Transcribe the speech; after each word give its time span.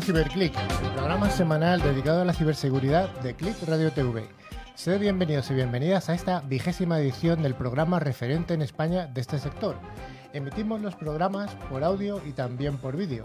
CiberClick, 0.00 0.54
el 0.56 0.90
programa 0.94 1.28
semanal 1.30 1.82
dedicado 1.82 2.22
a 2.22 2.24
la 2.24 2.32
ciberseguridad 2.32 3.08
de 3.20 3.34
Click 3.34 3.56
Radio 3.66 3.90
TV. 3.90 4.28
Sed 4.74 5.00
bienvenidos 5.00 5.50
y 5.50 5.54
bienvenidas 5.54 6.08
a 6.08 6.14
esta 6.14 6.40
vigésima 6.40 7.00
edición 7.00 7.42
del 7.42 7.54
programa 7.54 7.98
referente 7.98 8.54
en 8.54 8.62
España 8.62 9.06
de 9.06 9.20
este 9.20 9.38
sector. 9.38 9.76
Emitimos 10.32 10.80
los 10.80 10.94
programas 10.94 11.54
por 11.68 11.82
audio 11.82 12.20
y 12.24 12.32
también 12.32 12.76
por 12.76 12.96
vídeo. 12.96 13.24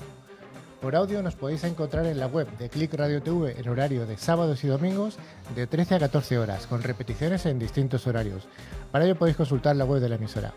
Por 0.81 0.95
audio 0.95 1.21
nos 1.21 1.35
podéis 1.35 1.63
encontrar 1.63 2.05
en 2.07 2.19
la 2.19 2.27
web 2.27 2.47
de 2.57 2.69
Click 2.69 2.93
Radio 2.95 3.21
TV 3.21 3.59
en 3.59 3.69
horario 3.69 4.05
de 4.05 4.17
sábados 4.17 4.63
y 4.63 4.67
domingos 4.67 5.17
de 5.55 5.67
13 5.67 5.95
a 5.95 5.99
14 5.99 6.39
horas, 6.39 6.65
con 6.65 6.81
repeticiones 6.81 7.45
en 7.45 7.59
distintos 7.59 8.07
horarios. 8.07 8.47
Para 8.91 9.05
ello 9.05 9.15
podéis 9.15 9.37
consultar 9.37 9.75
la 9.75 9.85
web 9.85 10.01
de 10.01 10.09
la 10.09 10.15
emisora. 10.15 10.53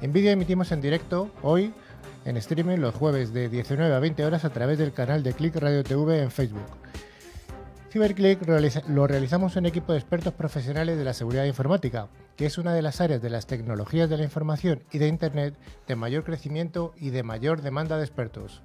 En 0.00 0.12
vídeo 0.12 0.30
emitimos 0.30 0.72
en 0.72 0.80
directo 0.80 1.30
hoy 1.42 1.74
en 2.28 2.36
streaming 2.36 2.76
los 2.76 2.94
jueves 2.94 3.32
de 3.32 3.48
19 3.48 3.94
a 3.94 3.98
20 4.00 4.22
horas 4.26 4.44
a 4.44 4.50
través 4.50 4.76
del 4.76 4.92
canal 4.92 5.22
de 5.22 5.32
Click 5.32 5.56
Radio 5.56 5.82
TV 5.82 6.22
en 6.22 6.30
Facebook. 6.30 6.66
CyberClick 7.90 8.46
lo 8.88 9.06
realizamos 9.06 9.56
un 9.56 9.64
equipo 9.64 9.92
de 9.92 9.98
expertos 9.98 10.34
profesionales 10.34 10.98
de 10.98 11.04
la 11.04 11.14
seguridad 11.14 11.46
informática, 11.46 12.08
que 12.36 12.44
es 12.44 12.58
una 12.58 12.74
de 12.74 12.82
las 12.82 13.00
áreas 13.00 13.22
de 13.22 13.30
las 13.30 13.46
tecnologías 13.46 14.10
de 14.10 14.18
la 14.18 14.24
información 14.24 14.82
y 14.92 14.98
de 14.98 15.08
Internet 15.08 15.54
de 15.86 15.96
mayor 15.96 16.22
crecimiento 16.22 16.92
y 16.98 17.08
de 17.10 17.22
mayor 17.22 17.62
demanda 17.62 17.96
de 17.96 18.04
expertos. 18.04 18.62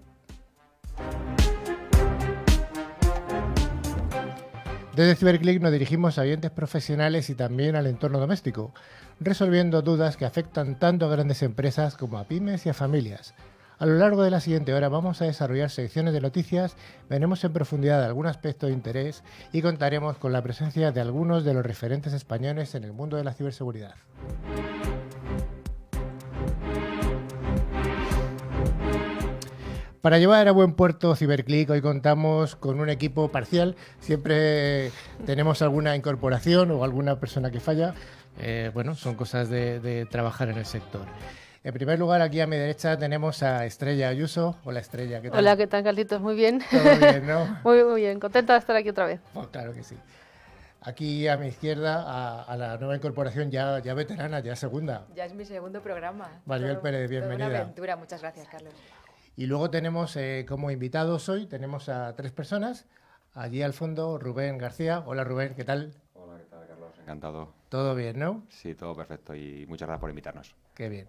Desde 4.94 5.16
CyberClick 5.16 5.62
nos 5.62 5.72
dirigimos 5.72 6.20
a 6.20 6.24
oyentes 6.24 6.52
profesionales 6.52 7.30
y 7.30 7.36
también 7.36 7.78
al 7.78 7.88
entorno 7.88 8.20
doméstico, 8.20 8.74
resolviendo 9.22 9.82
dudas 9.82 10.18
que 10.18 10.26
afectan 10.26 10.78
tanto 10.78 11.06
a 11.06 11.10
grandes 11.10 11.42
empresas 11.44 11.96
como 11.96 12.18
a 12.18 12.26
pymes 12.26 12.66
y 12.66 12.70
a 12.70 12.74
familias. 12.74 13.34
A 13.84 13.86
lo 13.86 13.96
largo 13.96 14.24
de 14.24 14.32
la 14.32 14.40
siguiente 14.40 14.74
hora 14.74 14.88
vamos 14.88 15.22
a 15.22 15.26
desarrollar 15.26 15.70
secciones 15.70 16.14
de 16.14 16.22
noticias, 16.22 16.78
veremos 17.10 17.44
en 17.44 17.52
profundidad 17.52 18.02
algún 18.02 18.28
aspecto 18.28 18.68
de 18.68 18.72
interés 18.72 19.26
y 19.52 19.62
contaremos 19.62 20.18
con 20.18 20.32
la 20.32 20.42
presencia 20.42 20.94
de 20.94 21.02
algunos 21.02 21.44
de 21.44 21.54
los 21.54 21.66
referentes 21.66 22.14
españoles 22.14 22.76
en 22.76 22.86
el 22.86 22.94
mundo 22.94 23.18
de 23.18 23.26
la 23.26 23.34
ciberseguridad. 23.34 23.96
Para 30.00 30.18
llevar 30.18 30.48
a 30.48 30.52
buen 30.54 30.76
puerto 30.76 31.14
CiberClick 31.14 31.70
hoy 31.70 31.82
contamos 31.82 32.56
con 32.56 32.80
un 32.80 32.90
equipo 32.90 33.34
parcial. 33.34 33.76
Siempre 34.00 34.92
tenemos 35.26 35.62
alguna 35.62 35.98
incorporación 35.98 36.72
o 36.72 36.86
alguna 36.86 37.20
persona 37.20 37.52
que 37.52 37.60
falla. 37.60 37.96
Eh, 38.40 38.72
bueno, 38.74 38.96
son 38.96 39.16
cosas 39.16 39.50
de, 39.50 40.08
trabajar 40.10 40.50
en 40.50 40.58
el 40.58 40.66
sector. 40.66 41.06
En 41.66 41.74
primer 41.74 41.98
lugar, 41.98 42.22
aquí 42.22 42.42
a 42.42 42.48
mi 42.48 42.58
derecha 42.58 42.98
tenemos 42.98 43.42
a 43.42 43.66
Estrella 43.66 44.10
Ayuso. 44.10 44.58
Hola 44.66 44.82
Estrella, 44.82 45.22
¿qué 45.22 45.30
tal? 45.30 45.40
Hola, 45.40 45.56
¿qué 45.56 45.66
tal, 45.66 45.82
Carlitos? 45.82 46.20
Muy 46.20 46.36
bien. 46.36 46.62
Todo 46.70 46.84
bien, 47.00 47.26
¿no? 47.26 47.58
muy, 47.64 47.82
muy 47.86 48.02
bien, 48.02 48.20
contenta 48.20 48.52
de 48.52 48.60
estar 48.60 48.76
aquí 48.76 48.90
otra 48.90 49.06
vez. 49.06 49.22
Oh, 49.34 49.48
claro 49.48 49.74
que 49.74 49.82
sí. 49.82 49.96
Aquí 50.82 51.26
a 51.30 51.38
mi 51.38 51.48
izquierda, 51.48 52.44
a, 52.44 52.58
la 52.58 52.78
nueva 52.78 52.98
incorporación 52.98 53.50
ya, 53.50 53.80
ya 53.80 53.94
veterana, 53.94 54.42
ya 54.42 54.58
segunda. 54.58 55.08
Ya 55.16 55.24
es 55.24 55.34
mi 55.34 55.46
segundo 55.46 55.82
programa. 55.82 56.42
Maribel 56.46 56.80
Pérez, 56.80 57.10
bienvenida. 57.10 57.48
una 57.48 57.60
aventura, 57.60 57.96
muchas 57.96 58.20
gracias, 58.20 58.50
Carlos. 58.50 58.74
Y 59.38 59.46
luego 59.46 59.70
tenemos 59.70 60.18
eh, 60.18 60.46
como 60.46 60.70
invitados 60.70 61.30
hoy, 61.30 61.46
tenemos 61.46 61.88
a 61.88 62.14
tres 62.18 62.34
personas. 62.34 62.88
Allí 63.36 63.62
al 63.62 63.72
fondo, 63.72 64.20
Rubén 64.20 64.58
García. 64.58 65.02
Hola 65.06 65.24
Rubén, 65.24 65.56
¿qué 65.56 65.64
tal? 65.64 65.94
Hola, 66.14 66.40
¿qué 66.40 66.44
tal, 66.44 66.68
Carlos? 66.68 66.90
Encantado. 67.00 67.54
Todo 67.70 67.96
bien, 67.96 68.20
¿no? 68.20 68.44
Sí, 68.50 68.76
todo 68.76 68.94
perfecto 68.94 69.34
y 69.34 69.66
muchas 69.68 69.88
gracias 69.88 70.02
por 70.02 70.10
invitarnos. 70.10 70.54
Qué 70.76 70.90
bien. 70.90 71.08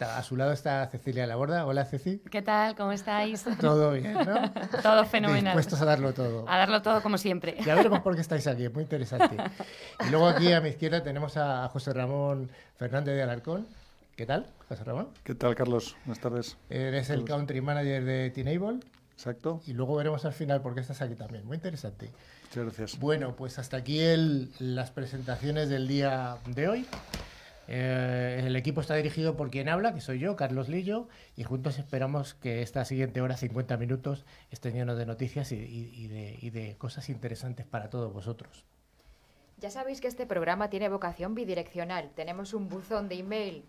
A 0.00 0.22
su 0.22 0.34
lado 0.36 0.52
está 0.52 0.86
Cecilia 0.86 1.26
Laborda. 1.26 1.66
Hola, 1.66 1.84
Ceci. 1.84 2.22
¿Qué 2.30 2.40
tal? 2.40 2.74
¿Cómo 2.74 2.90
estáis? 2.92 3.44
Todo 3.60 3.92
bien, 3.92 4.14
¿no? 4.14 4.50
todo 4.82 5.04
fenomenal. 5.04 5.54
Dispuestos 5.54 5.82
a 5.82 5.84
darlo 5.84 6.14
todo. 6.14 6.48
A 6.48 6.56
darlo 6.56 6.80
todo 6.80 7.02
como 7.02 7.18
siempre. 7.18 7.56
Ya 7.64 7.74
veremos 7.74 8.00
por 8.00 8.14
qué 8.14 8.22
estáis 8.22 8.46
aquí, 8.46 8.64
es 8.64 8.72
muy 8.72 8.84
interesante. 8.84 9.36
Y 10.06 10.10
luego 10.10 10.26
aquí 10.28 10.52
a 10.52 10.62
mi 10.62 10.70
izquierda 10.70 11.02
tenemos 11.02 11.36
a 11.36 11.68
José 11.68 11.92
Ramón 11.92 12.50
Fernández 12.76 13.14
de 13.14 13.22
Alarcón. 13.22 13.66
¿Qué 14.16 14.24
tal, 14.24 14.46
José 14.68 14.84
Ramón? 14.84 15.08
¿Qué 15.22 15.34
tal, 15.34 15.54
Carlos? 15.54 15.96
Buenas 16.06 16.22
tardes. 16.22 16.56
Eres 16.70 17.10
el 17.10 17.24
country 17.24 17.60
manager 17.60 18.04
de 18.04 18.30
T-Enable. 18.30 18.80
Exacto. 19.12 19.60
Y 19.66 19.74
luego 19.74 19.96
veremos 19.96 20.24
al 20.24 20.32
final 20.32 20.62
por 20.62 20.74
qué 20.74 20.80
estás 20.80 21.02
aquí 21.02 21.14
también. 21.14 21.44
Muy 21.44 21.56
interesante. 21.56 22.10
Muchas 22.44 22.64
gracias. 22.64 22.98
Bueno, 22.98 23.36
pues 23.36 23.58
hasta 23.58 23.76
aquí 23.76 24.00
el, 24.00 24.50
las 24.58 24.90
presentaciones 24.90 25.68
del 25.68 25.86
día 25.86 26.38
de 26.46 26.68
hoy. 26.68 26.86
Eh, 27.72 28.42
el 28.44 28.56
equipo 28.56 28.80
está 28.80 28.96
dirigido 28.96 29.36
por 29.36 29.50
quien 29.50 29.68
habla, 29.68 29.94
que 29.94 30.00
soy 30.00 30.18
yo, 30.18 30.36
Carlos 30.36 30.68
Lillo, 30.68 31.08
y 31.36 31.44
juntos 31.44 31.78
esperamos 31.78 32.34
que 32.34 32.62
esta 32.62 32.84
siguiente 32.84 33.20
hora, 33.20 33.36
50 33.36 33.76
minutos, 33.76 34.24
esté 34.50 34.72
lleno 34.72 34.96
de 34.96 35.06
noticias 35.06 35.52
y 35.52 36.08
de 36.08 36.76
cosas 36.78 37.08
interesantes 37.08 37.66
para 37.66 37.88
todos 37.88 38.12
vosotros. 38.12 38.66
Ya 39.60 39.70
sabéis 39.70 40.00
que 40.00 40.08
este 40.08 40.24
programa 40.24 40.70
tiene 40.70 40.88
vocación 40.88 41.34
bidireccional. 41.34 42.12
Tenemos 42.14 42.54
un 42.54 42.70
buzón 42.70 43.10
de 43.10 43.18
email 43.18 43.66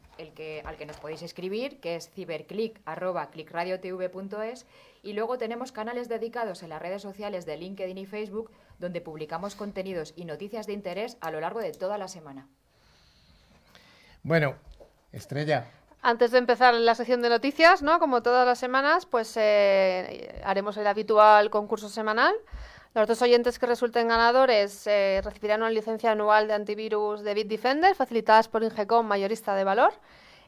al 0.64 0.78
que 0.78 0.86
nos 0.88 0.96
podéis 0.96 1.22
escribir, 1.22 1.82
que 1.82 1.98
es 1.98 2.10
ciberclick.clickradiotv.es 2.12 4.66
y 5.04 5.12
luego 5.12 5.38
tenemos 5.38 5.74
canales 5.74 6.08
dedicados 6.08 6.64
en 6.64 6.70
las 6.70 6.82
redes 6.82 7.02
sociales 7.02 7.46
de 7.46 7.58
LinkedIn 7.58 7.98
y 7.98 8.06
Facebook 8.06 8.52
donde 8.80 9.02
publicamos 9.02 9.56
contenidos 9.56 10.14
y 10.16 10.24
noticias 10.24 10.66
de 10.66 10.72
interés 10.74 11.18
a 11.20 11.30
lo 11.30 11.42
largo 11.42 11.60
de 11.60 11.74
toda 11.74 11.98
la 11.98 12.08
semana. 12.08 12.48
Bueno, 14.24 14.56
Estrella, 15.12 15.66
antes 16.04 16.32
de 16.32 16.40
empezar 16.40 16.74
la 16.74 16.96
sección 16.96 17.22
de 17.22 17.30
noticias, 17.30 17.84
¿no? 17.84 18.00
Como 18.00 18.24
todas 18.24 18.46
las 18.46 18.58
semanas, 18.58 19.06
pues 19.06 19.34
eh, 19.38 20.42
haremos 20.44 20.76
el 20.78 20.88
habitual 20.88 21.52
concurso 21.52 21.90
semanal. 21.90 22.34
Los 22.96 23.08
dos 23.08 23.22
oyentes 23.22 23.60
que 23.60 23.68
resulten 23.68 24.08
ganadores 24.08 24.86
eh, 24.88 25.22
recibirán 25.24 25.62
una 25.62 25.70
licencia 25.70 26.12
anual 26.12 26.48
de 26.48 26.56
antivirus 26.56 27.22
de 27.22 27.36
Bitdefender 27.36 27.96
facilitadas 27.96 28.48
por 28.48 28.64
Ingecom, 28.64 29.06
mayorista 29.06 29.54
de 29.56 29.64
valor. 29.64 29.94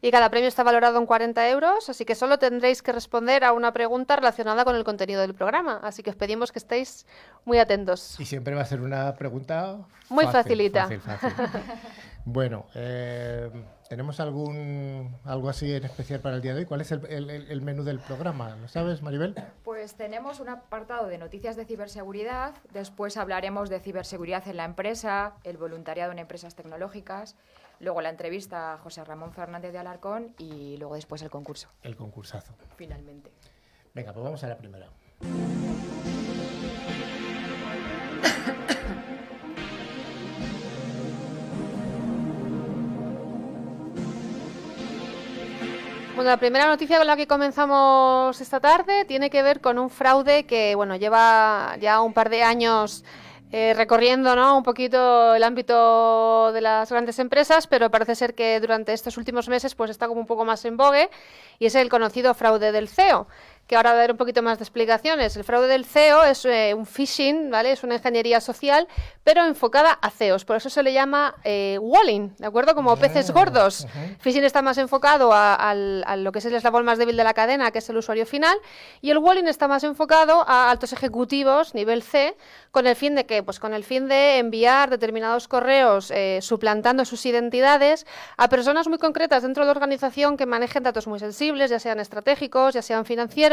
Y 0.02 0.12
cada 0.12 0.30
premio 0.30 0.50
está 0.50 0.64
valorado 0.64 1.00
en 1.00 1.06
40 1.06 1.48
euros, 1.50 1.88
así 1.88 2.04
que 2.04 2.16
solo 2.16 2.38
tendréis 2.38 2.82
que 2.82 2.92
responder 2.92 3.46
a 3.46 3.54
una 3.54 3.72
pregunta 3.72 4.18
relacionada 4.18 4.66
con 4.66 4.76
el 4.76 4.84
contenido 4.84 5.22
del 5.22 5.34
programa. 5.34 5.80
Así 5.82 6.04
que 6.04 6.10
os 6.10 6.18
pedimos 6.18 6.52
que 6.52 6.60
estéis 6.60 7.06
muy 7.46 7.60
atentos. 7.60 8.20
Y 8.20 8.26
siempre 8.26 8.54
va 8.54 8.64
a 8.64 8.66
ser 8.66 8.82
una 8.82 9.14
pregunta 9.14 9.78
muy 10.10 10.26
facilita. 10.26 10.90
bueno, 12.26 12.66
eh, 12.76 13.50
¿Tenemos 13.94 14.20
algún 14.20 15.16
algo 15.24 15.50
así 15.50 15.72
en 15.72 15.84
especial 15.84 16.20
para 16.20 16.38
el 16.38 16.42
día 16.42 16.56
de 16.56 16.62
hoy? 16.62 16.66
¿Cuál 16.66 16.82
es 16.82 16.92
el, 16.92 17.62
menú 17.62 17.84
del 17.84 18.00
programa? 18.00 18.56
¿Lo 18.56 18.68
sabes, 18.68 19.04
Maribel? 19.04 19.36
Pues 19.64 19.94
tenemos 19.94 20.40
un 20.40 20.50
apartado 20.50 21.06
de 21.06 21.20
noticias 21.20 21.56
de 21.56 21.64
ciberseguridad, 21.66 22.56
después 22.72 23.18
hablaremos 23.18 23.70
de 23.70 23.80
ciberseguridad 23.80 24.48
en 24.48 24.58
la 24.58 24.66
empresa, 24.66 25.36
el 25.44 25.58
voluntariado 25.58 26.12
en 26.12 26.18
empresas 26.18 26.56
tecnológicas, 26.56 27.36
luego 27.80 28.02
la 28.02 28.10
entrevista 28.10 28.74
a 28.74 28.78
José 28.80 29.04
Ramón 29.04 29.32
Fernández 29.32 29.74
de 29.74 29.78
Alarcón 29.78 30.34
y 30.40 30.78
luego 30.78 30.96
después 30.96 31.22
el 31.22 31.30
concurso. 31.30 31.70
El 31.84 31.96
concursazo. 31.96 32.56
Finalmente. 32.76 33.32
Venga, 33.94 34.12
pues 34.12 34.24
vamos 34.24 34.44
a 34.44 34.48
la 34.48 34.58
primera. 34.58 34.88
Bueno, 46.16 46.30
la 46.30 46.38
primera 46.38 46.68
noticia 46.68 47.00
con 47.00 47.08
la 47.08 47.18
que 47.18 47.26
comenzamos 47.26 48.40
esta 48.40 48.60
tarde 48.60 49.04
tiene 49.06 49.32
que 49.32 49.42
ver 49.42 49.62
con 49.62 49.80
un 49.80 49.90
fraude 49.90 50.46
que, 50.46 50.76
bueno, 50.76 50.96
lleva 50.96 51.76
ya 51.80 52.02
un 52.02 52.14
par 52.14 52.30
de 52.30 52.44
años 52.44 53.04
eh, 53.52 53.74
recorriendo 53.76 54.36
¿no? 54.36 54.56
un 54.56 54.62
poquito 54.62 55.34
el 55.34 55.42
ámbito 55.42 56.52
de 56.54 56.62
las 56.62 56.92
grandes 56.92 57.18
empresas, 57.18 57.66
pero 57.66 57.90
parece 57.90 58.14
ser 58.14 58.36
que 58.36 58.60
durante 58.60 58.94
estos 58.94 59.18
últimos 59.18 59.50
meses 59.50 59.74
pues 59.74 59.90
está 59.90 60.08
como 60.08 60.22
un 60.22 60.28
poco 60.28 60.46
más 60.46 60.66
en 60.66 60.78
vogue 60.78 61.10
y 61.58 61.66
es 61.66 61.74
el 61.74 61.90
conocido 61.90 62.36
fraude 62.36 62.72
del 62.72 62.88
CEO 62.88 63.28
que 63.68 63.78
ahora 63.78 63.92
va 63.92 63.98
a 63.98 64.00
dar 64.02 64.12
un 64.12 64.18
poquito 64.18 64.42
más 64.42 64.58
de 64.60 64.64
explicaciones. 64.64 65.38
El 65.38 65.44
fraude 65.44 65.68
del 65.68 65.86
CEO 65.86 66.24
es 66.24 66.44
eh, 66.46 66.74
un 66.74 66.86
phishing, 66.86 67.50
¿vale? 67.50 67.72
Es 67.72 67.84
una 67.84 67.96
ingeniería 67.96 68.42
social, 68.42 68.88
pero 69.24 69.46
enfocada 69.46 69.98
a 70.02 70.10
CEOs. 70.10 70.44
Por 70.44 70.58
eso 70.58 70.70
se 70.70 70.84
le 70.84 70.92
llama 70.92 71.36
eh, 71.44 71.78
walling, 71.82 72.36
¿de 72.38 72.46
acuerdo? 72.46 72.76
Como 72.76 72.96
peces 72.98 73.32
gordos. 73.32 73.88
Phishing 74.20 74.44
está 74.44 74.62
más 74.62 74.78
enfocado 74.78 75.32
a, 75.34 75.74
lo 75.76 76.32
que 76.32 76.40
es 76.40 76.46
el 76.46 76.56
eslabón 76.56 76.84
más 76.84 76.98
débil 76.98 77.16
de 77.16 77.24
la 77.24 77.34
cadena, 77.34 77.72
que 77.72 77.80
es 77.80 77.90
el 77.90 77.98
usuario 77.98 78.26
final, 78.26 78.58
y 79.02 79.12
el 79.12 79.18
walling 79.18 79.46
está 79.46 79.68
más 79.68 79.84
enfocado 79.84 80.44
a 80.48 80.70
altos 80.70 80.92
ejecutivos, 80.92 81.74
nivel 81.74 82.04
C, 82.04 82.36
con 82.72 82.86
el 82.86 82.96
fin 82.96 83.16
de 83.16 83.26
que, 83.26 83.44
pues 83.44 83.60
con 83.60 83.74
el 83.74 83.84
fin 83.84 84.08
de 84.08 84.40
enviar 84.40 84.90
determinados 84.90 85.48
correos 85.48 86.12
eh, 86.12 86.40
suplantando 86.42 87.06
sus 87.06 87.26
identidades 87.26 88.06
a 88.36 88.50
personas 88.50 88.88
muy 88.88 88.98
concretas 88.98 89.44
dentro 89.44 89.64
de 89.64 89.68
la 89.68 89.72
organización 89.72 90.36
que 90.38 90.46
manejen 90.46 90.84
datos 90.84 91.08
muy 91.08 91.20
sensibles, 91.20 91.70
ya 91.70 91.80
sean 91.80 92.00
estratégicos, 92.00 92.74
ya 92.74 92.82
sean 92.82 93.06
financieros 93.06 93.53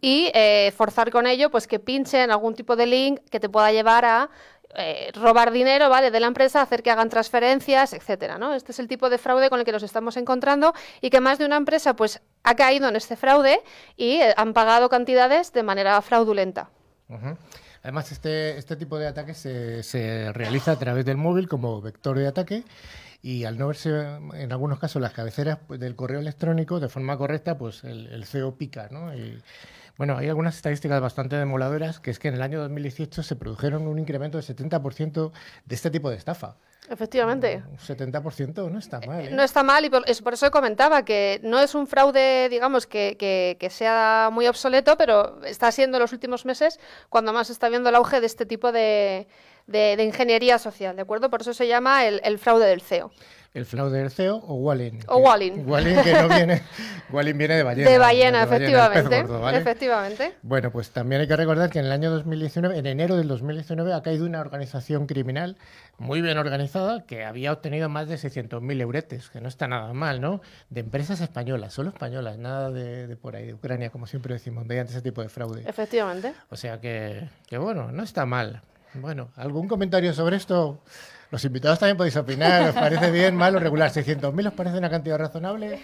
y 0.00 0.30
eh, 0.34 0.72
forzar 0.76 1.10
con 1.10 1.26
ello 1.26 1.50
pues 1.50 1.66
que 1.66 1.78
pinchen 1.78 2.30
algún 2.30 2.54
tipo 2.54 2.76
de 2.76 2.86
link 2.86 3.20
que 3.30 3.40
te 3.40 3.48
pueda 3.48 3.70
llevar 3.72 4.04
a 4.04 4.30
eh, 4.74 5.10
robar 5.14 5.52
dinero, 5.52 5.90
¿vale? 5.90 6.10
De 6.10 6.18
la 6.18 6.26
empresa, 6.26 6.62
hacer 6.62 6.82
que 6.82 6.90
hagan 6.90 7.10
transferencias, 7.10 7.92
etcétera, 7.92 8.38
¿no? 8.38 8.54
Este 8.54 8.72
es 8.72 8.78
el 8.78 8.88
tipo 8.88 9.10
de 9.10 9.18
fraude 9.18 9.50
con 9.50 9.58
el 9.58 9.66
que 9.66 9.72
nos 9.72 9.82
estamos 9.82 10.16
encontrando 10.16 10.72
y 11.02 11.10
que 11.10 11.20
más 11.20 11.38
de 11.38 11.44
una 11.44 11.56
empresa, 11.56 11.94
pues, 11.94 12.22
ha 12.42 12.56
caído 12.56 12.88
en 12.88 12.96
este 12.96 13.16
fraude 13.16 13.60
y 13.98 14.16
eh, 14.16 14.32
han 14.34 14.54
pagado 14.54 14.88
cantidades 14.88 15.52
de 15.52 15.62
manera 15.62 16.00
fraudulenta. 16.00 16.70
Además, 17.82 18.12
este, 18.12 18.56
este 18.56 18.76
tipo 18.76 18.98
de 18.98 19.08
ataque 19.08 19.34
se, 19.34 19.82
se 19.82 20.32
realiza 20.32 20.72
a 20.72 20.78
través 20.78 21.04
del 21.04 21.18
móvil 21.18 21.48
como 21.48 21.82
vector 21.82 22.18
de 22.18 22.28
ataque 22.28 22.64
y 23.22 23.44
al 23.44 23.56
no 23.56 23.68
verse 23.68 23.90
en 24.34 24.52
algunos 24.52 24.78
casos 24.80 25.00
las 25.00 25.12
cabeceras 25.12 25.58
del 25.68 25.94
correo 25.96 26.20
electrónico 26.20 26.80
de 26.80 26.88
forma 26.88 27.16
correcta, 27.16 27.56
pues 27.56 27.84
el, 27.84 28.08
el 28.08 28.24
CEO 28.24 28.56
pica, 28.56 28.88
¿no? 28.90 29.14
Y, 29.14 29.40
bueno, 29.98 30.16
hay 30.16 30.28
algunas 30.28 30.56
estadísticas 30.56 31.00
bastante 31.00 31.36
demoladoras, 31.36 32.00
que 32.00 32.10
es 32.10 32.18
que 32.18 32.28
en 32.28 32.34
el 32.34 32.42
año 32.42 32.58
2018 32.60 33.22
se 33.22 33.36
produjeron 33.36 33.86
un 33.86 33.98
incremento 33.98 34.38
del 34.38 34.44
70% 34.46 35.30
de 35.66 35.74
este 35.74 35.90
tipo 35.90 36.10
de 36.10 36.16
estafa. 36.16 36.56
Efectivamente. 36.90 37.62
Un 37.70 37.78
70% 37.78 38.70
no 38.70 38.78
está 38.78 39.00
mal, 39.06 39.26
¿eh? 39.28 39.30
No 39.30 39.42
está 39.42 39.62
mal 39.62 39.84
y 39.84 39.90
por, 39.90 40.02
es 40.08 40.20
por 40.20 40.34
eso 40.34 40.50
comentaba 40.50 41.04
que 41.04 41.40
no 41.44 41.60
es 41.60 41.74
un 41.74 41.86
fraude, 41.86 42.48
digamos, 42.48 42.86
que, 42.86 43.16
que- 43.18 43.56
que 43.60 43.70
sea 43.70 44.30
muy 44.32 44.46
obsoleto, 44.48 44.96
pero 44.96 45.42
está 45.44 45.70
siendo 45.70 45.98
en 45.98 46.02
los 46.02 46.12
últimos 46.12 46.44
meses 46.44 46.80
cuando 47.08 47.32
más 47.32 47.46
se 47.48 47.52
está 47.52 47.68
viendo 47.68 47.88
el 47.90 47.94
auge 47.94 48.20
de 48.20 48.26
este 48.26 48.46
tipo 48.46 48.72
de, 48.72 49.28
de- 49.66 49.96
de 49.96 50.04
ingeniería 50.04 50.58
social, 50.58 50.96
¿de 50.96 51.02
acuerdo? 51.02 51.30
Por 51.30 51.40
eso 51.42 51.54
se 51.54 51.66
llama 51.68 52.04
el, 52.06 52.20
el 52.24 52.38
fraude 52.38 52.66
del 52.66 52.80
CEO. 52.80 53.10
El 53.54 53.66
fraude 53.66 53.98
del 53.98 54.10
CEO 54.10 54.36
o 54.36 54.54
Wallin. 54.54 55.00
O 55.08 55.18
Wallin. 55.18 55.68
Wallin 55.68 56.02
que 56.02 56.12
no 56.14 56.26
viene... 56.28 56.62
Wallin 57.12 57.36
viene 57.36 57.54
de 57.56 57.62
ballena. 57.62 57.90
de 57.90 57.98
ballena, 57.98 58.42
efectivamente. 58.44 59.20
gordo, 59.24 59.40
¿vale? 59.42 59.58
Efectivamente. 59.62 60.32
Bueno, 60.40 60.70
pues 60.70 60.88
también 60.88 61.20
hay 61.20 61.28
que 61.28 61.36
recordar 61.36 61.68
que 61.68 61.78
en 61.80 61.84
el 61.84 61.92
año 61.92 62.10
2019, 62.10 62.78
en 62.78 62.86
enero 62.86 63.14
del 63.18 63.28
2019, 63.28 63.92
ha 63.92 64.00
caído 64.02 64.24
una 64.24 64.40
organización 64.40 65.06
criminal 65.06 65.58
muy 65.98 66.22
bien 66.22 66.38
organizada 66.38 67.04
que 67.04 67.26
había 67.26 67.52
obtenido 67.52 67.90
más 67.90 68.08
de 68.08 68.14
600.000 68.14 68.80
euretes, 68.80 69.28
que 69.28 69.42
no 69.42 69.48
está 69.48 69.68
nada 69.68 69.92
mal, 69.92 70.22
¿no? 70.22 70.40
De 70.70 70.80
empresas 70.80 71.20
españolas, 71.20 71.74
solo 71.74 71.90
españolas, 71.90 72.38
nada 72.38 72.70
de, 72.70 73.06
de 73.06 73.16
por 73.16 73.36
ahí, 73.36 73.44
de 73.48 73.52
Ucrania, 73.52 73.90
como 73.90 74.06
siempre 74.06 74.32
decimos, 74.32 74.64
mediante 74.64 74.92
ese 74.94 75.02
tipo 75.02 75.20
de 75.20 75.28
fraude. 75.28 75.62
Efectivamente. 75.68 76.32
O 76.48 76.56
sea 76.56 76.80
que, 76.80 77.28
que 77.46 77.58
bueno, 77.58 77.92
no 77.92 78.02
está 78.02 78.24
mal. 78.24 78.62
Bueno, 78.94 79.30
¿algún 79.36 79.68
comentario 79.68 80.12
sobre 80.12 80.36
esto? 80.36 80.82
Los 81.30 81.44
invitados 81.46 81.78
también 81.78 81.96
podéis 81.96 82.16
opinar, 82.16 82.68
¿os 82.68 82.74
parece 82.74 83.10
bien, 83.10 83.34
mal 83.34 83.56
o 83.56 83.58
regular? 83.58 83.90
¿600.000 83.90 84.48
os 84.48 84.52
parece 84.52 84.76
una 84.76 84.90
cantidad 84.90 85.18
razonable? 85.18 85.80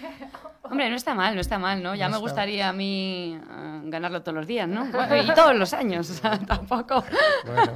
Hombre, 0.61 0.89
no 0.91 0.95
está 0.95 1.15
mal, 1.15 1.33
no 1.33 1.41
está 1.41 1.57
mal, 1.57 1.81
¿no? 1.81 1.95
Ya 1.95 2.07
No 2.07 2.17
me 2.17 2.21
gustaría 2.21 2.69
a 2.69 2.73
mí 2.73 3.33
eh, 3.35 3.81
ganarlo 3.85 4.21
todos 4.21 4.35
los 4.35 4.45
días, 4.45 4.67
¿no? 4.67 4.85
Bueno, 4.91 5.17
y 5.17 5.33
todos 5.33 5.55
los 5.55 5.73
años, 5.73 6.07
o 6.11 6.13
sea, 6.21 6.37
tampoco. 6.37 7.03
Bueno, 7.45 7.73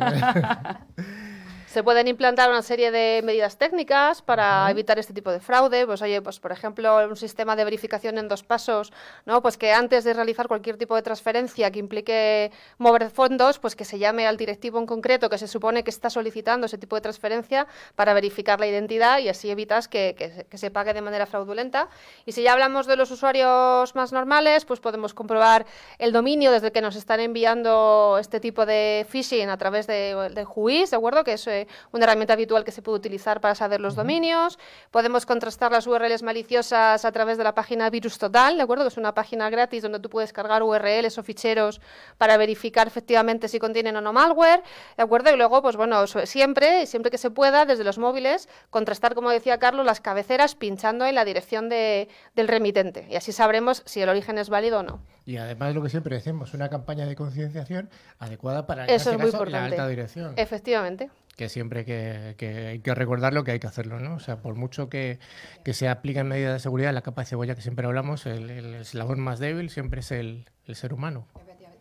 Se 1.74 1.82
pueden 1.82 2.08
implantar 2.08 2.52
una 2.52 2.62
serie 2.62 2.92
de 2.92 3.22
medidas 3.24 3.58
técnicas 3.58 4.22
para 4.22 4.70
evitar 4.70 5.00
este 5.00 5.12
tipo 5.12 5.32
de 5.32 5.40
fraude. 5.40 5.88
Pues 5.88 6.04
oye, 6.04 6.22
pues 6.22 6.40
por 6.40 6.52
ejemplo, 6.52 6.98
un 7.10 7.16
sistema 7.16 7.56
de 7.56 7.64
verificación 7.64 8.20
en 8.20 8.28
dos 8.28 8.44
pasos, 8.44 8.94
¿no? 9.26 9.42
Pues 9.42 9.58
que 9.58 9.74
antes 9.74 10.04
de 10.04 10.14
realizar 10.14 10.48
cualquier 10.48 10.78
tipo 10.78 10.96
de 10.96 11.02
transferencia 11.02 11.72
que 11.72 11.80
implique 11.80 12.52
mover 12.78 13.10
fondos, 13.10 13.58
pues 13.58 13.76
que 13.76 13.86
se 13.86 13.98
llame 13.98 14.28
al 14.28 14.38
directivo 14.38 14.78
en 14.78 14.86
concreto 14.86 15.32
que 15.32 15.40
se 15.40 15.48
supone 15.48 15.84
que 15.84 15.90
está 15.90 16.12
solicitando 16.12 16.68
ese 16.68 16.78
tipo 16.78 16.96
de 16.96 17.02
transferencia 17.02 17.66
para 17.96 18.14
verificar 18.14 18.60
la 18.60 18.68
identidad 18.68 19.18
y 19.18 19.30
así 19.30 19.50
evitas 19.50 19.88
que, 19.88 20.14
que 20.16 20.30
se- 20.30 20.44
que 20.46 20.60
se 20.60 20.70
pague 20.70 20.94
de 20.94 21.02
manera 21.02 21.26
fraudulenta. 21.26 21.90
Y 22.28 22.34
si 22.34 22.44
ya 22.44 22.54
hablamos 22.54 22.86
de 22.86 22.98
los 22.98 23.10
usuarios 23.10 23.96
más 23.96 24.12
normales, 24.12 24.64
pues 24.66 24.80
podemos 24.80 25.16
comprobar 25.16 25.66
el 25.98 26.12
dominio 26.12 26.52
desde 26.52 26.68
el 26.68 26.72
que 26.72 26.82
nos 26.82 26.96
están 26.96 27.20
enviando 27.20 28.18
este 28.20 28.40
tipo 28.40 28.68
de 28.68 29.08
phishing 29.10 29.50
a 29.50 29.58
través 29.58 29.88
de, 29.88 30.14
de 30.36 30.46
¿de 30.46 30.96
acuerdo? 30.96 31.24
Que 31.24 31.34
es 31.34 31.48
eh, 31.48 31.63
una 31.92 32.06
herramienta 32.06 32.34
habitual 32.34 32.64
que 32.64 32.72
se 32.72 32.82
puede 32.82 32.98
utilizar 32.98 33.42
para 33.42 33.56
saber 33.56 33.82
los 33.82 33.96
dominios. 33.96 34.60
Podemos 34.92 35.26
contrastar 35.26 35.72
las 35.72 35.88
URLs 35.88 36.24
maliciosas 36.24 37.06
a 37.06 37.12
través 37.12 37.38
de 37.38 37.44
la 37.44 37.54
página 37.56 37.90
Virus 37.90 38.18
Total, 38.18 38.58
¿de 38.58 38.64
acuerdo? 38.64 38.84
Que 38.84 38.90
es 38.90 38.98
una 38.98 39.14
página 39.14 39.50
gratis 39.50 39.84
donde 39.84 40.00
tú 40.00 40.10
puedes 40.10 40.34
cargar 40.34 40.64
URLs 40.64 41.18
o 41.18 41.24
ficheros 41.24 41.82
para 42.18 42.38
verificar 42.38 42.88
efectivamente 42.88 43.48
si 43.48 43.60
contienen 43.60 43.96
o 43.96 44.02
no 44.02 44.14
malware, 44.14 44.62
¿de 44.98 45.04
acuerdo? 45.04 45.32
Y 45.34 45.38
luego, 45.38 45.62
pues 45.62 45.76
bueno, 45.76 46.06
siempre, 46.08 46.86
siempre 46.86 47.12
que 47.12 47.18
se 47.18 47.30
pueda, 47.32 47.66
desde 47.66 47.84
los 47.84 47.98
móviles, 47.98 48.50
contrastar, 48.70 49.16
como 49.16 49.30
decía 49.30 49.58
Carlos, 49.60 49.86
las 49.86 50.02
cabeceras 50.02 50.56
pinchando 50.56 51.06
en 51.06 51.16
la 51.16 51.26
dirección 51.26 51.70
de- 51.70 52.08
del 52.36 52.48
remitente. 52.48 53.08
Y 53.10 53.16
así 53.16 53.32
sabremos 53.32 53.84
si 53.86 54.02
el 54.02 54.10
origen 54.10 54.38
es 54.38 54.50
válido 54.50 54.80
o 54.80 54.84
no. 54.84 55.02
Y 55.26 55.38
además 55.38 55.74
lo 55.74 55.82
que 55.82 55.90
siempre 55.90 56.16
decimos, 56.16 56.54
una 56.54 56.70
campaña 56.70 57.06
de 57.06 57.16
concienciación 57.16 57.90
adecuada 58.20 58.66
para 58.68 58.84
en 58.84 58.90
Eso 58.90 59.12
este 59.12 59.12
es 59.12 59.18
muy 59.22 59.32
caso, 59.32 59.46
la 59.46 59.50
importante. 59.52 59.76
alta 59.82 59.88
dirección. 59.88 60.34
Efectivamente. 60.38 61.10
Que 61.36 61.50
siempre 61.50 61.84
que, 61.84 62.36
que 62.38 62.68
hay 62.68 62.80
que 62.80 62.94
recordarlo 62.94 63.44
que 63.44 63.52
hay 63.52 63.60
que 63.60 63.66
hacerlo, 63.68 64.00
¿no? 64.00 64.16
O 64.16 64.20
sea, 64.20 64.38
por 64.38 64.54
mucho 64.56 64.88
que, 64.90 65.18
que 65.64 65.74
se 65.74 65.90
apliquen 65.90 66.28
medidas 66.28 66.54
de 66.54 66.60
seguridad, 66.60 66.94
la 66.94 67.02
capa 67.02 67.22
de 67.24 67.26
cebolla 67.28 67.56
que 67.56 67.62
siempre 67.62 67.88
hablamos, 67.88 68.26
el, 68.28 68.50
el 68.52 68.76
eslabón 68.76 69.20
más 69.20 69.40
débil 69.40 69.70
siempre 69.72 70.02
es 70.02 70.12
el, 70.12 70.46
el 70.68 70.76
ser 70.76 70.94
humano. 70.94 71.28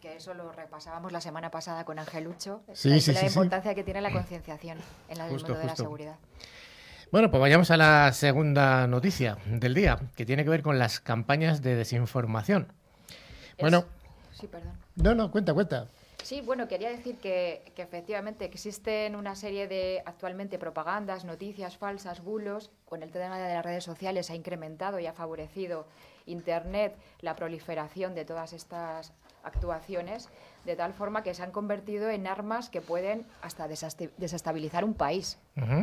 Que 0.00 0.16
eso 0.16 0.34
lo 0.34 0.50
repasábamos 0.50 1.12
la 1.12 1.20
semana 1.20 1.50
pasada 1.52 1.84
con 1.84 1.96
Ángel 2.00 2.24
Lucho. 2.24 2.62
Sí, 2.72 2.88
la, 2.88 2.98
sí, 2.98 3.12
la 3.12 3.20
sí, 3.20 3.26
importancia 3.26 3.72
que 3.74 3.84
tiene 3.84 4.00
la 4.00 4.10
concienciación 4.10 4.78
en 5.08 5.20
el 5.20 5.28
Justo, 5.30 5.48
mundo 5.50 5.60
de 5.60 5.66
la 5.66 5.76
seguridad. 5.76 6.16
Bueno, 7.12 7.30
pues 7.30 7.40
vayamos 7.40 7.70
a 7.70 7.76
la 7.76 8.10
segunda 8.12 8.86
noticia 8.88 9.36
del 9.46 9.74
día, 9.74 10.00
que 10.16 10.26
tiene 10.26 10.42
que 10.42 10.50
ver 10.50 10.62
con 10.62 10.78
las 10.78 10.98
campañas 10.98 11.62
de 11.62 11.76
desinformación. 11.76 12.72
Bueno, 13.60 13.84
Sí, 14.32 14.48
perdón. 14.48 14.72
no, 14.96 15.14
no, 15.14 15.30
cuenta, 15.30 15.54
cuenta. 15.54 15.86
Sí, 16.22 16.40
bueno, 16.40 16.68
quería 16.68 16.88
decir 16.88 17.18
que, 17.18 17.72
que 17.74 17.82
efectivamente 17.82 18.44
existen 18.44 19.16
una 19.16 19.34
serie 19.34 19.66
de 19.66 20.02
actualmente 20.06 20.58
propagandas, 20.58 21.24
noticias 21.24 21.76
falsas, 21.76 22.22
bulos. 22.22 22.70
Con 22.84 23.02
el 23.02 23.10
tema 23.10 23.38
de 23.38 23.54
las 23.54 23.64
redes 23.64 23.84
sociales 23.84 24.30
ha 24.30 24.34
incrementado 24.34 25.00
y 25.00 25.06
ha 25.06 25.12
favorecido 25.12 25.86
Internet 26.26 26.96
la 27.20 27.34
proliferación 27.34 28.14
de 28.14 28.24
todas 28.24 28.52
estas 28.52 29.12
actuaciones, 29.42 30.28
de 30.64 30.76
tal 30.76 30.92
forma 30.94 31.22
que 31.22 31.34
se 31.34 31.42
han 31.42 31.50
convertido 31.50 32.08
en 32.08 32.26
armas 32.26 32.68
que 32.70 32.80
pueden 32.80 33.26
hasta 33.42 33.66
desestabilizar 34.16 34.84
un 34.84 34.94
país. 34.94 35.38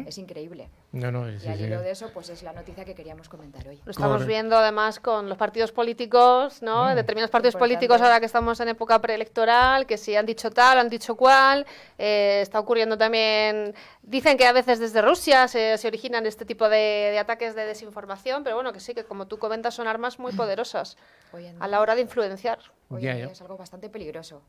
Es 0.08 0.18
increíble. 0.18 0.70
No, 0.92 1.12
no, 1.12 1.30
Y 1.30 1.40
sí, 1.40 1.48
al 1.48 1.58
sí. 1.58 1.66
hilo 1.66 1.82
de 1.82 1.92
eso, 1.92 2.10
pues 2.14 2.30
es 2.30 2.42
la 2.42 2.54
noticia 2.54 2.86
que 2.86 2.96
queríamos 2.96 3.30
comentar 3.30 3.68
hoy. 3.68 3.80
Lo 3.86 3.92
estamos 3.92 4.26
viendo 4.26 4.58
además 4.58 5.00
con 5.00 5.30
los 5.30 5.38
partidos 5.38 5.72
políticos, 5.72 6.62
¿no? 6.64 6.86
Mm. 6.86 6.96
Determinados 6.96 7.30
partidos 7.30 7.54
Importante. 7.54 7.76
políticos 7.76 8.02
ahora 8.02 8.20
que 8.20 8.26
estamos 8.26 8.60
en 8.62 8.70
época 8.70 9.00
preelectoral, 9.00 9.86
que 9.86 9.98
si 9.98 10.16
han 10.16 10.26
dicho 10.26 10.50
tal, 10.50 10.80
han 10.80 10.90
dicho 10.90 11.16
cual. 11.16 11.68
eh, 11.98 12.40
está 12.42 12.60
ocurriendo 12.60 12.98
también. 12.98 13.76
Dicen 14.02 14.38
que 14.38 14.48
a 14.48 14.54
veces 14.54 14.80
desde 14.80 15.02
Rusia 15.04 15.48
se, 15.48 15.78
se 15.78 15.88
originan 15.88 16.26
este 16.26 16.46
tipo 16.46 16.68
de, 16.70 16.78
de 17.12 17.20
ataques 17.20 17.54
de 17.54 17.66
desinformación, 17.66 18.44
pero 18.44 18.56
bueno, 18.56 18.74
que 18.74 18.80
sí, 18.80 18.96
que 18.96 19.04
como 19.04 19.28
tú 19.28 19.38
comentas, 19.38 19.76
son 19.76 19.88
armas 19.88 20.18
muy 20.18 20.32
poderosas 20.34 20.98
Hoy 21.32 21.46
en 21.46 21.62
a 21.62 21.68
la 21.68 21.80
hora 21.82 21.94
de 21.96 22.02
influenciar. 22.02 22.58
hoy 22.90 23.06
es 23.08 23.42
algo 23.42 23.58
bastante 23.58 23.90
peligroso. 23.90 24.42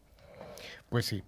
Pues 0.91 1.07
sí. 1.07 1.23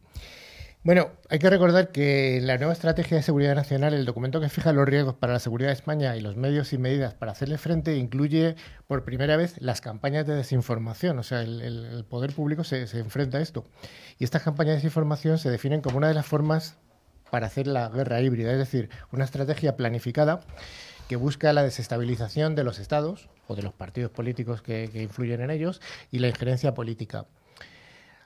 Bueno, 0.85 1.12
hay 1.31 1.38
que 1.38 1.49
recordar 1.49 1.92
que 1.92 2.40
la 2.42 2.59
nueva 2.59 2.73
estrategia 2.73 3.16
de 3.16 3.23
seguridad 3.23 3.54
nacional, 3.54 3.95
el 3.95 4.04
documento 4.04 4.40
que 4.40 4.49
fija 4.49 4.73
los 4.73 4.85
riesgos 4.85 5.14
para 5.14 5.33
la 5.33 5.38
seguridad 5.38 5.69
de 5.69 5.75
España 5.75 6.16
y 6.16 6.21
los 6.21 6.37
medios 6.37 6.73
y 6.73 6.78
medidas 6.78 7.14
para 7.14 7.31
hacerle 7.31 7.57
frente, 7.57 7.97
incluye 7.97 8.57
por 8.88 9.04
primera 9.04 9.37
vez 9.37 9.54
las 9.61 9.81
campañas 9.81 10.26
de 10.26 10.35
desinformación. 10.35 11.21
O 11.21 11.23
sea, 11.23 11.42
el, 11.42 12.04
poder 12.11 12.35
público 12.35 12.64
se, 12.64 12.83
enfrenta 12.99 13.38
a 13.38 13.40
esto. 13.40 13.64
Y 14.19 14.25
estas 14.25 14.42
campañas 14.42 14.73
de 14.73 14.76
desinformación 14.78 15.38
se 15.38 15.50
definen 15.50 15.83
como 15.83 15.99
una 15.99 16.09
de 16.09 16.14
las 16.14 16.26
formas 16.26 16.76
para 17.31 17.47
hacer 17.47 17.69
la 17.69 17.88
guerra 17.88 18.21
híbrida, 18.21 18.50
es 18.50 18.59
decir, 18.59 18.90
una 19.12 19.25
estrategia 19.25 19.76
planificada 19.76 20.40
que 21.09 21.14
busca 21.14 21.52
la 21.52 21.62
desestabilización 21.62 22.57
de 22.57 22.64
los 22.64 22.81
estados 22.81 23.28
o 23.47 23.54
de 23.54 23.62
los 23.62 23.73
partidos 23.73 24.11
políticos 24.11 24.62
que 24.62 24.90
influyen 24.95 25.42
en 25.42 25.52
ellos 25.52 25.81
y 26.11 26.19
la 26.19 26.26
injerencia 26.26 26.75
política. 26.75 27.26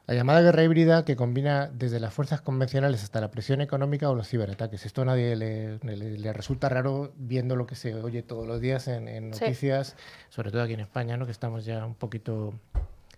La 0.06 0.14
llamada 0.14 0.40
guerra 0.40 0.62
híbrida 0.62 1.04
que 1.04 1.16
combina 1.16 1.68
desde 1.72 1.98
las 1.98 2.14
fuerzas 2.14 2.40
convencionales 2.40 3.02
hasta 3.02 3.20
la 3.20 3.30
presión 3.32 3.60
económica 3.60 4.08
o 4.08 4.14
los 4.14 4.28
ciberataques. 4.28 4.86
Esto 4.86 5.02
a 5.02 5.04
nadie 5.04 5.34
le, 5.34 5.78
le- 5.82 5.96
le 6.18 6.32
resulta 6.32 6.68
raro 6.68 7.12
viendo 7.16 7.56
lo 7.56 7.66
que 7.66 7.74
se 7.74 7.92
oye 7.94 8.22
todos 8.22 8.46
los 8.46 8.60
días 8.60 8.86
en, 8.86 9.08
en 9.08 9.34
Sí. 9.34 9.40
noticias, 9.44 9.96
sobre 10.28 10.52
todo 10.52 10.62
aquí 10.62 10.74
en 10.74 10.80
España, 10.80 11.16
¿no? 11.16 11.26
que 11.26 11.32
estamos 11.32 11.64
ya 11.64 11.84
un 11.84 11.96
poquito 11.96 12.54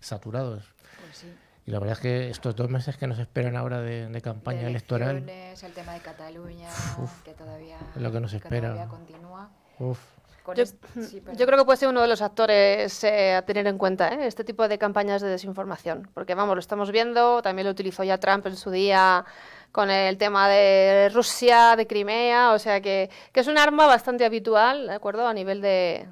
saturados. 0.01 0.65
Pues 1.03 1.17
sí. 1.19 1.27
Y 1.67 1.71
la 1.71 1.79
verdad 1.81 1.97
es 1.97 2.01
que 2.01 2.31
estos 2.31 2.57
dos 2.57 2.71
meses 2.71 2.97
que 2.97 3.07
nos 3.07 3.19
esperan 3.19 3.55
ahora 3.55 3.83
de, 3.83 4.09
de 4.09 4.21
campaña 4.23 4.63
de 4.63 4.69
electoral, 4.69 5.29
el 5.29 5.73
tema 5.75 5.93
de 5.93 6.01
Cataluña, 6.01 6.69
Uf, 7.03 7.23
que 7.23 7.35
todavía, 7.35 7.77
lo 7.97 8.11
que 8.11 8.21
nos 8.21 8.33
espera. 8.33 8.71
todavía 8.73 8.89
continúa. 8.89 9.51
uf, 9.79 9.99
Con 10.49 10.57
Yo, 10.57 10.65
sí, 10.65 11.21
creo 11.21 11.59
que 11.59 11.65
puede 11.67 11.77
ser 11.77 11.89
uno 11.91 12.01
de 12.01 12.09
los 12.09 12.23
actores 12.23 13.05
eh, 13.05 13.35
a 13.35 13.43
tener 13.43 13.67
en 13.67 13.77
cuenta, 13.77 14.09
¿eh? 14.15 14.27
este 14.27 14.45
tipo 14.45 14.67
de 14.67 14.79
campañas 14.79 15.21
de 15.21 15.29
desinformación. 15.29 16.09
Porque, 16.15 16.35
vamos, 16.35 16.55
lo 16.55 16.61
estamos 16.61 16.91
viendo, 16.91 17.43
también 17.43 17.67
lo 17.67 17.73
utilizó 17.73 18.03
ya 18.03 18.17
Trump 18.19 18.47
en 18.47 18.57
su 18.57 18.71
día 18.71 19.27
con 19.73 19.91
el 19.91 20.17
tema 20.17 20.49
de 20.49 21.11
Rusia, 21.13 21.77
de 21.77 21.87
Crimea, 21.87 22.53
o 22.55 22.59
sea 22.59 22.81
que, 22.81 23.11
que 23.31 23.41
es 23.41 23.47
un 23.47 23.59
arma 23.59 23.85
bastante 23.87 24.25
habitual, 24.25 24.87
¿de 24.87 24.95
acuerdo? 24.95 25.29
A 25.29 25.35
nivel 25.35 25.61
de, 25.61 26.09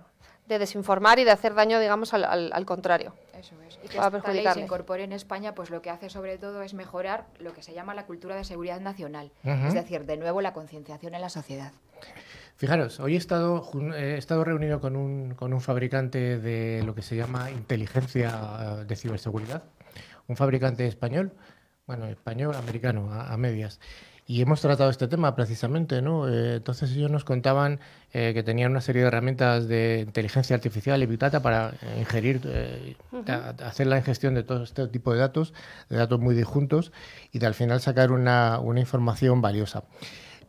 de 0.46 0.58
desinformar 0.58 1.18
y 1.18 1.24
de 1.24 1.30
hacer 1.30 1.54
daño, 1.54 1.80
digamos, 1.80 2.12
al, 2.12 2.24
al- 2.24 2.50
al 2.52 2.66
contrario. 2.66 3.14
Eso 3.32 3.54
es. 3.66 3.78
Y 3.82 3.88
que 3.88 3.98
esta 4.18 4.32
ley 4.32 4.44
se 4.54 4.60
incorpore 4.64 5.04
en 5.04 5.12
España, 5.12 5.54
pues 5.54 5.70
lo 5.70 5.80
que 5.80 5.88
hace 5.90 6.10
sobre 6.10 6.36
todo 6.38 6.60
es 6.62 6.74
mejorar 6.74 7.24
lo 7.38 7.54
que 7.54 7.62
se 7.62 7.72
llama 7.72 7.94
la 7.94 8.04
cultura 8.04 8.34
de 8.36 8.44
seguridad 8.44 8.80
nacional. 8.80 9.30
Es 9.44 9.72
decir, 9.74 10.04
de 10.04 10.16
nuevo 10.18 10.42
la 10.42 10.52
concienciación 10.52 11.14
en 11.14 11.20
la 11.22 11.28
sociedad. 11.30 11.72
Fijaros, 12.56 13.00
hoy 13.00 13.14
he 13.14 13.18
estado, 13.18 13.60
jun- 13.60 13.92
he 13.92 14.16
estado 14.16 14.42
reunido 14.42 14.80
con 14.80 14.96
un, 14.96 15.34
con 15.34 15.52
un 15.52 15.60
fabricante 15.60 16.38
de 16.38 16.82
lo 16.84 16.94
que 16.94 17.02
se 17.02 17.14
llama 17.14 17.50
inteligencia 17.50 18.32
eh, 18.80 18.84
de 18.86 18.96
ciberseguridad, 18.96 19.64
un 20.26 20.36
fabricante 20.36 20.86
español, 20.86 21.32
bueno, 21.86 22.06
español, 22.06 22.54
americano, 22.54 23.12
a, 23.12 23.32
a 23.32 23.36
medias. 23.36 23.78
Y 24.28 24.40
hemos 24.40 24.60
tratado 24.60 24.90
este 24.90 25.06
tema 25.06 25.36
precisamente, 25.36 26.02
¿no? 26.02 26.28
Eh, 26.28 26.56
entonces 26.56 26.90
ellos 26.92 27.10
nos 27.10 27.22
contaban 27.24 27.78
eh, 28.12 28.32
que 28.34 28.42
tenían 28.42 28.72
una 28.72 28.80
serie 28.80 29.02
de 29.02 29.08
herramientas 29.08 29.68
de 29.68 30.02
inteligencia 30.04 30.56
artificial 30.56 31.00
y 31.00 31.06
Big 31.06 31.18
Data 31.18 31.40
para 31.42 31.74
eh, 31.82 31.96
ingerir, 32.00 32.40
eh, 32.46 32.96
a 33.28 33.50
hacer 33.68 33.86
la 33.86 33.98
ingestión 33.98 34.34
de 34.34 34.42
todo 34.42 34.64
este 34.64 34.88
tipo 34.88 35.12
de 35.12 35.20
datos, 35.20 35.52
de 35.90 35.98
datos 35.98 36.18
muy 36.18 36.34
disjuntos, 36.34 36.90
y 37.32 37.38
de 37.38 37.46
al 37.46 37.54
final 37.54 37.80
sacar 37.80 38.10
una, 38.10 38.58
una 38.58 38.80
información 38.80 39.42
valiosa. 39.42 39.84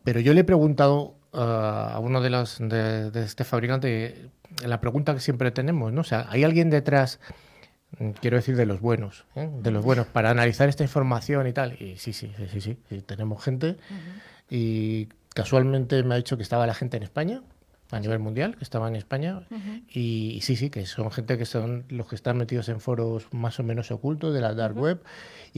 Pero 0.04 0.20
yo 0.20 0.34
le 0.34 0.40
he 0.40 0.44
preguntado 0.44 1.16
ah, 1.32 1.92
a 1.94 1.98
uno 1.98 2.20
de 2.20 2.30
los 2.30 2.58
de, 2.58 3.10
de 3.10 3.24
este 3.24 3.44
fabricante 3.44 4.30
la 4.64 4.80
pregunta 4.80 5.14
que 5.14 5.20
siempre 5.20 5.50
tenemos, 5.50 5.92
¿no? 5.92 6.00
O 6.00 6.04
sea, 6.04 6.26
¿hay 6.30 6.44
alguien 6.44 6.70
detrás, 6.70 7.20
mm, 7.98 8.10
quiero 8.20 8.36
decir, 8.36 8.56
de 8.56 8.66
los 8.66 8.80
buenos, 8.80 9.24
¿eh? 9.34 9.48
de 9.62 9.70
los 9.70 9.84
buenos, 9.84 10.06
para 10.06 10.30
analizar 10.30 10.68
esta 10.68 10.82
información 10.82 11.46
y 11.46 11.52
tal? 11.52 11.74
Y 11.80 11.96
sí, 11.98 12.12
sí, 12.12 12.32
sí, 12.36 12.46
sí, 12.48 12.60
sí, 12.60 12.78
sí, 12.88 13.02
tenemos 13.02 13.42
gente. 13.42 13.76
Y 14.50 15.08
casualmente 15.34 16.02
me 16.02 16.14
ha 16.14 16.16
dicho 16.16 16.36
que 16.36 16.42
estaba 16.42 16.66
la 16.66 16.74
gente 16.74 16.96
en 16.96 17.02
España, 17.02 17.42
a 17.90 18.00
nivel 18.00 18.18
mundial, 18.18 18.56
que 18.56 18.64
estaba 18.64 18.88
en 18.88 18.96
España. 18.96 19.42
y, 19.88 20.32
y 20.36 20.40
sí, 20.40 20.56
sí, 20.56 20.70
que 20.70 20.86
son 20.86 21.10
gente 21.10 21.38
que 21.38 21.46
son 21.46 21.84
los 21.88 22.08
que 22.08 22.16
están 22.16 22.36
metidos 22.36 22.68
en 22.68 22.80
foros 22.80 23.28
más 23.32 23.60
o 23.60 23.62
menos 23.62 23.90
ocultos 23.90 24.34
de 24.34 24.40
la 24.40 24.54
dark 24.54 24.76
web 24.76 25.02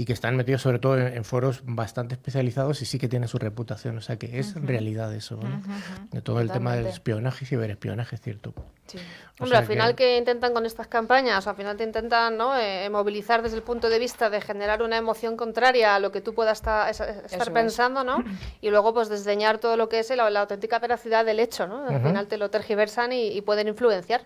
y 0.00 0.04
que 0.06 0.12
están 0.14 0.34
metidos 0.36 0.62
sobre 0.62 0.78
todo 0.78 0.96
en, 0.98 1.08
en 1.14 1.24
foros 1.24 1.60
bastante 1.64 2.14
especializados 2.14 2.80
y 2.82 2.86
sí 2.86 2.98
que 2.98 3.08
tienen 3.08 3.28
su 3.28 3.38
reputación. 3.38 3.98
O 3.98 4.00
sea 4.00 4.16
que 4.16 4.38
es 4.38 4.54
realidad 4.54 5.14
eso, 5.14 5.36
¿no? 5.36 5.62
De 6.10 6.22
todo 6.22 6.40
el 6.40 6.50
tema 6.50 6.74
del 6.74 6.86
espionaje 6.86 7.44
y 7.44 7.48
ciberespionaje, 7.48 8.14
es 8.16 8.22
cierto. 8.22 8.54
Sí. 8.86 8.98
Hombre, 9.38 9.58
al 9.58 9.66
final 9.66 9.94
que- 9.94 10.04
que 10.04 10.18
intentan 10.18 10.52
con 10.54 10.64
estas 10.66 10.86
campañas, 10.86 11.46
al 11.46 11.54
final 11.54 11.76
te 11.76 11.84
intentan 11.84 12.36
¿no? 12.36 12.56
eh, 12.58 12.88
movilizar 12.90 13.42
desde 13.42 13.56
el 13.56 13.62
punto 13.62 13.88
de 13.88 13.98
vista 13.98 14.30
de 14.30 14.40
generar 14.40 14.82
una 14.82 14.96
emoción 14.96 15.36
contraria 15.36 15.94
a 15.94 15.98
lo 16.00 16.10
que 16.12 16.20
tú 16.20 16.34
puedas 16.34 16.58
estar 16.58 16.90
es. 16.90 17.50
pensando, 17.50 18.02
¿no? 18.04 18.24
Y 18.60 18.70
luego 18.70 18.92
pues 18.94 19.08
desdeñar 19.08 19.58
todo 19.58 19.76
lo 19.76 19.88
que 19.88 19.98
es 20.00 20.10
la, 20.16 20.28
la 20.30 20.40
auténtica 20.40 20.78
veracidad 20.78 21.24
del 21.24 21.40
hecho, 21.40 21.66
¿no? 21.66 21.86
Al 21.86 22.00
final 22.02 22.26
te 22.26 22.36
lo 22.38 22.48
tergiversan 22.50 23.12
y, 23.12 23.28
y 23.28 23.40
pueden 23.42 23.68
influenciar. 23.68 24.22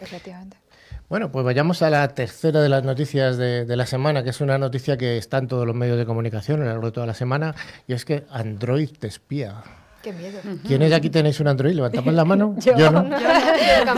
Efectivamente. 0.00 0.56
Bueno, 1.12 1.30
pues 1.30 1.44
vayamos 1.44 1.82
a 1.82 1.90
la 1.90 2.08
tercera 2.08 2.62
de 2.62 2.70
las 2.70 2.84
noticias 2.84 3.36
de, 3.36 3.66
de 3.66 3.76
la 3.76 3.84
semana, 3.84 4.24
que 4.24 4.30
es 4.30 4.40
una 4.40 4.56
noticia 4.56 4.96
que 4.96 5.18
está 5.18 5.36
en 5.36 5.46
todos 5.46 5.66
los 5.66 5.76
medios 5.76 5.98
de 5.98 6.06
comunicación 6.06 6.62
a 6.62 6.64
lo 6.64 6.70
largo 6.70 6.86
de 6.86 6.92
toda 6.92 7.06
la 7.06 7.12
semana, 7.12 7.54
y 7.86 7.92
es 7.92 8.06
que 8.06 8.24
Android 8.30 8.88
te 8.98 9.08
espía. 9.08 9.62
Qué 10.02 10.14
miedo. 10.14 10.40
¿Quiénes 10.66 10.90
aquí 10.90 11.10
tenéis 11.10 11.38
un 11.40 11.48
Android? 11.48 11.74
Levantamos 11.74 12.14
la 12.14 12.24
mano. 12.24 12.56
Yo. 12.64 12.90
no. 12.90 13.04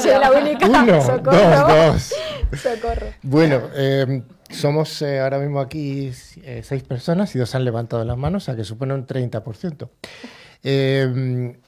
Soy 0.00 0.10
la 0.10 0.32
única. 0.32 0.66
Uno, 0.66 1.00
Socorro. 1.02 1.38
dos, 1.38 2.10
dos. 2.50 2.60
Socorro. 2.60 3.06
Bueno, 3.22 3.60
eh, 3.76 4.22
somos 4.50 5.00
eh, 5.02 5.20
ahora 5.20 5.38
mismo 5.38 5.60
aquí 5.60 6.10
eh, 6.42 6.62
seis 6.64 6.82
personas 6.82 7.32
y 7.36 7.38
dos 7.38 7.54
han 7.54 7.64
levantado 7.64 8.04
las 8.04 8.16
manos, 8.16 8.42
o 8.42 8.46
sea 8.46 8.56
que 8.56 8.64
supone 8.64 8.92
un 8.92 9.06
30%. 9.06 9.88
Eh, 10.64 11.58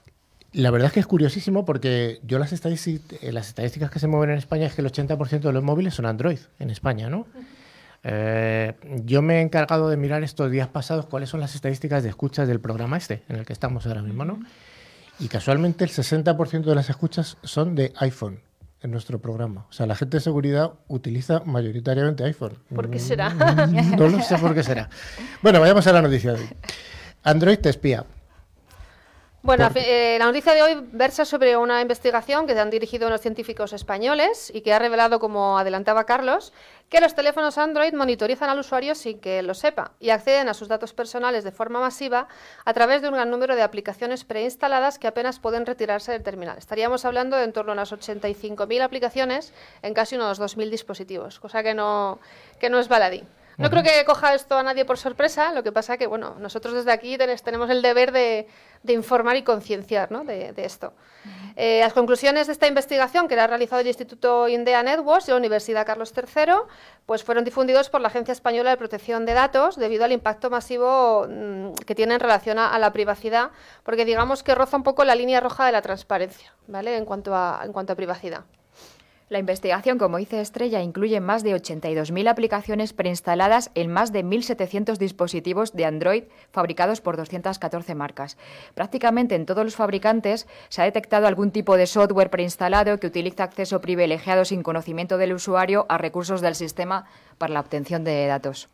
la 0.56 0.70
verdad 0.70 0.86
es 0.86 0.92
que 0.94 1.00
es 1.00 1.06
curiosísimo 1.06 1.64
porque 1.64 2.20
yo 2.22 2.38
las, 2.38 2.52
eh, 2.52 3.00
las 3.32 3.48
estadísticas 3.48 3.90
que 3.90 3.98
se 3.98 4.06
mueven 4.06 4.30
en 4.30 4.38
España 4.38 4.66
es 4.66 4.74
que 4.74 4.80
el 4.80 4.90
80% 4.90 5.40
de 5.40 5.52
los 5.52 5.62
móviles 5.62 5.94
son 5.94 6.06
Android 6.06 6.38
en 6.58 6.70
España, 6.70 7.10
¿no? 7.10 7.26
Eh, 8.04 8.72
yo 9.04 9.20
me 9.20 9.38
he 9.38 9.40
encargado 9.42 9.90
de 9.90 9.96
mirar 9.96 10.22
estos 10.22 10.50
días 10.50 10.68
pasados 10.68 11.06
cuáles 11.06 11.28
son 11.28 11.40
las 11.40 11.54
estadísticas 11.54 12.02
de 12.02 12.08
escuchas 12.08 12.48
del 12.48 12.60
programa 12.60 12.96
este, 12.96 13.22
en 13.28 13.36
el 13.36 13.44
que 13.44 13.52
estamos 13.52 13.86
ahora 13.86 14.00
mismo, 14.00 14.24
¿no? 14.24 14.40
Y 15.18 15.28
casualmente 15.28 15.84
el 15.84 15.90
60% 15.90 16.64
de 16.64 16.74
las 16.74 16.88
escuchas 16.88 17.36
son 17.42 17.74
de 17.74 17.92
iPhone 17.96 18.40
en 18.82 18.92
nuestro 18.92 19.18
programa. 19.18 19.66
O 19.68 19.72
sea, 19.72 19.86
la 19.86 19.94
gente 19.94 20.16
de 20.18 20.20
seguridad 20.22 20.72
utiliza 20.88 21.42
mayoritariamente 21.44 22.24
iPhone. 22.24 22.54
¿Por 22.74 22.90
qué 22.90 22.98
será? 22.98 23.30
Mm, 23.30 23.96
No 23.98 24.08
lo 24.08 24.22
sé 24.22 24.38
por 24.38 24.54
qué 24.54 24.62
será. 24.62 24.88
Bueno, 25.42 25.60
vayamos 25.60 25.86
a 25.86 25.92
la 25.92 26.00
noticia 26.00 26.32
de 26.32 26.40
hoy. 26.40 26.48
Android 27.24 27.58
te 27.58 27.68
espía. 27.68 28.06
Bueno, 29.46 29.70
eh, 29.76 30.16
la 30.18 30.24
noticia 30.24 30.54
de 30.54 30.62
hoy 30.62 30.84
versa 30.90 31.24
sobre 31.24 31.56
una 31.56 31.80
investigación 31.80 32.48
que 32.48 32.58
han 32.58 32.68
dirigido 32.68 33.06
unos 33.06 33.20
científicos 33.20 33.72
españoles 33.72 34.50
y 34.52 34.62
que 34.62 34.72
ha 34.72 34.80
revelado, 34.80 35.20
como 35.20 35.56
adelantaba 35.56 36.02
Carlos, 36.02 36.52
que 36.88 37.00
los 37.00 37.14
teléfonos 37.14 37.56
Android 37.56 37.94
monitorizan 37.94 38.50
al 38.50 38.58
usuario 38.58 38.96
sin 38.96 39.20
que 39.20 39.38
él 39.38 39.46
lo 39.46 39.54
sepa 39.54 39.92
y 40.00 40.10
acceden 40.10 40.48
a 40.48 40.54
sus 40.54 40.66
datos 40.66 40.92
personales 40.92 41.44
de 41.44 41.52
forma 41.52 41.78
masiva 41.78 42.26
a 42.64 42.74
través 42.74 43.02
de 43.02 43.08
un 43.08 43.14
gran 43.14 43.30
número 43.30 43.54
de 43.54 43.62
aplicaciones 43.62 44.24
preinstaladas 44.24 44.98
que 44.98 45.06
apenas 45.06 45.38
pueden 45.38 45.64
retirarse 45.64 46.10
del 46.10 46.24
terminal. 46.24 46.58
Estaríamos 46.58 47.04
hablando 47.04 47.36
de 47.36 47.44
en 47.44 47.52
torno 47.52 47.70
a 47.70 47.74
unas 47.74 47.92
85.000 47.92 48.82
aplicaciones 48.82 49.54
en 49.82 49.94
casi 49.94 50.16
unos 50.16 50.40
2.000 50.40 50.70
dispositivos, 50.70 51.38
cosa 51.38 51.62
que 51.62 51.72
no, 51.72 52.18
que 52.58 52.68
no 52.68 52.80
es 52.80 52.88
baladí. 52.88 53.22
No 53.58 53.70
creo 53.70 53.82
que 53.82 54.04
coja 54.04 54.34
esto 54.34 54.58
a 54.58 54.62
nadie 54.62 54.84
por 54.84 54.98
sorpresa, 54.98 55.52
lo 55.52 55.62
que 55.62 55.72
pasa 55.72 55.96
que, 55.96 56.06
bueno, 56.06 56.36
nosotros 56.38 56.74
desde 56.74 56.92
aquí 56.92 57.16
tenemos 57.42 57.70
el 57.70 57.80
deber 57.80 58.12
de, 58.12 58.46
de 58.82 58.92
informar 58.92 59.36
y 59.36 59.42
concienciar 59.42 60.12
¿no? 60.12 60.24
de, 60.24 60.52
de 60.52 60.64
esto. 60.64 60.92
Eh, 61.56 61.80
las 61.80 61.94
conclusiones 61.94 62.46
de 62.46 62.52
esta 62.52 62.66
investigación, 62.66 63.28
que 63.28 63.36
la 63.36 63.44
ha 63.44 63.46
realizado 63.46 63.80
el 63.80 63.86
Instituto 63.86 64.46
Indea 64.46 64.82
Networks 64.82 65.28
y 65.28 65.30
la 65.30 65.38
Universidad 65.38 65.86
Carlos 65.86 66.12
III, 66.14 66.52
pues 67.06 67.24
fueron 67.24 67.44
difundidos 67.44 67.88
por 67.88 68.02
la 68.02 68.08
Agencia 68.08 68.32
Española 68.32 68.70
de 68.70 68.76
Protección 68.76 69.24
de 69.24 69.32
Datos 69.32 69.76
debido 69.76 70.04
al 70.04 70.12
impacto 70.12 70.50
masivo 70.50 71.26
mm, 71.28 71.72
que 71.86 71.94
tiene 71.94 72.14
en 72.14 72.20
relación 72.20 72.58
a, 72.58 72.74
a 72.74 72.78
la 72.78 72.92
privacidad, 72.92 73.50
porque 73.84 74.04
digamos 74.04 74.42
que 74.42 74.54
roza 74.54 74.76
un 74.76 74.82
poco 74.82 75.04
la 75.04 75.14
línea 75.14 75.40
roja 75.40 75.64
de 75.64 75.72
la 75.72 75.80
transparencia, 75.80 76.52
¿vale? 76.66 76.96
En 76.96 77.06
cuanto 77.06 77.34
a, 77.34 77.62
en 77.64 77.72
cuanto 77.72 77.94
a 77.94 77.96
privacidad. 77.96 78.44
La 79.28 79.40
investigación, 79.40 79.98
como 79.98 80.18
dice 80.18 80.40
Estrella, 80.40 80.82
incluye 80.82 81.18
más 81.18 81.42
de 81.42 81.52
82.000 81.52 82.28
aplicaciones 82.28 82.92
preinstaladas 82.92 83.72
en 83.74 83.90
más 83.90 84.12
de 84.12 84.24
1.700 84.24 84.98
dispositivos 84.98 85.72
de 85.72 85.84
Android 85.84 86.24
fabricados 86.52 87.00
por 87.00 87.16
214 87.16 87.96
marcas. 87.96 88.36
Prácticamente 88.74 89.34
en 89.34 89.44
todos 89.44 89.64
los 89.64 89.74
fabricantes 89.74 90.46
se 90.68 90.80
ha 90.80 90.84
detectado 90.84 91.26
algún 91.26 91.50
tipo 91.50 91.76
de 91.76 91.88
software 91.88 92.30
preinstalado 92.30 93.00
que 93.00 93.08
utiliza 93.08 93.42
acceso 93.42 93.80
privilegiado 93.80 94.44
sin 94.44 94.62
conocimiento 94.62 95.18
del 95.18 95.32
usuario 95.32 95.86
a 95.88 95.98
recursos 95.98 96.40
del 96.40 96.54
sistema 96.54 97.06
para 97.36 97.52
la 97.52 97.60
obtención 97.60 98.04
de 98.04 98.28
datos. 98.28 98.68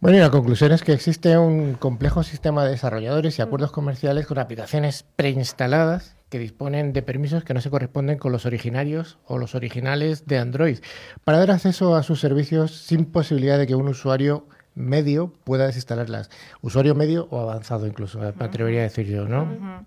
Bueno, 0.00 0.18
y 0.18 0.20
la 0.20 0.30
conclusión 0.30 0.70
es 0.70 0.84
que 0.84 0.92
existe 0.92 1.36
un 1.36 1.74
complejo 1.74 2.22
sistema 2.22 2.64
de 2.64 2.70
desarrolladores 2.70 3.40
y 3.40 3.42
acuerdos 3.42 3.72
comerciales 3.72 4.28
con 4.28 4.38
aplicaciones 4.38 5.04
preinstaladas 5.16 6.19
que 6.30 6.38
disponen 6.38 6.92
de 6.92 7.02
permisos 7.02 7.44
que 7.44 7.52
no 7.54 7.60
se 7.60 7.70
corresponden 7.70 8.18
con 8.18 8.32
los 8.32 8.46
originarios 8.46 9.18
o 9.26 9.36
los 9.36 9.54
originales 9.54 10.26
de 10.26 10.38
Android 10.38 10.78
para 11.24 11.38
dar 11.38 11.50
acceso 11.50 11.96
a 11.96 12.02
sus 12.02 12.20
servicios 12.20 12.74
sin 12.74 13.04
posibilidad 13.04 13.58
de 13.58 13.66
que 13.66 13.74
un 13.74 13.88
usuario 13.88 14.46
medio 14.74 15.32
pueda 15.44 15.66
desinstalarlas. 15.66 16.30
Usuario 16.62 16.94
medio 16.94 17.26
o 17.30 17.40
avanzado 17.40 17.86
incluso, 17.86 18.18
me 18.20 18.28
atrevería 18.44 18.80
a 18.80 18.84
decir 18.84 19.06
yo, 19.06 19.26
¿no? 19.26 19.84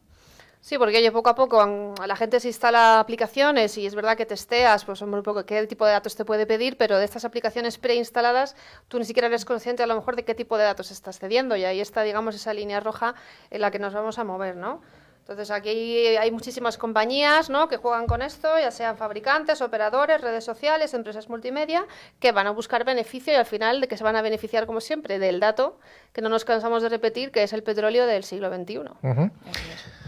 Sí, 0.60 0.78
porque 0.78 0.98
oye, 0.98 1.12
poco 1.12 1.30
a 1.30 1.36
poco 1.36 1.58
van- 1.58 1.94
la 2.08 2.16
gente 2.16 2.40
se 2.40 2.48
instala 2.48 3.00
aplicaciones 3.02 3.78
y 3.78 3.86
es 3.86 3.96
verdad 3.96 4.16
que 4.16 4.26
testeas, 4.26 4.86
pues 4.86 5.02
un 5.02 5.22
poco 5.22 5.46
qué 5.46 5.66
tipo 5.68 5.86
de 5.86 5.92
datos 5.92 6.16
te 6.16 6.24
puede 6.24 6.46
pedir, 6.46 6.78
pero 6.78 6.98
de 6.98 7.04
estas 7.04 7.26
aplicaciones 7.26 7.78
preinstaladas 7.78 8.56
tú 8.88 8.98
ni 8.98 9.04
siquiera 9.04 9.28
eres 9.28 9.44
consciente 9.44 9.84
a 9.84 9.88
lo 9.88 9.96
mejor 9.96 10.16
de 10.16 10.24
qué 10.24 10.36
tipo 10.36 10.58
de 10.58 10.64
datos 10.64 10.90
estás 10.92 11.20
cediendo 11.20 11.58
y 11.58 11.66
ahí 11.66 11.82
está, 11.82 12.02
digamos, 12.04 12.36
esa 12.36 12.54
línea 12.54 12.80
roja 12.80 13.14
en 13.52 13.60
la 13.60 13.72
que 13.72 13.80
nos 13.80 13.94
vamos 13.94 14.20
a 14.20 14.24
mover, 14.24 14.56
¿no? 14.56 14.82
Entonces 15.24 15.52
aquí 15.52 16.18
hay 16.18 16.32
muchísimas 16.32 16.78
compañías 16.78 17.50
¿no? 17.50 17.70
que 17.70 17.78
juegan 17.78 18.08
con 18.08 18.22
esto, 18.22 18.60
ya 18.60 18.72
sean 18.72 18.98
fabricantes, 18.98 19.62
operadores, 19.62 20.20
redes 20.20 20.44
sociales, 20.44 20.94
empresas 20.94 21.30
multimedia, 21.30 21.86
que 22.20 22.34
van 22.34 22.46
a 22.46 22.52
buscar 22.52 22.84
beneficio 22.84 23.32
y 23.32 23.38
al 23.38 23.46
final 23.46 23.80
de 23.80 23.88
que 23.88 23.96
se 23.96 24.04
van 24.04 24.18
a 24.18 24.22
beneficiar, 24.22 24.66
como 24.66 24.82
siempre, 24.82 25.20
del 25.20 25.40
dato 25.40 25.80
que 26.12 26.22
no 26.22 26.28
nos 26.28 26.44
cansamos 26.44 26.84
de 26.84 26.90
repetir, 26.90 27.32
que 27.32 27.42
es 27.42 27.54
el 27.54 27.64
petróleo 27.64 28.06
del 28.06 28.26
siglo 28.26 28.54
XXI. 28.54 28.82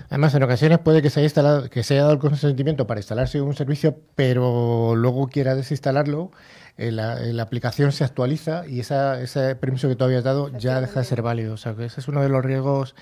Además, 0.09 0.35
en 0.35 0.43
ocasiones 0.43 0.79
puede 0.79 1.01
que 1.01 1.09
se, 1.09 1.21
haya 1.21 1.27
instalado, 1.27 1.69
que 1.69 1.83
se 1.83 1.93
haya 1.93 2.03
dado 2.03 2.13
el 2.13 2.19
consentimiento 2.19 2.85
para 2.85 2.99
instalarse 2.99 3.39
un 3.39 3.55
servicio, 3.55 3.97
pero 4.15 4.95
luego 4.97 5.27
quiera 5.27 5.55
desinstalarlo, 5.55 6.31
eh, 6.77 6.91
la, 6.91 7.21
eh, 7.21 7.31
la 7.31 7.43
aplicación 7.43 7.93
se 7.93 8.03
actualiza 8.03 8.67
y 8.67 8.81
esa, 8.81 9.21
ese 9.21 9.55
permiso 9.55 9.87
que 9.87 9.95
tú 9.95 10.03
habías 10.03 10.25
dado 10.25 10.49
ya 10.57 10.81
deja 10.81 10.99
de 10.99 11.05
ser 11.05 11.21
válido. 11.21 11.53
O 11.53 11.57
sea, 11.57 11.73
que 11.73 11.85
ese 11.85 12.01
es 12.01 12.09
uno 12.09 12.21
de 12.21 12.27
los 12.27 12.43
riesgos 12.43 12.95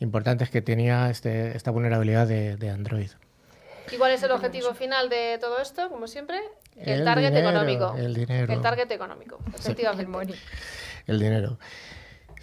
importantes 0.00 0.50
que 0.50 0.62
tenía 0.62 1.10
este, 1.10 1.56
esta 1.56 1.70
vulnerabilidad 1.70 2.26
de, 2.26 2.56
de 2.56 2.70
Android. 2.70 3.10
¿Y 3.92 3.96
cuál 3.96 4.12
es 4.12 4.22
el 4.22 4.30
objetivo 4.30 4.74
final 4.74 5.08
de 5.08 5.38
todo 5.40 5.60
esto? 5.60 5.88
Como 5.90 6.06
siempre, 6.06 6.38
el, 6.76 7.00
El 7.00 7.04
target 7.04 7.28
dinero, 7.28 7.50
económico. 7.50 7.94
el 7.98 8.14
dinero. 8.14 8.52
El 8.52 8.60
target 8.60 8.90
económico, 8.90 9.38
efectivamente. 9.54 10.02
El 10.04 10.08
money. 10.08 10.34
El 11.06 11.20
dinero. 11.20 11.58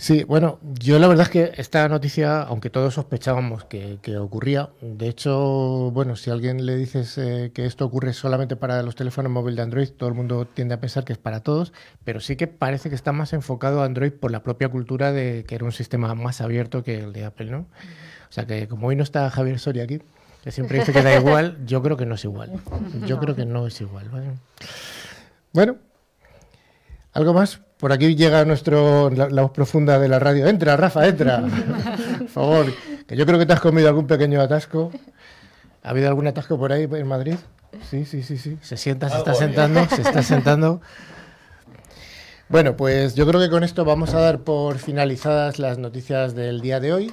Sí, 0.01 0.23
bueno, 0.23 0.57
yo 0.63 0.97
la 0.97 1.07
verdad 1.07 1.27
es 1.27 1.29
que 1.29 1.51
esta 1.61 1.87
noticia, 1.87 2.41
aunque 2.41 2.71
todos 2.71 2.95
sospechábamos 2.95 3.65
que, 3.65 3.99
que 4.01 4.17
ocurría, 4.17 4.71
de 4.81 5.07
hecho, 5.07 5.91
bueno, 5.91 6.15
si 6.15 6.31
a 6.31 6.33
alguien 6.33 6.65
le 6.65 6.75
dices 6.75 7.19
eh, 7.19 7.51
que 7.53 7.67
esto 7.67 7.85
ocurre 7.85 8.11
solamente 8.13 8.55
para 8.55 8.81
los 8.81 8.95
teléfonos 8.95 9.31
móviles 9.31 9.57
de 9.57 9.61
Android, 9.61 9.89
todo 9.89 10.09
el 10.09 10.15
mundo 10.15 10.47
tiende 10.47 10.73
a 10.73 10.79
pensar 10.79 11.05
que 11.05 11.13
es 11.13 11.19
para 11.19 11.41
todos, 11.41 11.71
pero 12.03 12.19
sí 12.19 12.35
que 12.35 12.47
parece 12.47 12.89
que 12.89 12.95
está 12.95 13.11
más 13.11 13.31
enfocado 13.33 13.83
a 13.83 13.85
Android 13.85 14.11
por 14.11 14.31
la 14.31 14.41
propia 14.41 14.69
cultura 14.69 15.11
de 15.11 15.45
que 15.47 15.53
era 15.53 15.65
un 15.65 15.71
sistema 15.71 16.15
más 16.15 16.41
abierto 16.41 16.81
que 16.81 16.97
el 16.97 17.13
de 17.13 17.25
Apple, 17.25 17.51
¿no? 17.51 17.59
O 17.59 18.31
sea 18.31 18.47
que 18.47 18.67
como 18.67 18.87
hoy 18.87 18.95
no 18.95 19.03
está 19.03 19.29
Javier 19.29 19.59
Soria 19.59 19.83
aquí, 19.83 20.01
que 20.43 20.51
siempre 20.51 20.79
dice 20.79 20.93
que 20.93 21.03
da 21.03 21.15
igual, 21.15 21.59
yo 21.67 21.83
creo 21.83 21.95
que 21.95 22.07
no 22.07 22.15
es 22.15 22.23
igual. 22.23 22.59
Yo 23.05 23.19
creo 23.19 23.35
que 23.35 23.45
no 23.45 23.67
es 23.67 23.79
igual, 23.79 24.09
¿vale? 24.09 24.31
Bueno, 25.53 25.77
¿algo 27.13 27.35
más? 27.35 27.61
Por 27.81 27.91
aquí 27.91 28.15
llega 28.15 28.45
nuestro 28.45 29.09
la, 29.09 29.27
la, 29.27 29.41
voz 29.41 29.51
profunda 29.53 29.97
de 29.97 30.07
la 30.07 30.19
radio. 30.19 30.45
Entra, 30.45 30.77
Rafa, 30.77 31.07
entra. 31.07 31.41
Por 32.19 32.27
favor, 32.27 32.65
que 33.07 33.15
yo 33.17 33.25
creo 33.25 33.39
que 33.39 33.47
te 33.47 33.53
has 33.53 33.59
comido 33.59 33.87
algún 33.89 34.05
pequeño 34.05 34.39
atasco. 34.39 34.91
¿Ha 35.81 35.89
habido 35.89 36.07
algún 36.07 36.27
atasco 36.27 36.59
por 36.59 36.71
ahí 36.71 36.83
en 36.83 37.07
Madrid? 37.07 37.37
Sí, 37.89 38.05
sí, 38.05 38.21
sí, 38.21 38.37
sí. 38.37 38.59
Se 38.61 38.77
sienta, 38.77 39.09
se 39.09 39.17
está 39.17 39.33
sentando, 39.33 39.83
se 39.89 40.03
está 40.03 40.21
sentando. 40.21 40.79
Bueno, 42.49 42.77
pues 42.77 43.15
yo 43.15 43.25
creo 43.25 43.41
que 43.41 43.49
con 43.49 43.63
esto 43.63 43.83
vamos 43.83 44.13
a 44.13 44.19
dar 44.19 44.41
por 44.41 44.77
finalizadas 44.77 45.57
las 45.57 45.79
noticias 45.79 46.35
del 46.35 46.61
día 46.61 46.79
de 46.79 46.93
hoy 46.93 47.11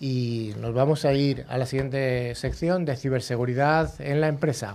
y 0.00 0.52
nos 0.60 0.74
vamos 0.74 1.04
a 1.04 1.12
ir 1.12 1.46
a 1.48 1.58
la 1.58 1.66
siguiente 1.66 2.34
sección 2.34 2.84
de 2.84 2.96
ciberseguridad 2.96 3.92
en 4.00 4.20
la 4.20 4.26
empresa. 4.26 4.74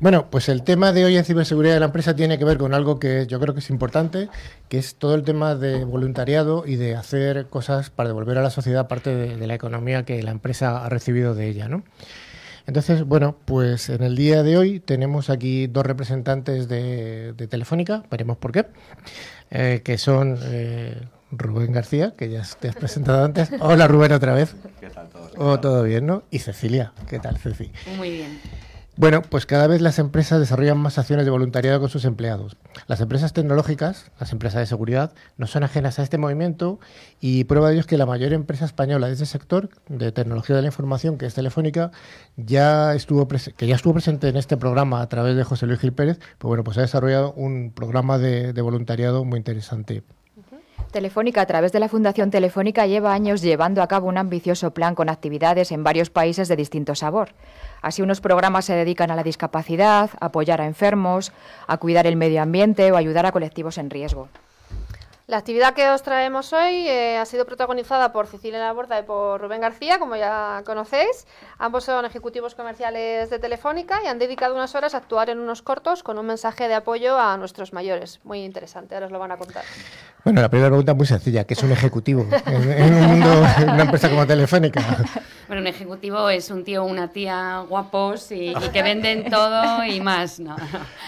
Bueno, 0.00 0.30
pues 0.30 0.48
el 0.48 0.62
tema 0.62 0.92
de 0.92 1.04
hoy 1.04 1.16
en 1.16 1.24
ciberseguridad 1.24 1.74
de 1.74 1.80
la 1.80 1.86
empresa 1.86 2.14
tiene 2.14 2.38
que 2.38 2.44
ver 2.44 2.56
con 2.56 2.72
algo 2.72 3.00
que 3.00 3.26
yo 3.26 3.40
creo 3.40 3.52
que 3.52 3.60
es 3.60 3.68
importante, 3.68 4.28
que 4.68 4.78
es 4.78 4.94
todo 4.94 5.16
el 5.16 5.24
tema 5.24 5.56
de 5.56 5.84
voluntariado 5.84 6.64
y 6.64 6.76
de 6.76 6.94
hacer 6.94 7.46
cosas 7.46 7.90
para 7.90 8.08
devolver 8.08 8.38
a 8.38 8.42
la 8.42 8.50
sociedad 8.50 8.86
parte 8.86 9.12
de, 9.12 9.36
de 9.36 9.46
la 9.48 9.54
economía 9.54 10.04
que 10.04 10.22
la 10.22 10.30
empresa 10.30 10.84
ha 10.84 10.88
recibido 10.88 11.34
de 11.34 11.48
ella, 11.48 11.68
¿no? 11.68 11.82
Entonces, 12.68 13.02
bueno, 13.04 13.34
pues 13.44 13.88
en 13.88 14.02
el 14.04 14.14
día 14.14 14.44
de 14.44 14.56
hoy 14.56 14.78
tenemos 14.78 15.30
aquí 15.30 15.66
dos 15.66 15.84
representantes 15.84 16.68
de, 16.68 17.32
de 17.32 17.46
Telefónica, 17.48 18.04
veremos 18.08 18.36
por 18.36 18.52
qué, 18.52 18.66
eh, 19.50 19.80
que 19.82 19.98
son 19.98 20.38
eh, 20.44 21.00
Rubén 21.32 21.72
García, 21.72 22.14
que 22.16 22.28
ya 22.30 22.42
te 22.60 22.68
has 22.68 22.76
presentado 22.76 23.24
antes. 23.24 23.50
Hola 23.58 23.88
Rubén 23.88 24.12
otra 24.12 24.34
vez. 24.34 24.54
¿Qué 24.80 24.90
tal 24.90 25.08
todos? 25.08 25.32
Oh, 25.38 25.58
todo 25.58 25.82
bien, 25.82 26.06
¿no? 26.06 26.22
Y 26.30 26.38
Cecilia, 26.38 26.92
¿qué 27.08 27.18
tal 27.18 27.38
Ceci? 27.38 27.72
Muy 27.96 28.10
bien. 28.10 28.38
Bueno, 28.98 29.22
pues 29.22 29.46
cada 29.46 29.68
vez 29.68 29.80
las 29.80 30.00
empresas 30.00 30.40
desarrollan 30.40 30.76
más 30.76 30.98
acciones 30.98 31.24
de 31.24 31.30
voluntariado 31.30 31.78
con 31.78 31.88
sus 31.88 32.04
empleados. 32.04 32.56
Las 32.88 33.00
empresas 33.00 33.32
tecnológicas, 33.32 34.10
las 34.18 34.32
empresas 34.32 34.58
de 34.58 34.66
seguridad, 34.66 35.12
no 35.36 35.46
son 35.46 35.62
ajenas 35.62 36.00
a 36.00 36.02
este 36.02 36.18
movimiento 36.18 36.80
y 37.20 37.44
prueba 37.44 37.68
de 37.68 37.74
ello 37.74 37.80
es 37.82 37.86
que 37.86 37.96
la 37.96 38.06
mayor 38.06 38.32
empresa 38.32 38.64
española 38.64 39.06
de 39.06 39.12
este 39.12 39.26
sector 39.26 39.68
de 39.88 40.10
tecnología 40.10 40.56
de 40.56 40.62
la 40.62 40.68
información, 40.68 41.16
que 41.16 41.26
es 41.26 41.34
Telefónica, 41.34 41.92
ya 42.36 42.92
estuvo 42.96 43.28
que 43.28 43.68
ya 43.68 43.76
estuvo 43.76 43.94
presente 43.94 44.30
en 44.30 44.36
este 44.36 44.56
programa 44.56 45.00
a 45.00 45.08
través 45.08 45.36
de 45.36 45.44
José 45.44 45.66
Luis 45.66 45.78
Gil 45.78 45.92
Pérez, 45.92 46.18
pues 46.38 46.48
bueno, 46.48 46.64
pues 46.64 46.76
ha 46.78 46.80
desarrollado 46.80 47.32
un 47.34 47.70
programa 47.70 48.18
de, 48.18 48.52
de 48.52 48.62
voluntariado 48.62 49.24
muy 49.24 49.38
interesante. 49.38 50.02
Telefónica, 50.90 51.40
a 51.42 51.46
través 51.46 51.72
de 51.72 51.80
la 51.80 51.88
Fundación 51.88 52.30
Telefónica, 52.30 52.86
lleva 52.86 53.12
años 53.12 53.42
llevando 53.42 53.82
a 53.82 53.86
cabo 53.86 54.08
un 54.08 54.18
ambicioso 54.18 54.72
plan 54.72 54.94
con 54.94 55.08
actividades 55.08 55.70
en 55.70 55.84
varios 55.84 56.10
países 56.10 56.48
de 56.48 56.56
distinto 56.56 56.94
sabor. 56.94 57.30
Así, 57.82 58.02
unos 58.02 58.20
programas 58.20 58.64
se 58.64 58.74
dedican 58.74 59.10
a 59.10 59.16
la 59.16 59.22
discapacidad, 59.22 60.10
a 60.20 60.26
apoyar 60.26 60.60
a 60.60 60.66
enfermos, 60.66 61.32
a 61.66 61.76
cuidar 61.76 62.06
el 62.06 62.16
medio 62.16 62.42
ambiente 62.42 62.90
o 62.90 62.96
ayudar 62.96 63.26
a 63.26 63.32
colectivos 63.32 63.78
en 63.78 63.90
riesgo. 63.90 64.28
La 65.28 65.36
actividad 65.36 65.74
que 65.74 65.86
os 65.90 66.02
traemos 66.02 66.54
hoy 66.54 66.88
eh, 66.88 67.18
ha 67.18 67.26
sido 67.26 67.44
protagonizada 67.44 68.12
por 68.12 68.26
Cecilia 68.28 68.60
Laborda 68.60 68.98
y 68.98 69.02
por 69.02 69.38
Rubén 69.38 69.60
García, 69.60 69.98
como 69.98 70.16
ya 70.16 70.62
conocéis. 70.64 71.26
Ambos 71.58 71.84
son 71.84 72.06
ejecutivos 72.06 72.54
comerciales 72.54 73.28
de 73.28 73.38
Telefónica 73.38 74.00
y 74.02 74.06
han 74.06 74.18
dedicado 74.18 74.54
unas 74.54 74.74
horas 74.74 74.94
a 74.94 74.96
actuar 74.96 75.28
en 75.28 75.38
unos 75.38 75.60
cortos 75.60 76.02
con 76.02 76.18
un 76.18 76.24
mensaje 76.24 76.66
de 76.66 76.72
apoyo 76.72 77.18
a 77.18 77.36
nuestros 77.36 77.74
mayores. 77.74 78.20
Muy 78.24 78.42
interesante, 78.42 78.94
ahora 78.94 79.04
os 79.08 79.12
lo 79.12 79.18
van 79.18 79.32
a 79.32 79.36
contar. 79.36 79.64
Bueno, 80.24 80.40
la 80.40 80.48
primera 80.48 80.70
pregunta 80.70 80.92
es 80.92 80.96
muy 80.98 81.06
sencilla. 81.06 81.44
¿Qué 81.44 81.52
es 81.52 81.62
un 81.62 81.72
ejecutivo 81.72 82.26
en, 82.46 82.72
en 82.72 82.94
un 82.94 83.04
mundo, 83.04 83.46
en 83.58 83.68
una 83.68 83.82
empresa 83.82 84.08
como 84.08 84.26
Telefónica? 84.26 84.80
Bueno, 85.46 85.62
un 85.62 85.66
ejecutivo 85.66 86.28
es 86.28 86.50
un 86.50 86.64
tío 86.64 86.84
o 86.84 86.86
una 86.86 87.08
tía 87.08 87.64
guapos 87.68 88.32
y, 88.32 88.50
y, 88.50 88.68
que 88.70 88.82
venden 88.82 89.30
todo 89.30 89.84
y 89.84 90.00
más. 90.00 90.40
No. 90.40 90.56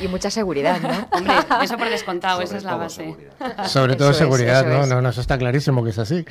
Y 0.01 0.09
mucha 0.09 0.31
seguridad, 0.31 0.81
¿no? 0.81 1.09
Hombre, 1.13 1.35
eso 1.63 1.77
por 1.77 1.91
descontado, 1.91 2.37
Sobre 2.37 2.45
esa 2.47 2.57
es 2.57 2.65
la 2.65 2.77
base. 2.77 3.05
Seguridad. 3.05 3.67
Sobre 3.67 3.97
todo 3.97 4.10
Es, 4.11 4.17
seguridad, 4.17 4.67
¿no? 4.67 4.83
es. 4.83 4.89
No, 4.89 5.01
no, 5.01 5.09
eso 5.09 5.21
está 5.21 5.39
clarísimo 5.39 5.85
que 5.85 5.91
es 5.91 5.99
así. 5.99 6.25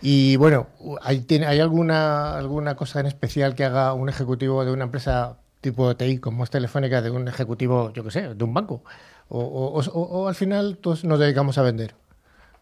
Y 0.00 0.36
bueno, 0.36 0.68
¿hay, 1.02 1.20
tiene, 1.20 1.46
¿hay 1.46 1.60
alguna, 1.60 2.36
alguna 2.36 2.76
cosa 2.76 3.00
en 3.00 3.06
especial 3.06 3.54
que 3.54 3.64
haga 3.64 3.92
un 3.94 4.08
ejecutivo 4.08 4.64
de 4.64 4.72
una 4.72 4.84
empresa 4.84 5.38
tipo 5.60 5.96
TI 5.96 6.18
como 6.18 6.44
es 6.44 6.50
Telefónica 6.50 7.02
de 7.02 7.10
un 7.10 7.26
ejecutivo, 7.26 7.92
yo 7.92 8.04
qué 8.04 8.10
sé, 8.10 8.34
de 8.34 8.44
un 8.44 8.54
banco? 8.54 8.82
O, 9.28 9.40
o, 9.40 9.80
o, 9.80 10.02
o 10.02 10.28
al 10.28 10.34
final 10.34 10.78
todos 10.78 11.04
nos 11.04 11.18
dedicamos 11.18 11.58
a 11.58 11.62
vender. 11.62 11.94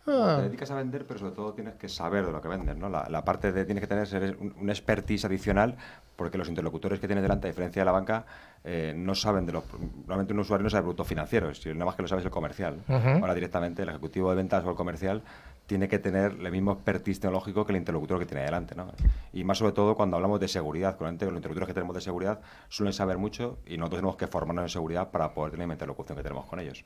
Te 0.07 0.43
dedicas 0.43 0.71
a 0.71 0.77
vender, 0.77 1.05
pero 1.05 1.19
sobre 1.19 1.35
todo 1.35 1.53
tienes 1.53 1.75
que 1.75 1.89
saber 1.89 2.25
de 2.25 2.31
lo 2.31 2.41
que 2.41 2.47
vendes, 2.47 2.77
¿no? 2.77 2.89
La, 2.89 3.09
la 3.11 3.25
parte 3.25 3.51
de 3.51 3.65
tienes 3.65 3.83
que 3.83 3.89
tener 3.89 4.07
ser 4.07 4.37
un, 4.39 4.55
un, 4.57 4.71
expertise 4.71 5.25
adicional, 5.25 5.77
porque 6.15 6.39
los 6.39 6.49
interlocutores 6.49 7.01
que 7.01 7.09
tienes 7.09 7.23
delante, 7.23 7.49
a 7.49 7.51
diferencia 7.51 7.83
de 7.83 7.87
la 7.87 7.91
banca, 7.91 8.25
eh, 8.65 8.95
no 8.97 9.15
saben 9.15 9.47
de 9.47 9.53
los. 9.53 9.65
Normalmente 9.73 10.33
un 10.33 10.41
usuario 10.41 10.65
no 10.65 10.71
sabe 10.71 10.83
productos 10.83 11.07
financieros, 11.07 11.61
si 11.61 11.73
nada 11.73 11.85
más 11.85 11.95
que 11.95 12.03
lo 12.03 12.09
sabes 12.09 12.25
el 12.25 12.31
comercial. 12.31 12.83
Ahora 12.89 13.35
directamente 13.35 13.83
el 13.83 13.89
ejecutivo 13.89 14.31
de 14.31 14.37
ventas 14.37 14.65
o 14.65 14.71
el 14.71 14.77
comercial 14.77 15.23
tiene 15.67 15.89
que 15.89 15.99
tener 15.99 16.33
el 16.33 16.53
mismo 16.53 16.73
expertise 16.73 17.21
tecnológico 17.21 17.67
que 17.67 17.73
el 17.73 17.79
interlocutor 17.79 18.19
que 18.21 18.27
tiene 18.27 18.45
delante, 18.45 18.75
¿no? 18.75 18.93
Y 19.33 19.45
más 19.45 19.59
sobre 19.59 19.73
todo 19.73 19.97
cuando 19.97 20.17
hablamos 20.17 20.41
de 20.41 20.49
seguridad, 20.49 20.97
probablemente 20.97 21.27
los 21.27 21.35
interlocutores 21.35 21.67
que 21.69 21.75
tenemos 21.75 21.95
de 21.95 22.01
seguridad 22.01 22.41
suelen 22.69 22.93
saber 22.93 23.19
mucho 23.19 23.59
y 23.67 23.77
nosotros 23.77 23.99
tenemos 23.99 24.17
que 24.17 24.27
formarnos 24.29 24.65
en 24.65 24.69
seguridad 24.69 25.11
para 25.11 25.35
poder 25.35 25.53
tener 25.53 25.67
la 25.67 25.75
interlocución 25.75 26.17
que 26.17 26.23
tenemos 26.23 26.47
con 26.47 26.61
ellos. 26.61 26.85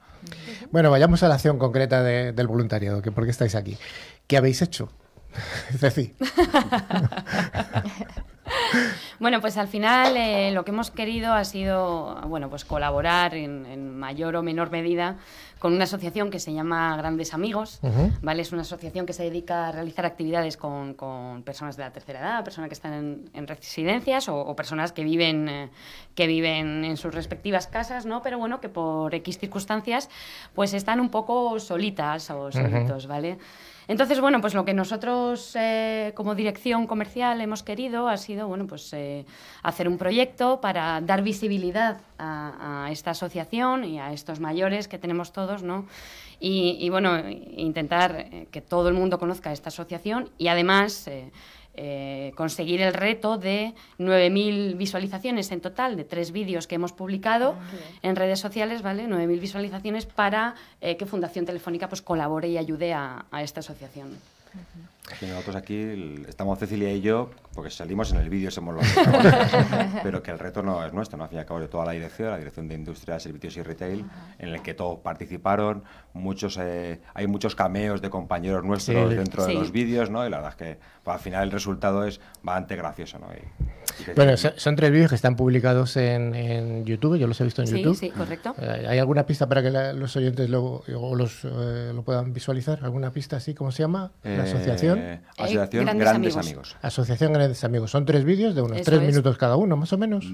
Bueno, 0.70 0.90
vayamos 0.90 1.22
a 1.22 1.28
la 1.28 1.34
acción 1.34 1.58
concreta 1.58 2.02
de, 2.02 2.32
del 2.32 2.46
voluntariado, 2.46 3.02
que 3.02 3.12
por 3.12 3.24
qué 3.24 3.30
estáis 3.30 3.54
aquí. 3.54 3.76
¿Qué 4.26 4.38
habéis 4.38 4.62
hecho? 4.62 4.90
Ceci. 5.78 6.14
Bueno, 9.18 9.40
pues 9.40 9.56
al 9.58 9.68
final 9.68 10.16
eh, 10.16 10.50
lo 10.52 10.64
que 10.64 10.70
hemos 10.70 10.90
querido 10.90 11.32
ha 11.34 11.44
sido, 11.44 12.20
bueno, 12.26 12.48
pues 12.48 12.64
colaborar 12.64 13.34
en, 13.34 13.66
en, 13.66 13.98
mayor 13.98 14.36
o 14.36 14.42
menor 14.42 14.70
medida 14.70 15.16
con 15.58 15.74
una 15.74 15.84
asociación 15.84 16.30
que 16.30 16.38
se 16.38 16.54
llama 16.54 16.96
Grandes 16.96 17.34
Amigos, 17.34 17.80
uh 17.82 17.88
-huh. 17.88 18.18
¿vale? 18.22 18.40
Es 18.40 18.52
una 18.52 18.62
asociación 18.62 19.04
que 19.04 19.12
se 19.12 19.24
dedica 19.24 19.68
a 19.68 19.72
realizar 19.72 20.06
actividades 20.06 20.56
con, 20.56 20.94
con 20.94 21.42
personas 21.42 21.76
de 21.76 21.82
la 21.82 21.92
tercera 21.92 22.20
edad, 22.20 22.44
personas 22.44 22.68
que 22.68 22.74
están 22.74 22.94
en, 22.94 23.30
en 23.34 23.46
residencias 23.46 24.28
o, 24.28 24.40
o, 24.40 24.56
personas 24.56 24.92
que 24.92 25.04
viven, 25.04 25.48
eh, 25.48 25.68
que 26.14 26.26
viven 26.26 26.84
en 26.84 26.96
sus 26.96 27.14
respectivas 27.14 27.66
casas, 27.66 28.06
¿no? 28.06 28.22
Pero 28.22 28.38
bueno, 28.38 28.60
que 28.60 28.70
por 28.70 29.14
X 29.14 29.38
circunstancias 29.38 30.08
pues 30.54 30.72
están 30.72 30.98
un 30.98 31.10
poco 31.10 31.60
solitas 31.60 32.30
o 32.30 32.50
solitos, 32.50 33.04
uh 33.04 33.08
-huh. 33.08 33.10
¿vale? 33.10 33.38
Entonces, 33.90 34.20
bueno, 34.20 34.40
pues 34.40 34.54
lo 34.54 34.64
que 34.64 34.72
nosotros 34.72 35.56
eh, 35.56 36.12
como 36.14 36.36
dirección 36.36 36.86
comercial 36.86 37.40
hemos 37.40 37.64
querido 37.64 38.08
ha 38.08 38.16
sido, 38.18 38.46
bueno, 38.46 38.68
pues 38.68 38.92
eh, 38.92 39.26
hacer 39.64 39.88
un 39.88 39.98
proyecto 39.98 40.60
para 40.60 41.00
dar 41.00 41.22
visibilidad 41.22 42.00
a, 42.16 42.86
esta 42.92 43.10
asociación 43.10 43.82
y 43.82 43.98
a 43.98 44.12
estos 44.12 44.38
mayores 44.38 44.86
que 44.86 44.96
tenemos 44.96 45.32
todos, 45.32 45.64
¿no? 45.64 45.86
Y, 46.38 46.88
bueno, 46.88 47.18
intentar 47.28 48.28
eh, 48.30 48.46
que 48.52 48.60
todo 48.60 48.88
el 48.88 48.94
mundo 48.94 49.18
conozca 49.18 49.50
esta 49.50 49.70
asociación 49.70 50.30
y 50.38 50.46
además 50.46 51.10
eh, 51.82 52.32
conseguir 52.34 52.82
el 52.82 52.92
reto 52.92 53.38
de 53.38 53.72
9.000 53.98 54.76
visualizaciones 54.76 55.50
en 55.50 55.62
total 55.62 55.96
de 55.96 56.04
tres 56.04 56.30
vídeos 56.30 56.66
que 56.66 56.74
hemos 56.74 56.92
publicado 56.92 57.52
okay. 57.52 57.98
en 58.02 58.16
redes 58.16 58.38
sociales, 58.38 58.82
¿vale? 58.82 59.08
9.000 59.08 59.40
visualizaciones 59.40 60.04
para 60.04 60.56
eh, 60.82 60.98
que 60.98 61.06
Fundación 61.06 61.46
Telefónica 61.46 61.88
pues, 61.88 62.02
colabore 62.02 62.48
y 62.48 62.58
ayude 62.58 62.92
a, 62.92 63.24
a 63.30 63.42
esta 63.42 63.60
asociación. 63.60 64.08
Uh 64.08 64.58
-huh. 64.58 64.89
Y 65.20 65.26
nosotros 65.26 65.56
aquí 65.56 66.24
estamos 66.28 66.58
Cecilia 66.58 66.92
y 66.92 67.00
yo, 67.00 67.30
porque 67.54 67.70
salimos 67.70 68.12
en 68.12 68.18
el 68.18 68.28
vídeo, 68.28 68.50
somos 68.50 68.74
los 68.74 68.84
pero 70.02 70.22
que 70.22 70.30
el 70.30 70.38
reto 70.38 70.62
no 70.62 70.84
es 70.84 70.92
nuestro, 70.92 71.18
¿no? 71.18 71.24
Al 71.24 71.30
fin 71.30 71.38
y 71.38 71.40
al 71.40 71.46
cabo 71.46 71.60
de 71.60 71.68
toda 71.68 71.84
la 71.84 71.92
dirección, 71.92 72.30
la 72.30 72.38
dirección 72.38 72.68
de 72.68 72.74
Industria, 72.74 73.18
Servicios 73.20 73.56
y 73.56 73.62
Retail, 73.62 74.04
en 74.38 74.48
el 74.48 74.62
que 74.62 74.74
todos 74.74 74.98
participaron, 75.00 75.84
muchos 76.12 76.58
eh, 76.60 77.00
hay 77.14 77.26
muchos 77.26 77.54
cameos 77.54 78.00
de 78.00 78.10
compañeros 78.10 78.64
nuestros 78.64 79.10
sí. 79.10 79.16
dentro 79.16 79.44
sí. 79.44 79.52
de 79.52 79.58
los 79.58 79.72
vídeos, 79.72 80.10
¿no? 80.10 80.26
Y 80.26 80.30
la 80.30 80.38
verdad 80.38 80.52
es 80.52 80.56
que 80.56 80.78
pues, 81.02 81.14
al 81.14 81.20
final 81.20 81.44
el 81.44 81.50
resultado 81.50 82.04
es 82.04 82.20
bastante 82.42 82.76
gracioso, 82.76 83.18
¿no? 83.18 83.28
Y, 83.32 84.00
y 84.00 84.04
que, 84.04 84.14
bueno, 84.14 84.36
son, 84.36 84.52
son, 84.56 84.76
tres 84.76 84.90
vídeos 84.90 85.10
que 85.10 85.16
están 85.16 85.36
publicados 85.36 85.96
en, 85.96 86.34
en, 86.34 86.84
YouTube, 86.84 87.16
yo 87.16 87.26
los 87.26 87.40
he 87.40 87.44
visto 87.44 87.62
en 87.62 87.68
sí, 87.68 87.78
YouTube. 87.78 87.96
Sí, 87.96 88.10
correcto. 88.10 88.54
Eh, 88.58 88.86
¿Hay 88.88 88.98
alguna 88.98 89.26
pista 89.26 89.48
para 89.48 89.62
que 89.62 89.70
la, 89.70 89.92
los 89.92 90.14
oyentes 90.16 90.48
lo, 90.48 90.82
o 90.94 91.14
los, 91.14 91.44
eh, 91.44 91.92
lo 91.94 92.02
puedan 92.02 92.32
visualizar? 92.32 92.80
¿Alguna 92.82 93.12
pista 93.12 93.36
así? 93.36 93.54
¿Cómo 93.54 93.72
se 93.72 93.82
llama? 93.82 94.12
¿La 94.22 94.44
asociación? 94.44 94.60
asociación. 94.60 94.99
Eh, 95.00 95.20
asociación 95.38 95.84
Grandes 95.84 96.04
Grandes, 96.06 96.36
Amigos. 96.36 96.46
Amigos. 96.46 96.76
Asociación 96.82 97.32
Grandes 97.32 97.64
Amigos. 97.64 97.90
Son 97.90 98.04
tres 98.04 98.24
vídeos 98.24 98.54
de 98.54 98.62
unos 98.62 98.78
Eso 98.78 98.84
tres 98.90 99.00
es. 99.02 99.08
minutos 99.08 99.38
cada 99.38 99.56
uno, 99.56 99.76
más 99.76 99.92
o 99.92 99.98
menos. 99.98 100.26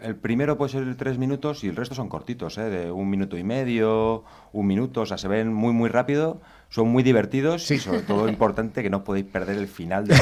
El 0.00 0.16
primero 0.16 0.58
puede 0.58 0.72
ser 0.72 0.94
tres 0.96 1.18
minutos 1.18 1.62
y 1.62 1.68
el 1.68 1.76
resto 1.76 1.94
son 1.94 2.08
cortitos, 2.08 2.58
¿eh? 2.58 2.62
de 2.70 2.90
un 2.90 3.08
minuto 3.08 3.36
y 3.36 3.44
medio, 3.44 4.24
un 4.52 4.66
minuto, 4.66 5.02
o 5.02 5.06
sea, 5.06 5.16
se 5.16 5.28
ven 5.28 5.52
muy, 5.52 5.72
muy 5.72 5.88
rápido, 5.88 6.40
son 6.70 6.88
muy 6.88 7.04
divertidos 7.04 7.70
y 7.70 7.78
sobre 7.78 8.00
todo 8.00 8.28
importante 8.28 8.82
que 8.82 8.90
no 8.90 9.04
podéis 9.04 9.26
perder 9.26 9.58
el 9.58 9.68
final 9.68 10.08
de 10.08 10.14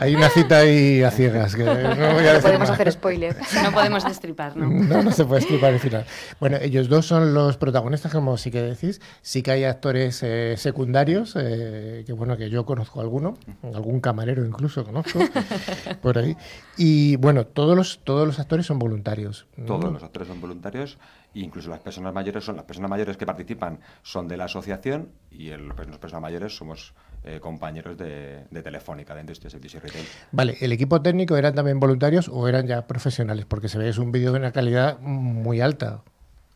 Hay 0.00 0.14
una 0.14 0.28
cita 0.28 0.58
ahí 0.58 1.02
a 1.02 1.10
ciegas. 1.10 1.56
Que 1.56 1.64
no 1.64 1.74
voy 1.74 1.84
a 1.84 1.94
No 1.94 2.22
decir 2.22 2.42
podemos 2.42 2.70
hacer 2.70 2.92
spoiler. 2.92 3.36
No 3.64 3.72
podemos 3.72 4.04
destripar, 4.04 4.56
¿no? 4.56 4.68
No, 4.68 5.02
no 5.02 5.10
se 5.10 5.24
puede 5.24 5.40
explicar 5.40 5.72
el 5.72 5.80
final. 5.80 6.04
Bueno, 6.38 6.56
ellos 6.60 6.88
dos 6.88 7.06
son 7.06 7.34
los 7.34 7.56
protagonistas, 7.56 8.12
como 8.12 8.36
sí 8.36 8.52
que 8.52 8.62
decís. 8.62 9.00
Sí 9.22 9.42
que 9.42 9.50
hay 9.50 9.64
actores 9.64 10.22
eh, 10.22 10.54
secundarios, 10.56 11.34
eh, 11.36 12.04
que 12.06 12.12
bueno, 12.12 12.36
que 12.36 12.48
yo 12.48 12.64
conozco 12.64 13.00
alguno, 13.00 13.36
algún 13.74 14.00
camarero 14.00 14.44
incluso 14.44 14.84
conozco, 14.84 15.18
por 16.02 16.18
ahí. 16.18 16.36
Y 16.76 17.16
bueno, 17.16 17.44
todos 17.46 17.76
los, 17.76 18.00
todos 18.04 18.24
los 18.24 18.38
actores 18.38 18.66
son 18.66 18.78
voluntarios. 18.78 19.46
Todos 19.66 19.92
los 19.92 20.02
actores 20.02 20.28
son 20.28 20.40
voluntarios 20.40 20.96
incluso 21.34 21.70
las 21.70 21.80
personas 21.80 22.12
mayores 22.12 22.44
son 22.44 22.56
las 22.56 22.64
personas 22.64 22.90
mayores 22.90 23.16
que 23.16 23.26
participan 23.26 23.80
son 24.02 24.28
de 24.28 24.36
la 24.36 24.44
asociación 24.44 25.12
y 25.30 25.50
el, 25.50 25.72
pues, 25.74 25.88
las 25.88 25.98
personas 25.98 26.22
mayores 26.22 26.56
somos 26.56 26.94
eh, 27.24 27.40
compañeros 27.40 27.98
de, 27.98 28.44
de 28.50 28.62
Telefónica, 28.62 29.14
de 29.14 29.20
Industria 29.20 29.50
Servicios 29.50 29.82
y 29.82 29.86
Retail. 29.86 30.06
Vale, 30.32 30.56
¿el 30.60 30.72
equipo 30.72 31.02
técnico 31.02 31.36
eran 31.36 31.54
también 31.54 31.80
voluntarios 31.80 32.28
o 32.28 32.48
eran 32.48 32.66
ya 32.66 32.86
profesionales? 32.86 33.44
Porque 33.46 33.68
se 33.68 33.78
ve 33.78 33.88
es 33.88 33.98
un 33.98 34.12
vídeo 34.12 34.32
de 34.32 34.38
una 34.38 34.52
calidad 34.52 34.98
muy 35.00 35.60
alta. 35.60 36.02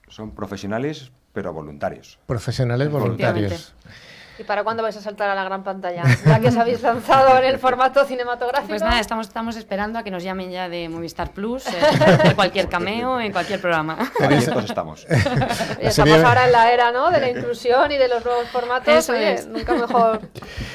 Son 0.09 0.33
profesionales 0.33 1.13
pero 1.33 1.53
voluntarios. 1.53 2.19
Profesionales 2.27 2.91
voluntarios. 2.91 3.75
¿Y 4.39 4.45
para 4.45 4.65
cuándo 4.65 4.83
vais 4.83 4.97
a 4.97 5.01
saltar 5.01 5.29
a 5.31 5.35
la 5.35 5.45
gran 5.45 5.63
pantalla? 5.63 6.03
Ya 6.27 6.41
que 6.41 6.49
os 6.49 6.57
habéis 6.57 6.81
lanzado 6.83 7.37
en 7.39 7.45
el 7.45 7.59
formato 7.59 8.05
cinematográfico. 8.05 8.69
Pues 8.71 8.83
nada, 8.83 8.99
estamos, 8.99 9.27
estamos 9.29 9.57
esperando 9.57 9.99
a 9.99 10.03
que 10.03 10.11
nos 10.11 10.23
llamen 10.23 10.51
ya 10.51 10.69
de 10.69 10.89
Movistar 10.89 11.31
Plus, 11.33 11.67
eh, 11.67 11.71
de 12.25 12.35
cualquier 12.35 12.69
cameo, 12.69 13.21
en 13.21 13.31
cualquier 13.33 13.61
programa. 13.61 13.99
Abiertos 14.21 14.65
estamos. 14.65 15.07
Estamos 15.81 16.19
ahora 16.25 16.47
en 16.47 16.53
la 16.53 16.73
era 16.73 16.93
¿no? 16.93 17.11
de 17.11 17.21
la 17.21 17.29
inclusión 17.31 17.93
y 17.93 17.99
de 17.99 18.09
los 18.09 18.25
nuevos 18.25 18.49
formatos. 18.49 18.89
Eso 18.95 19.13
Oye, 19.13 19.35
es. 19.35 19.47
nunca 19.47 19.75
mejor. 19.75 20.21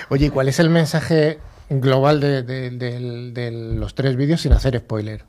Oye, 0.10 0.28
¿y 0.28 0.30
cuál 0.30 0.48
es 0.50 0.60
el 0.60 0.70
mensaje 0.70 1.40
global 1.70 2.20
de, 2.22 2.44
de- 2.44 2.70
del- 2.70 3.34
de 3.34 3.52
los 3.52 3.96
tres 3.96 4.16
vídeos 4.16 4.42
sin 4.42 4.54
hacer 4.54 4.78
spoiler? 4.78 5.26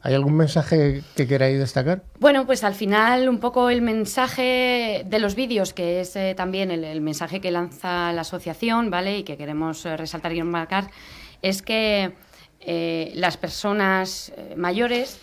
¿Hay 0.00 0.14
algún 0.14 0.36
mensaje 0.36 1.02
que 1.16 1.26
queráis 1.26 1.58
destacar? 1.58 2.02
Bueno, 2.20 2.46
pues 2.46 2.62
al 2.62 2.74
final 2.74 3.28
un 3.28 3.40
poco 3.40 3.68
el 3.68 3.82
mensaje 3.82 5.04
de 5.04 5.18
los 5.18 5.34
vídeos, 5.34 5.74
que 5.74 6.00
es 6.00 6.14
eh, 6.14 6.34
también 6.36 6.70
el, 6.70 7.00
mensaje 7.00 7.40
que 7.40 7.50
lanza 7.50 8.12
la 8.12 8.20
asociación, 8.20 8.90
¿vale? 8.90 9.18
Y 9.18 9.22
que 9.24 9.36
queremos 9.36 9.84
eh, 9.86 9.96
resaltar 9.96 10.32
y 10.32 10.42
marcar, 10.42 10.90
es 11.42 11.62
que 11.62 12.12
eh, 12.60 13.12
las 13.16 13.36
personas 13.36 14.32
mayores 14.56 15.18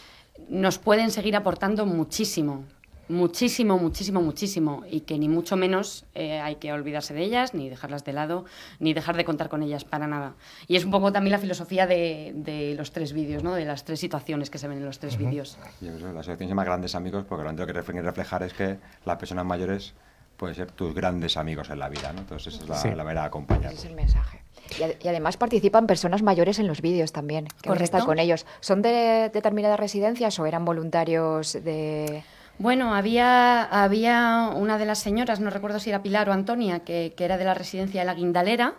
nos 0.49 0.77
pueden 0.77 1.11
seguir 1.11 1.37
aportando 1.37 1.85
muchísimo, 1.85 2.65
muchísimo, 3.07 3.77
muchísimo, 3.77 4.21
muchísimo, 4.21 4.83
y 4.89 5.01
que 5.01 5.17
ni 5.17 5.29
mucho 5.29 5.55
menos 5.55 6.05
eh, 6.15 6.39
hay 6.39 6.55
que 6.55 6.71
olvidarse 6.73 7.13
de 7.13 7.23
ellas, 7.23 7.53
ni 7.53 7.69
dejarlas 7.69 8.03
de 8.03 8.13
lado, 8.13 8.45
ni 8.79 8.93
dejar 8.93 9.15
de 9.17 9.25
contar 9.25 9.49
con 9.49 9.63
ellas 9.63 9.83
para 9.85 10.07
nada. 10.07 10.33
Y 10.67 10.75
es 10.75 10.85
un 10.85 10.91
poco 10.91 11.11
también 11.11 11.31
la 11.31 11.39
filosofía 11.39 11.87
de, 11.87 12.33
de 12.35 12.75
los 12.75 12.91
tres 12.91 13.13
vídeos, 13.13 13.43
¿no? 13.43 13.53
De 13.53 13.65
las 13.65 13.83
tres 13.85 13.99
situaciones 13.99 14.49
que 14.49 14.57
se 14.57 14.67
ven 14.67 14.79
en 14.79 14.85
los 14.85 14.99
tres 14.99 15.17
vídeos. 15.17 15.57
Y 15.81 15.87
eso, 15.87 16.05
la 16.11 16.19
asociación 16.21 16.47
se 16.47 16.51
llama 16.51 16.63
Grandes 16.63 16.95
Amigos 16.95 17.25
porque 17.27 17.43
lo 17.43 17.49
único 17.49 17.65
que 17.65 17.73
refle- 17.73 18.01
reflejar 18.01 18.43
es 18.43 18.53
que 18.53 18.77
las 19.05 19.17
personas 19.17 19.45
mayores 19.45 19.93
pueden 20.37 20.53
ser 20.55 20.69
tus 20.71 20.93
grandes 20.93 21.37
amigos 21.37 21.69
en 21.69 21.79
la 21.79 21.87
vida, 21.87 22.11
¿no? 22.11 22.19
Entonces 22.19 22.53
esa 22.55 22.63
es 22.63 22.69
la, 22.69 22.75
Sí. 22.77 22.89
la 22.89 23.03
manera 23.05 23.21
de 23.21 23.27
acompañar. 23.27 23.71
Ese 23.71 23.75
es 23.75 23.85
el 23.85 23.93
mensaje. 23.95 24.41
Y, 24.79 24.83
ad- 24.83 24.95
y 25.01 25.07
además 25.07 25.37
participan 25.37 25.87
personas 25.87 26.23
mayores 26.23 26.59
en 26.59 26.67
los 26.67 26.81
vídeos 26.81 27.13
también, 27.13 27.47
que 27.61 27.71
estar 27.83 28.03
con 28.03 28.19
ellos. 28.19 28.45
¿Son 28.59 28.81
de 28.81 29.29
determinadas 29.33 29.79
residencias 29.79 30.37
o 30.39 30.45
eran 30.45 30.65
voluntarios 30.65 31.53
de...? 31.53 32.23
Bueno, 32.57 32.95
había, 32.95 33.63
había 33.63 34.49
una 34.55 34.77
de 34.77 34.85
las 34.85 34.99
señoras, 34.99 35.39
no 35.39 35.49
recuerdo 35.49 35.79
si 35.79 35.89
era 35.89 36.01
Pilar 36.01 36.29
o 36.29 36.33
Antonia, 36.33 36.79
que, 36.79 37.13
que 37.15 37.25
era 37.25 37.37
de 37.37 37.43
la 37.43 37.53
residencia 37.53 38.01
de 38.01 38.05
la 38.05 38.13
Guindalera. 38.13 38.75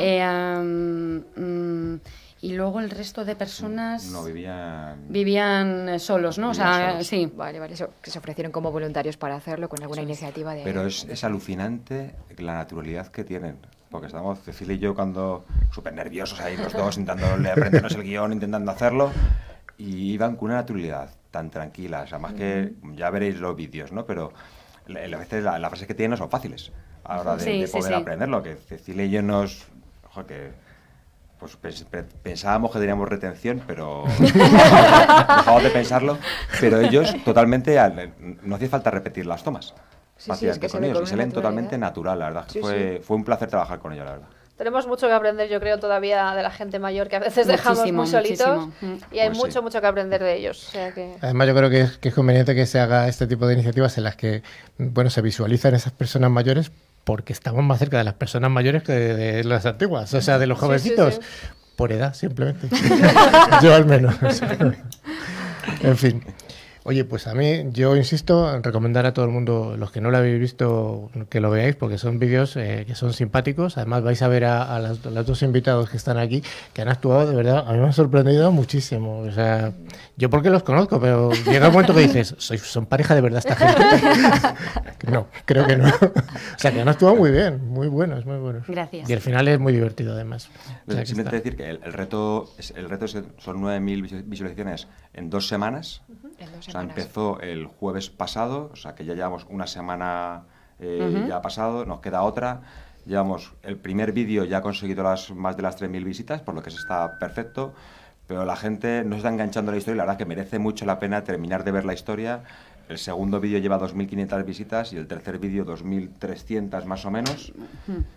Eh, 0.00 0.24
mm, 1.36 1.94
y 2.40 2.52
luego 2.52 2.80
el 2.80 2.90
resto 2.90 3.24
de 3.24 3.34
personas 3.34 4.10
No 4.10 4.24
vivían... 4.24 5.06
vivían 5.08 5.88
eh, 5.88 5.98
solos, 5.98 6.38
¿no? 6.38 6.50
O 6.50 6.54
sea, 6.54 6.92
solos. 6.92 7.06
sí. 7.06 7.32
Vale, 7.34 7.58
vale, 7.58 7.74
eso, 7.74 7.90
que 8.00 8.10
se 8.10 8.18
ofrecieron 8.18 8.52
como 8.52 8.70
voluntarios 8.70 9.16
para 9.16 9.36
hacerlo 9.36 9.68
con 9.68 9.82
alguna 9.82 10.02
iniciativa 10.02 10.54
de... 10.54 10.62
Pero 10.62 10.86
es, 10.86 11.04
es 11.04 11.24
alucinante 11.24 12.14
la 12.38 12.54
naturalidad 12.54 13.08
que 13.08 13.24
tienen. 13.24 13.56
Porque 13.90 14.06
estamos, 14.08 14.40
Cecilia 14.40 14.74
y 14.74 14.78
yo, 14.78 14.94
cuando 14.94 15.44
súper 15.72 15.94
nerviosos 15.94 16.40
ahí 16.40 16.56
los 16.56 16.72
dos, 16.72 16.98
intentando 16.98 17.50
aprendernos 17.50 17.94
el 17.94 18.02
guion, 18.02 18.32
intentando 18.34 18.70
hacerlo, 18.70 19.10
y 19.78 20.12
iban 20.12 20.36
con 20.36 20.50
una 20.50 20.56
naturalidad 20.56 21.10
tan 21.30 21.50
tranquila. 21.50 22.02
O 22.02 22.06
sea, 22.06 22.18
más 22.18 22.32
que 22.34 22.72
ya 22.94 23.10
veréis 23.10 23.38
los 23.40 23.54
vídeos, 23.56 23.92
¿no? 23.92 24.04
Pero 24.06 24.32
a 24.88 25.16
veces 25.18 25.44
la- 25.44 25.58
las 25.58 25.70
frases 25.70 25.86
que 25.86 25.94
tienen 25.94 26.12
no 26.12 26.16
son 26.16 26.30
fáciles 26.30 26.72
a 27.04 27.16
la 27.16 27.20
hora 27.22 27.36
de, 27.36 27.44
Sí, 27.44 27.60
de 27.60 27.66
sí, 27.66 27.72
poder 27.78 27.92
sí. 27.94 28.00
aprenderlo. 28.00 28.42
Que 28.42 28.56
Cecilia 28.56 29.04
y 29.04 29.10
yo 29.10 29.22
nos. 29.22 29.66
ojo, 30.08 30.26
que 30.26 30.50
pues 31.38 31.56
pens- 31.62 31.84
pe- 31.84 32.02
pensábamos 32.02 32.72
que 32.72 32.78
teníamos 32.80 33.08
retención, 33.08 33.62
pero 33.66 34.04
dejamos 34.18 35.62
de 35.62 35.70
pensarlo. 35.70 36.18
Pero 36.60 36.80
ellos 36.80 37.14
totalmente, 37.24 37.78
al- 37.78 38.12
no 38.42 38.56
hacía 38.56 38.68
falta 38.68 38.90
repetir 38.90 39.26
las 39.26 39.42
tomas. 39.44 39.74
Sí, 40.16 40.32
sí, 40.34 40.48
es 40.48 40.58
que 40.58 40.68
se 40.68 40.76
con 40.78 40.84
ellos, 40.84 41.02
y 41.02 41.06
salen 41.06 41.28
naturalidad. 41.28 41.34
totalmente 41.34 41.78
natural, 41.78 42.18
la 42.18 42.24
verdad. 42.26 42.46
fue, 42.60 43.00
fue 43.04 43.16
un 43.16 43.24
placer 43.24 43.48
trabajar 43.48 43.78
con 43.78 43.92
ellos, 43.92 44.04
la 44.04 44.12
verdad. 44.12 44.28
Tenemos 44.58 44.86
mucho 44.88 45.06
que 45.06 45.12
aprender, 45.12 45.48
yo 45.48 45.60
creo, 45.60 45.78
todavía 45.78 46.34
de 46.34 46.42
la 46.42 46.50
gente 46.50 46.78
mayor, 46.80 47.08
que 47.08 47.16
a 47.16 47.20
veces 47.20 47.46
dejamos 47.46 47.78
Muchísimo, 47.78 48.02
muy 48.02 48.10
solitos. 48.10 48.66
muchísimo. 48.66 48.98
Y 49.12 49.18
hay 49.20 49.28
Pues 49.28 49.38
sí. 49.38 49.44
mucho, 49.46 49.62
mucho 49.62 49.80
que 49.80 49.86
aprender 49.86 50.22
de 50.22 50.34
ellos. 50.36 50.66
O 50.68 50.70
sea 50.72 50.92
que... 50.92 51.14
Además, 51.22 51.46
yo 51.48 51.54
creo 51.54 51.70
que 51.70 51.80
es, 51.82 51.98
que 51.98 52.08
es 52.08 52.14
conveniente 52.14 52.54
que 52.56 52.66
se 52.66 52.80
haga 52.80 53.06
este 53.08 53.26
tipo 53.28 53.46
de 53.46 53.54
iniciativas 53.54 53.96
en 53.98 54.04
las 54.04 54.16
que 54.16 54.42
bueno, 54.76 55.08
se 55.10 55.22
visualizan 55.22 55.74
esas 55.76 55.92
personas 55.92 56.30
mayores 56.30 56.72
porque 57.04 57.32
estamos 57.32 57.62
más 57.64 57.78
cerca 57.78 57.98
de 57.98 58.04
las 58.04 58.14
personas 58.14 58.50
mayores 58.50 58.82
que 58.82 58.92
de, 58.92 59.14
de 59.14 59.44
las 59.44 59.64
antiguas, 59.64 60.12
o 60.12 60.20
sea, 60.20 60.38
de 60.38 60.46
los 60.46 60.58
Sí, 60.58 60.60
sí, 60.60 60.66
jovencitos. 60.66 61.14
sí. 61.14 61.20
Por 61.76 61.92
edad, 61.92 62.12
simplemente. 62.12 62.68
yo 63.62 63.72
al 63.74 63.86
menos. 63.86 64.16
en 65.82 65.96
fin. 65.96 66.24
Oye, 66.84 67.04
pues 67.04 67.26
a 67.26 67.34
mí, 67.34 67.64
yo 67.72 67.96
insisto 67.96 68.54
en 68.54 68.62
recomendar 68.62 69.04
a 69.06 69.12
todo 69.12 69.24
el 69.24 69.30
mundo, 69.30 69.76
los 69.76 69.90
que 69.90 70.00
no 70.00 70.10
lo 70.10 70.18
habéis 70.18 70.40
visto, 70.40 71.10
que 71.28 71.40
lo 71.40 71.50
veáis, 71.50 71.76
porque 71.76 71.98
son 71.98 72.18
vídeos 72.18 72.56
eh, 72.56 72.84
que 72.86 72.94
son 72.94 73.12
simpáticos. 73.12 73.76
Además, 73.76 74.02
vais 74.02 74.22
a 74.22 74.28
ver 74.28 74.44
a, 74.44 74.76
a 74.76 74.80
los 74.80 75.26
dos 75.26 75.42
invitados 75.42 75.90
que 75.90 75.96
están 75.96 76.18
aquí, 76.18 76.42
que 76.72 76.82
han 76.82 76.88
actuado 76.88 77.28
de 77.28 77.36
verdad. 77.36 77.64
A 77.66 77.72
mí 77.72 77.78
me 77.78 77.86
han 77.86 77.92
sorprendido 77.92 78.50
muchísimo. 78.52 79.18
O 79.20 79.32
sea, 79.32 79.72
yo 80.18 80.28
porque 80.28 80.50
los 80.50 80.62
conozco, 80.64 81.00
pero 81.00 81.30
llega 81.46 81.68
un 81.68 81.72
momento 81.72 81.94
que 81.94 82.00
dices, 82.00 82.34
¿Sois, 82.38 82.60
¿son 82.60 82.86
pareja 82.86 83.14
de 83.14 83.20
verdad 83.20 83.38
esta 83.38 83.54
gente? 83.54 84.52
no, 85.10 85.28
creo 85.44 85.64
que 85.66 85.76
no. 85.76 85.86
o 85.88 86.58
sea, 86.58 86.72
que 86.72 86.80
han 86.80 86.88
actuado 86.88 87.14
muy 87.16 87.30
bien, 87.30 87.68
muy 87.68 87.86
buenos, 87.88 88.26
muy 88.26 88.36
buenos. 88.38 88.66
Gracias. 88.66 89.08
Y 89.08 89.12
el 89.12 89.20
final 89.20 89.46
es 89.48 89.58
muy 89.60 89.72
divertido, 89.72 90.12
además. 90.14 90.50
O 90.86 90.90
sea, 90.92 91.00
que 91.00 91.06
Simplemente 91.06 91.36
decir 91.36 91.56
que 91.56 91.70
el, 91.70 91.80
el 91.84 91.92
reto, 91.92 92.50
es, 92.58 92.72
el 92.76 92.90
reto 92.90 93.04
es 93.04 93.14
que 93.14 93.22
son 93.38 93.62
9.000 93.62 94.02
visu- 94.10 94.22
visualizaciones 94.26 94.88
en 95.14 95.30
dos 95.30 95.46
semanas. 95.48 96.02
En 96.08 96.46
dos 96.50 96.58
O 96.58 96.62
sea, 96.62 96.72
semanas. 96.72 96.98
empezó 96.98 97.40
el 97.40 97.66
jueves 97.66 98.10
pasado, 98.10 98.70
o 98.72 98.76
sea 98.76 98.94
que 98.94 99.04
ya 99.04 99.14
llevamos 99.14 99.46
una 99.48 99.66
semana 99.68 100.42
eh, 100.80 101.14
Ujú. 101.16 101.28
ya 101.28 101.40
pasado, 101.40 101.84
nos 101.86 102.00
queda 102.00 102.22
otra. 102.22 102.62
Llevamos 103.06 103.54
el 103.62 103.76
primer 103.78 104.12
vídeo 104.12 104.44
ya 104.44 104.58
ha 104.58 104.62
conseguido 104.62 105.02
las 105.04 105.30
más 105.30 105.56
de 105.56 105.62
las 105.62 105.80
3.000 105.80 106.04
visitas, 106.04 106.40
por 106.42 106.54
lo 106.54 106.62
que 106.62 106.70
se 106.70 106.76
está 106.78 107.18
perfecto. 107.18 107.72
Pero 108.28 108.44
la 108.44 108.54
gente 108.56 109.02
no 109.04 109.12
se 109.12 109.16
está 109.18 109.30
enganchando 109.30 109.72
la 109.72 109.78
historia 109.78 109.94
y 109.96 109.98
la 109.98 110.04
verdad 110.04 110.18
que 110.18 110.26
merece 110.26 110.58
mucho 110.60 110.84
la 110.86 110.98
pena 111.00 111.24
terminar 111.24 111.64
de 111.64 111.72
ver 111.72 111.84
la 111.84 111.94
historia. 111.94 112.40
El 112.88 112.98
segundo 112.98 113.40
vídeo 113.40 113.58
lleva 113.58 113.78
2.500 113.78 114.44
visitas 114.44 114.92
y 114.92 114.96
el 114.96 115.06
tercer 115.06 115.38
vídeo 115.38 115.64
2.300 115.66 116.84
más 116.84 117.04
o 117.04 117.10
menos. 117.10 117.52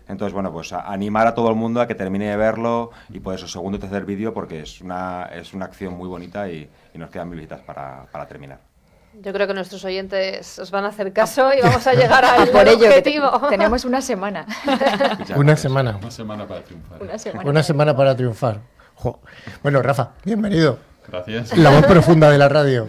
Entonces, 0.08 0.32
bueno, 0.32 0.52
pues 0.52 0.72
a- 0.72 0.80
animar 0.90 1.26
a 1.26 1.34
todo 1.34 1.48
el 1.50 1.56
mundo 1.56 1.80
a 1.80 1.86
que 1.86 1.94
termine 1.94 2.28
de 2.30 2.36
verlo 2.36 2.90
y 3.10 3.20
por 3.20 3.34
eso 3.34 3.48
segundo 3.48 3.76
y 3.78 3.80
tercer 3.80 4.04
vídeo 4.04 4.32
porque 4.32 4.60
es 4.60 4.80
una, 4.80 5.28
es 5.34 5.52
una 5.54 5.64
acción 5.66 5.94
muy 5.94 6.08
bonita 6.08 6.48
y, 6.48 6.68
y 6.94 6.98
nos 6.98 7.10
quedan 7.10 7.28
mil 7.28 7.36
visitas 7.38 7.60
para, 7.60 8.04
para 8.12 8.26
terminar. 8.26 8.58
Yo 9.20 9.30
creo 9.34 9.46
que 9.46 9.52
nuestros 9.52 9.84
oyentes 9.84 10.58
os 10.58 10.70
van 10.70 10.84
a 10.86 10.88
hacer 10.88 11.12
caso 11.12 11.50
y 11.54 11.60
vamos 11.62 11.86
a 11.86 11.92
llegar 11.92 12.24
al 12.24 12.48
Por 12.52 12.66
ello, 12.66 12.78
que 12.80 13.02
te- 13.02 13.18
objetivo. 13.18 13.30
tenemos 13.50 13.84
una 13.84 14.00
semana. 14.00 14.46
Una 15.36 15.56
semana. 15.56 15.96
Una 15.98 16.10
semana 16.10 16.46
para 16.46 16.62
triunfar. 16.62 17.02
Una 17.02 17.18
semana. 17.18 17.50
Una 17.50 17.62
semana 17.62 17.96
para 17.96 18.16
triunfar. 18.16 18.60
Jo. 19.02 19.18
Bueno, 19.64 19.82
Rafa, 19.82 20.10
bienvenido. 20.24 20.78
Gracias. 21.08 21.58
La 21.58 21.70
voz 21.70 21.84
profunda 21.86 22.30
de 22.30 22.38
la 22.38 22.48
radio. 22.48 22.86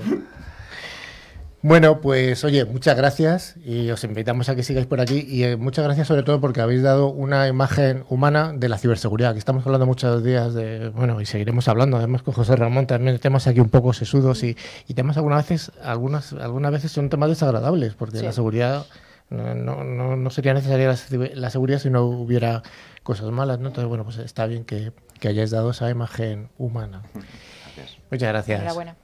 Bueno, 1.63 2.01
pues 2.01 2.43
oye, 2.43 2.65
muchas 2.65 2.97
gracias 2.97 3.55
y 3.65 3.89
os 3.89 4.03
invitamos 4.03 4.49
a 4.49 4.55
que 4.55 4.63
sigáis 4.63 4.85
por 4.85 4.99
aquí 4.99 5.25
y 5.27 5.43
eh, 5.45 5.55
muchas 5.55 5.85
gracias 5.85 6.07
sobre 6.09 6.21
todo 6.23 6.41
porque 6.41 6.59
habéis 6.59 6.83
dado 6.83 7.07
una 7.07 7.47
imagen 7.47 8.03
humana 8.09 8.51
de 8.53 8.67
la 8.67 8.77
ciberseguridad, 8.77 9.31
que 9.31 9.39
estamos 9.39 9.65
hablando 9.65 9.85
muchos 9.85 10.23
días 10.25 10.53
de, 10.53 10.89
bueno, 10.89 11.21
y 11.21 11.25
seguiremos 11.25 11.69
hablando, 11.69 11.95
además 11.97 12.21
con 12.21 12.33
José 12.33 12.57
Ramón 12.57 12.85
también 12.85 13.17
temas 13.17 13.47
aquí 13.47 13.61
un 13.61 13.69
poco 13.69 13.93
sesudos 13.93 14.43
y, 14.43 14.57
y 14.89 14.93
temas 14.93 15.15
algunas 15.15 15.47
veces, 15.47 15.71
algunas, 15.81 16.33
algunas 16.33 16.71
veces 16.73 16.91
son 16.91 17.09
temas 17.09 17.29
desagradables 17.29 17.93
porque 17.93 18.17
Sí. 18.19 18.25
la 18.25 18.33
seguridad 18.33 18.85
no, 19.33 19.83
no, 19.83 20.15
no 20.15 20.29
sería 20.29 20.53
necesaria 20.53 20.87
la, 20.87 21.29
la, 21.33 21.49
seguridad 21.49 21.79
si 21.79 21.89
no 21.89 22.03
hubiera 22.03 22.61
cosas 23.01 23.31
malas, 23.31 23.59
¿no? 23.59 23.69
Entonces, 23.69 23.89
bueno, 23.89 24.03
pues 24.03 24.17
está 24.17 24.45
bien 24.45 24.63
que, 24.63 24.91
que 25.19 25.27
hayáis 25.27 25.51
dado 25.51 25.71
esa 25.71 25.89
imagen 25.89 26.49
humana. 26.57 27.01
Gracias. 27.13 27.97
Muchas 28.11 28.29
gracias. 28.29 28.59
Enhorabuena. 28.61 28.95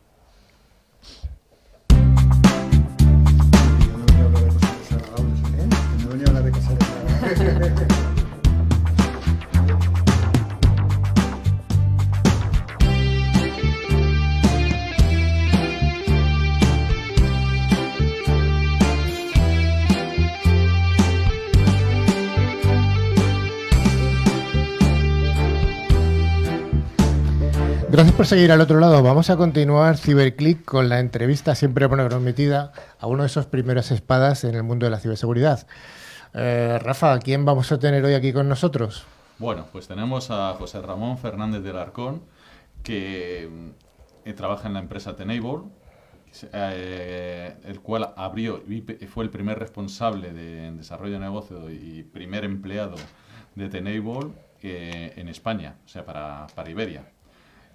Gracias 27.92 28.16
por 28.16 28.28
seguir 28.28 28.52
al 28.52 28.62
otro 28.62 28.80
lado. 28.80 29.02
Vamos 29.02 29.32
a 29.32 29.38
continuar 29.38 29.98
Ciberclick 29.98 30.64
con 30.64 30.90
la 30.90 31.00
entrevista 31.00 31.56
siempre 31.56 31.90
prometida 31.90 32.72
a 33.00 33.08
uno 33.08 33.24
de 33.24 33.28
esos 33.28 33.48
primeros 33.48 33.90
espadas 33.90 34.44
en 34.44 34.54
el 34.54 34.62
mundo 34.62 34.86
de 34.86 34.92
la 34.92 35.00
ciberseguridad. 35.00 35.66
Eh, 36.36 36.78
Rafa, 36.80 37.14
¿a 37.14 37.20
quién 37.20 37.46
vamos 37.46 37.72
a 37.72 37.80
tener 37.80 38.06
hoy 38.06 38.14
aquí 38.14 38.32
con 38.32 38.48
nosotros? 38.48 39.08
Bueno, 39.40 39.66
pues 39.72 39.88
tenemos 39.88 40.30
a 40.30 40.54
José 40.54 40.84
Ramón 40.84 41.18
Fernández 41.18 41.64
del 41.64 41.78
Arcón, 41.78 42.22
que 42.84 43.50
eh, 44.24 44.34
trabaja 44.34 44.68
en 44.68 44.76
la 44.76 44.82
empresa 44.82 45.16
Tenable, 45.16 45.64
eh, 46.54 47.56
el 47.64 47.80
cual 47.82 48.14
abrió 48.16 48.62
y 48.70 48.82
fue 49.08 49.24
el 49.24 49.32
primer 49.32 49.58
responsable 49.58 50.32
de 50.32 50.72
desarrollo 50.74 51.14
de 51.14 51.22
negocio 51.22 51.72
y 51.72 52.04
primer 52.04 52.46
empleado 52.46 52.98
de 53.56 53.68
Tenable 53.68 54.30
en 54.62 55.28
España, 55.28 55.78
o 55.86 55.88
sea, 55.88 56.06
para 56.06 56.70
Iberia. 56.70 57.04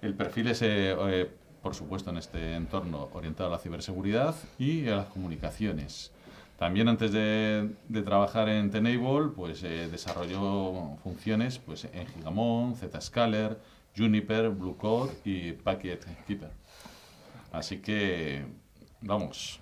El 0.01 0.13
perfil 0.13 0.47
es, 0.47 0.61
eh, 0.61 0.95
eh, 0.97 1.31
por 1.61 1.73
supuesto, 1.73 2.09
en 2.09 2.17
este 2.17 2.55
entorno 2.55 3.09
orientado 3.13 3.49
a 3.49 3.51
la 3.53 3.59
ciberseguridad 3.59 4.35
y 4.59 4.87
a 4.87 4.97
las 4.97 5.05
comunicaciones. 5.07 6.11
También 6.57 6.87
antes 6.87 7.11
de, 7.11 7.69
trabajar 8.05 8.47
en 8.49 8.71
Tenable, 8.71 9.29
pues 9.35 9.63
eh, 9.63 9.89
desarrolló 9.91 10.95
funciones 11.03 11.59
pues, 11.59 11.85
en 11.85 12.07
Gigamon, 12.07 12.75
Zscaler, 12.75 13.59
Juniper, 13.97 14.49
Blue 14.49 14.77
Code 14.77 15.13
y 15.25 15.51
Packet 15.53 16.05
Keeper. 16.25 16.51
Así 17.51 17.77
que, 17.77 18.45
vamos, 19.01 19.59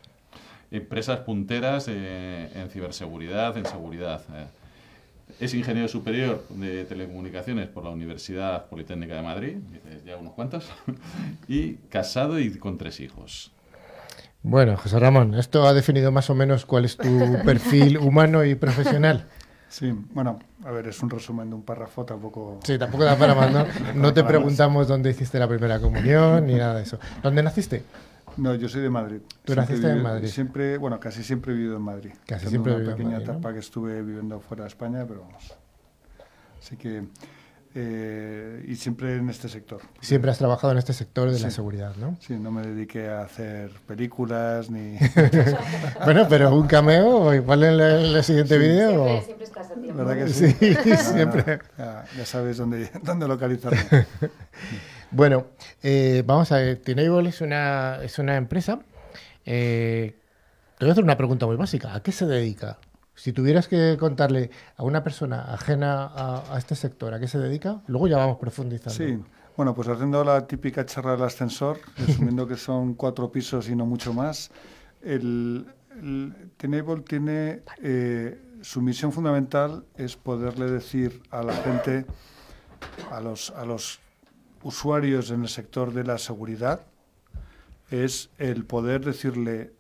empresas 0.72 1.20
punteras 1.20 1.88
en 1.88 2.70
ciberseguridad, 2.70 3.58
en 3.58 3.66
seguridad. 3.66 4.24
Es 5.40 5.54
ingeniero 5.54 5.88
superior 5.88 6.46
de 6.50 6.86
telecomunicaciones 6.86 7.68
por 7.68 7.84
la 7.84 7.90
Universidad 7.90 8.68
Politécnica 8.68 9.16
de 9.16 9.22
Madrid, 9.22 9.58
ya 10.06 10.18
unos 10.18 10.34
cuantos, 10.34 10.70
y 11.48 11.76
casado 11.90 12.40
y 12.40 12.58
con 12.58 12.78
tres 12.78 13.00
hijos. 13.00 13.52
Bueno, 14.44 14.76
José 14.76 15.00
Ramón, 15.00 15.36
esto 15.36 15.66
ha 15.66 15.74
definido 15.74 16.12
más 16.12 16.30
o 16.30 16.36
menos 16.36 16.66
cuál 16.66 16.86
es 16.86 16.98
tu 16.98 17.38
perfil 17.46 17.98
humano 17.98 18.44
y 18.44 18.56
profesional. 18.56 19.26
Sí, 19.70 19.92
bueno, 20.12 20.38
a 20.66 20.72
ver, 20.72 20.88
es 20.88 21.02
un 21.02 21.10
resumen 21.10 21.50
de 21.50 21.56
un 21.56 21.64
párrafo, 21.64 22.06
tampoco... 22.06 22.60
Sí, 22.64 22.78
tampoco 22.78 23.06
da 23.06 23.16
para 23.18 23.34
más, 23.34 23.52
¿no? 23.52 23.66
No 23.96 24.14
te 24.14 24.24
preguntamos 24.24 24.88
dónde 24.88 25.10
hiciste 25.10 25.40
la 25.40 25.48
primera 25.48 25.80
comunión 25.80 26.46
ni 26.46 26.54
nada 26.54 26.76
de 26.76 26.84
eso. 26.84 27.00
¿Dónde 27.24 27.42
naciste? 27.42 27.84
No, 28.38 28.56
yo 28.56 28.70
soy 28.70 28.82
de 28.82 28.90
Madrid. 28.90 29.22
¿Tú 29.44 29.56
naciste 29.56 29.90
en 29.90 30.02
Madrid? 30.02 30.28
Siempre, 30.28 30.78
bueno, 30.78 31.00
casi 31.00 31.24
siempre 31.24 31.54
he 31.54 31.56
vivido 31.56 31.78
en 31.78 31.84
Madrid. 31.84 32.12
Casi 32.26 32.48
siempre 32.48 32.74
he 32.74 32.76
vivido 32.76 32.92
en 32.94 32.98
Madrid. 32.98 33.06
Una 33.06 33.18
pequeña 33.18 33.34
etapa 33.34 33.54
que 33.54 33.60
estuve 33.60 34.02
viviendo 34.02 34.40
fuera 34.40 34.64
de 34.64 34.70
España, 34.70 35.06
pero 35.08 35.22
vamos. 35.22 35.54
Así 36.60 36.78
que. 36.78 37.04
Eh, 37.76 38.66
y 38.68 38.76
siempre 38.76 39.16
en 39.16 39.28
este 39.32 39.50
sector. 39.50 39.82
Siempre 40.00 40.30
has 40.30 40.38
trabajado 40.38 40.74
en 40.74 40.78
este 40.78 40.94
sector 40.94 41.32
de 41.32 41.38
sí. 41.38 41.44
la 41.44 41.50
seguridad, 41.50 41.96
¿no? 41.96 42.16
Sí, 42.20 42.38
no 42.38 42.52
me 42.52 42.62
dediqué 42.62 43.10
a 43.10 43.22
hacer 43.22 43.72
películas 43.88 44.70
ni. 44.70 45.00
bueno, 46.06 46.28
pero 46.30 46.56
un 46.56 46.68
cameo, 46.68 47.34
igual 47.34 47.64
en 47.64 47.74
el, 47.74 47.82
en 47.82 48.16
el 48.16 48.24
siguiente 48.24 48.56
sí. 48.56 48.60
vídeo. 48.60 49.06
Siempre, 49.06 49.26
siempre, 49.26 49.46
estás 49.46 49.72
a 49.72 49.74
tiempo. 49.74 50.04
¿Verdad 50.04 50.24
que 50.24 50.32
sí? 50.32 50.52
Sí, 50.52 50.78
no, 50.86 50.98
siempre. 51.14 51.60
No, 51.76 51.84
ya, 51.84 52.06
ya, 52.16 52.26
sabes 52.28 52.58
dónde, 52.58 52.92
dónde 53.02 53.28
localizarme. 53.28 53.80
bueno, 55.14 55.48
eh, 55.82 56.24
vamos 56.26 56.52
a 56.52 56.58
ver. 56.58 56.78
Tenable 56.78 57.30
es 57.30 57.42
una, 57.42 58.00
es 58.04 58.20
una 58.20 58.36
empresa 58.36 58.80
eh, 59.46 60.16
te 60.78 60.86
voy 60.86 60.90
a 60.90 60.92
hacer 60.94 61.04
una 61.04 61.18
pregunta 61.18 61.46
muy 61.46 61.56
básica. 61.56 61.94
¿A 61.96 62.02
qué 62.02 62.12
se 62.12 62.26
dedica? 62.26 62.78
Si 63.16 63.32
tuvieras 63.32 63.68
que 63.68 63.98
contarle 64.00 64.50
a 64.76 64.84
una 64.84 65.04
persona 65.04 65.54
ajena 65.54 66.06
a, 66.06 66.56
a, 66.56 66.58
este 66.58 66.76
sector 66.76 67.14
a 67.14 67.20
qué 67.20 67.28
se 67.28 67.38
dedica, 67.38 67.82
luego 67.88 68.08
ya 68.08 68.18
vamos 68.18 68.38
profundizando. 68.38 68.94
Sí, 68.94 69.20
bueno, 69.56 69.76
pues 69.76 69.88
haciendo 69.88 70.24
la 70.24 70.48
típica 70.48 70.86
charla 70.86 71.12
del 71.12 71.24
ascensor, 71.24 71.80
asumiendo 72.10 72.48
que 72.48 72.58
son 72.58 72.96
cuatro 72.96 73.32
pisos 73.32 73.70
y 73.70 73.76
no 73.76 73.86
mucho 73.86 74.14
más, 74.14 74.50
el, 75.04 75.68
el 76.02 76.34
Tenable 76.58 77.02
tiene 77.02 77.62
eh, 77.84 78.42
su 78.62 78.82
misión 78.82 79.12
fundamental 79.12 79.86
es 79.96 80.16
poderle 80.16 80.72
decir 80.72 81.22
a 81.30 81.44
la 81.44 81.54
gente, 81.54 82.06
a 83.12 83.22
los, 83.22 83.52
a 83.52 83.64
los 83.64 84.00
usuarios 84.64 85.30
en 85.32 85.42
el 85.44 85.50
sector 85.50 85.94
de 85.94 86.04
la 86.04 86.18
seguridad, 86.18 86.82
es 87.92 88.30
el 88.38 88.66
poder 88.66 89.04
decirle 89.06 89.72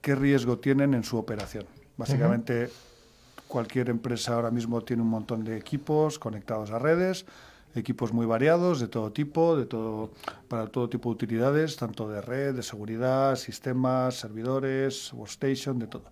qué 0.00 0.14
riesgo 0.14 0.58
tienen 0.58 0.94
en 0.94 1.04
su 1.04 1.18
operación. 1.18 1.66
Básicamente, 1.96 2.64
uh 2.64 2.66
-huh. 2.66 3.42
cualquier 3.48 3.90
empresa 3.90 4.34
ahora 4.34 4.50
mismo 4.50 4.80
tiene 4.82 5.02
un 5.02 5.10
montón 5.10 5.44
de 5.44 5.56
equipos 5.56 6.18
conectados 6.18 6.70
a 6.70 6.78
redes, 6.78 7.26
equipos 7.74 8.12
muy 8.12 8.26
variados, 8.26 8.80
de 8.80 8.88
todo 8.88 9.12
tipo, 9.12 9.56
de 9.56 9.66
todo, 9.66 10.12
para 10.48 10.66
todo 10.68 10.88
tipo 10.88 11.10
de 11.10 11.14
utilidades, 11.14 11.76
tanto 11.76 12.08
de 12.08 12.20
red, 12.20 12.54
de 12.54 12.62
seguridad, 12.62 13.36
sistemas, 13.36 14.14
servidores, 14.14 15.12
workstation, 15.12 15.78
de 15.78 15.86
todo. 15.86 16.04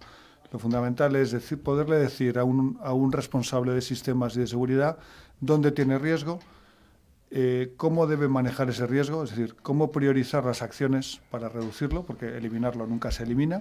Lo 0.53 0.59
fundamental 0.59 1.17
es 1.17 1.33
decir, 1.33 1.61
poderle 1.63 1.97
decir 1.97 2.39
a 2.39 2.45
un, 2.45 2.79
a 2.83 2.93
un 2.93 3.13
responsable 3.13 3.73
de 3.73 3.81
sistemas 3.81 4.37
y 4.37 4.41
de 4.41 4.47
seguridad 4.47 4.99
dónde 5.41 5.73
tiene 5.73 5.99
riesgo, 5.99 6.39
eh, 7.39 7.75
cómo 7.77 8.07
debe 8.07 8.29
manejar 8.29 8.71
ese 8.71 8.87
riesgo, 8.87 9.23
es 9.23 9.29
decir, 9.29 9.57
cómo 9.57 9.93
priorizar 9.93 10.47
las 10.47 10.63
acciones 10.63 11.21
para 11.31 11.51
reducirlo, 11.51 12.03
porque 12.03 12.35
eliminarlo 12.35 12.87
nunca 12.87 13.11
se 13.11 13.25
elimina. 13.25 13.59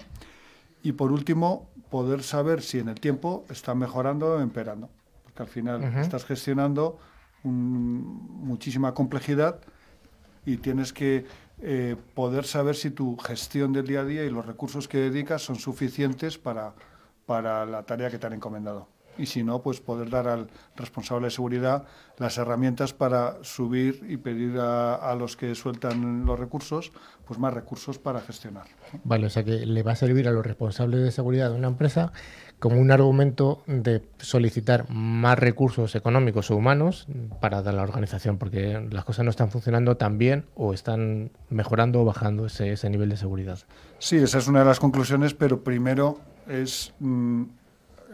Y 0.82 0.94
por 0.94 1.12
último, 1.12 1.68
poder 1.90 2.24
saber 2.24 2.62
si 2.62 2.80
en 2.80 2.88
el 2.88 3.02
tiempo 3.02 3.44
está 3.50 3.76
mejorando 3.76 4.36
o 4.36 4.40
empeorando, 4.40 4.88
porque 5.24 5.44
al 5.44 5.50
final 5.50 5.82
uh 5.82 5.88
-huh. 5.88 6.00
estás 6.00 6.24
gestionando 6.24 6.98
un, 7.44 8.46
muchísima 8.48 8.94
complejidad 8.94 9.60
y 10.46 10.56
tienes 10.56 10.94
que 10.94 11.26
eh, 11.60 11.98
poder 12.14 12.46
saber 12.46 12.78
si 12.78 12.92
tu 12.92 13.18
gestión 13.18 13.74
del 13.74 13.88
día 13.88 14.02
a 14.02 14.06
día 14.06 14.24
y 14.24 14.30
los 14.30 14.46
recursos 14.46 14.88
que 14.88 15.00
dedicas 15.00 15.42
son 15.42 15.58
suficientes 15.58 16.38
para, 16.38 16.76
para 17.26 17.66
la 17.66 17.84
tarea 17.84 18.10
que 18.10 18.20
te 18.20 18.26
han 18.26 18.34
encomendado 18.34 18.88
y 19.17 19.25
si 19.25 19.43
no, 19.43 19.62
pues 19.62 19.80
poder 19.80 20.10
dar 20.10 20.28
al 20.28 20.47
responsable 20.75 21.28
de 21.28 21.32
seguridad 21.32 21.86
las 22.17 22.38
herramientas 22.38 22.93
para 22.93 23.43
subir 23.43 24.06
y 24.08 24.17
pedir 24.17 24.58
a, 24.60 24.95
a, 24.95 25.15
los 25.15 25.36
que 25.36 25.54
sueltan 25.56 26.25
los 26.25 26.39
recursos, 26.39 26.91
pues 27.25 27.39
más 27.39 27.54
recursos 27.54 27.99
para 27.99 28.21
gestionar. 28.21 28.65
Vale, 29.04 29.28
o 29.28 29.30
sea 29.30 29.43
que 29.43 29.65
le 29.65 29.84
va 29.84 29.93
a 29.93 29.95
servir 29.95 30.28
a 30.28 30.32
los 30.32 30.45
responsables 30.45 31.01
de 31.01 31.12
seguridad 31.12 31.49
de 31.49 31.56
una 31.56 31.67
empresa 31.67 32.12
como 32.60 32.80
un 32.80 32.91
argumento 32.91 33.63
de 33.67 34.01
solicitar 34.17 34.89
más 34.89 35.38
recursos 35.38 35.93
económicos 35.95 36.51
o 36.51 36.56
humanos 36.56 37.08
para 37.41 37.62
dar 37.62 37.73
la 37.73 37.84
organización, 37.84 38.38
porque 38.38 38.88
las 38.89 39.04
cosas 39.04 39.25
no 39.25 39.32
están 39.32 39.51
funcionando 39.51 39.97
tan 39.97 40.17
bien 40.17 40.45
o 40.56 40.73
están 40.73 41.32
mejorando 41.49 42.01
o 42.01 42.06
bajando 42.06 42.45
ese, 42.45 42.71
ese 42.71 42.89
nivel 42.89 43.10
de 43.10 43.17
seguridad. 43.17 43.60
Sí, 43.99 44.17
esa 44.17 44.38
es 44.38 44.47
una 44.47 44.60
de 44.60 44.65
las 44.65 44.80
conclusiones, 44.80 45.34
pero 45.34 45.63
primero 45.63 46.19
es... 46.47 46.93
Mmm, 46.99 47.43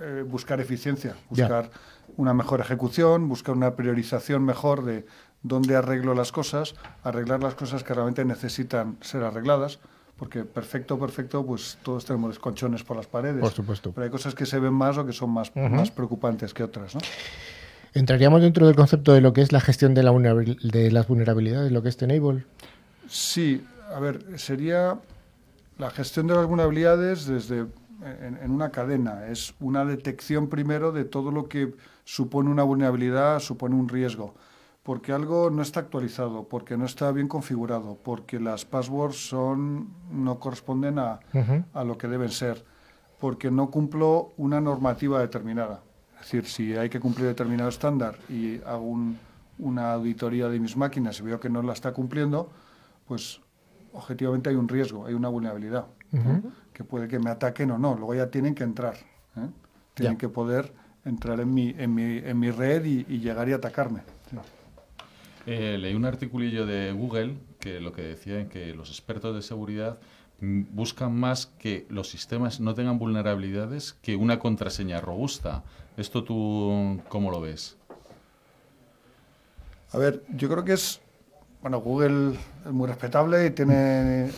eh, 0.01 0.23
buscar 0.27 0.59
eficiencia, 0.59 1.15
buscar 1.29 1.69
una 2.17 2.33
mejor 2.33 2.59
ejecución, 2.59 3.29
buscar 3.29 3.55
una 3.55 3.75
priorización 3.75 4.43
mejor 4.43 4.83
de 4.83 5.05
dónde 5.43 5.75
arreglo 5.75 6.13
las 6.13 6.31
cosas, 6.31 6.75
arreglar 7.03 7.41
las 7.41 7.55
cosas 7.55 7.83
que 7.83 7.93
realmente 7.93 8.25
necesitan 8.25 8.97
ser 9.01 9.23
arregladas, 9.23 9.79
porque 10.17 10.43
perfecto, 10.43 10.99
perfecto, 10.99 11.45
pues 11.45 11.77
todos 11.83 12.05
tenemos 12.05 12.37
colchones 12.39 12.83
por 12.83 12.97
las 12.97 13.07
paredes. 13.07 13.41
Por 13.41 13.51
supuesto. 13.51 13.91
Pero 13.91 14.05
hay 14.05 14.11
cosas 14.11 14.35
que 14.35 14.45
se 14.45 14.59
ven 14.59 14.73
más 14.73 14.97
o 14.97 15.05
que 15.05 15.13
son 15.13 15.31
más, 15.31 15.49
uh 15.55 15.59
-huh. 15.59 15.69
más 15.69 15.91
preocupantes 15.91 16.53
que 16.53 16.63
otras, 16.63 16.95
¿no? 16.95 17.01
¿Entraríamos 17.93 18.41
dentro 18.41 18.65
del 18.67 18.75
concepto 18.75 19.13
de 19.13 19.21
lo 19.21 19.33
que 19.33 19.41
es 19.41 19.51
la 19.51 19.59
gestión 19.59 19.93
de, 19.93 20.03
la 20.03 20.11
de 20.11 20.91
las 20.91 21.07
vulnerabilidades, 21.07 21.71
lo 21.71 21.83
que 21.83 21.89
es 21.89 21.97
Tenable? 21.97 22.45
Sí, 23.07 23.65
a 23.93 23.99
ver, 23.99 24.39
sería 24.39 24.97
la 25.77 25.89
gestión 25.89 26.27
de 26.27 26.35
las 26.35 26.45
vulnerabilidades 26.45 27.25
desde 27.25 27.65
en, 28.01 28.37
en, 28.41 28.51
una 28.51 28.69
cadena. 28.71 29.27
Es 29.27 29.53
una 29.59 29.85
detección 29.85 30.47
primero 30.47 30.91
de 30.91 31.05
todo 31.05 31.31
lo 31.31 31.47
que 31.47 31.73
supone 32.03 32.49
una 32.49 32.63
vulnerabilidad, 32.63 33.39
supone 33.39 33.75
un 33.75 33.87
riesgo. 33.89 34.33
Porque 34.83 35.11
algo 35.13 35.49
no 35.51 35.61
está 35.61 35.79
actualizado, 35.81 36.47
porque 36.47 36.75
no 36.77 36.85
está 36.85 37.11
bien 37.11 37.27
configurado, 37.27 37.97
porque 38.03 38.39
las 38.39 38.65
passwords 38.65 39.29
son, 39.29 39.89
no 40.11 40.39
corresponden 40.39 40.97
a, 40.99 41.19
uh 41.33 41.37
-huh. 41.37 41.65
a 41.73 41.83
lo 41.83 41.97
que 41.97 42.07
deben 42.07 42.29
ser. 42.29 42.65
porque 43.19 43.51
no 43.51 43.69
cumplo 43.69 44.33
una 44.37 44.59
normativa 44.59 45.19
determinada. 45.19 45.81
Es 46.15 46.21
decir, 46.31 46.45
si 46.45 46.75
hay 46.75 46.89
que 46.89 46.99
cumplir 46.99 47.27
determinado 47.27 47.69
estándar 47.69 48.17
y 48.27 48.59
hago 48.65 48.97
una 49.59 49.93
auditoría 49.93 50.49
de 50.49 50.59
mis 50.59 50.75
máquinas 50.75 51.19
y 51.19 51.23
veo 51.23 51.39
que 51.39 51.47
no 51.47 51.61
la 51.61 51.73
está 51.73 51.93
cumpliendo, 51.93 52.49
pues 53.07 53.39
objetivamente 53.93 54.49
hay 54.49 54.55
un 54.55 54.67
riesgo, 54.67 55.05
hay 55.05 55.13
una 55.13 55.29
vulnerabilidad, 55.29 55.85
que 56.81 56.89
puede 56.89 57.07
que 57.07 57.19
me 57.19 57.29
ataquen 57.29 57.71
o 57.71 57.77
no. 57.77 57.95
Luego 57.95 58.15
ya 58.15 58.27
tienen 58.27 58.55
que 58.55 58.63
entrar, 58.63 58.95
¿eh? 59.37 59.47
tienen 59.93 60.17
que 60.17 60.29
poder 60.29 60.73
entrar 61.05 61.39
en 61.39 61.53
mi, 61.53 61.75
en 61.77 61.93
mi, 61.93 62.17
en 62.17 62.39
mi 62.39 62.51
red 62.51 62.83
y, 62.85 63.03
llegar 63.19 63.47
y 63.49 63.53
atacarme. 63.53 64.01
Eh, 65.45 65.77
leí 65.79 65.93
un 65.95 66.05
articulillo 66.05 66.65
de 66.65 66.91
Google 66.91 67.35
que 67.59 67.79
lo 67.79 67.91
que 67.91 68.03
decía 68.03 68.39
es 68.39 68.47
que 68.47 68.73
los 68.73 68.89
expertos 68.89 69.35
de 69.35 69.41
seguridad 69.41 69.99
buscan 70.39 71.15
más 71.15 71.45
que 71.45 71.85
los 71.89 72.09
sistemas 72.09 72.59
no 72.59 72.73
tengan 72.73 72.97
vulnerabilidades 72.97 73.93
que 74.01 74.15
una 74.15 74.39
contraseña 74.39 75.01
robusta. 75.01 75.63
¿Esto 75.97 76.23
tú 76.23 76.99
cómo 77.09 77.29
lo 77.29 77.41
ves? 77.41 77.77
A 79.91 79.97
ver, 79.97 80.23
yo 80.35 80.49
creo 80.49 80.63
que 80.63 80.73
es... 80.73 80.99
Bueno, 81.61 81.79
Google 81.79 82.39
es 82.65 82.71
muy 82.71 82.87
respetable 82.87 83.45
y 83.45 83.51
tiene, 83.51 84.31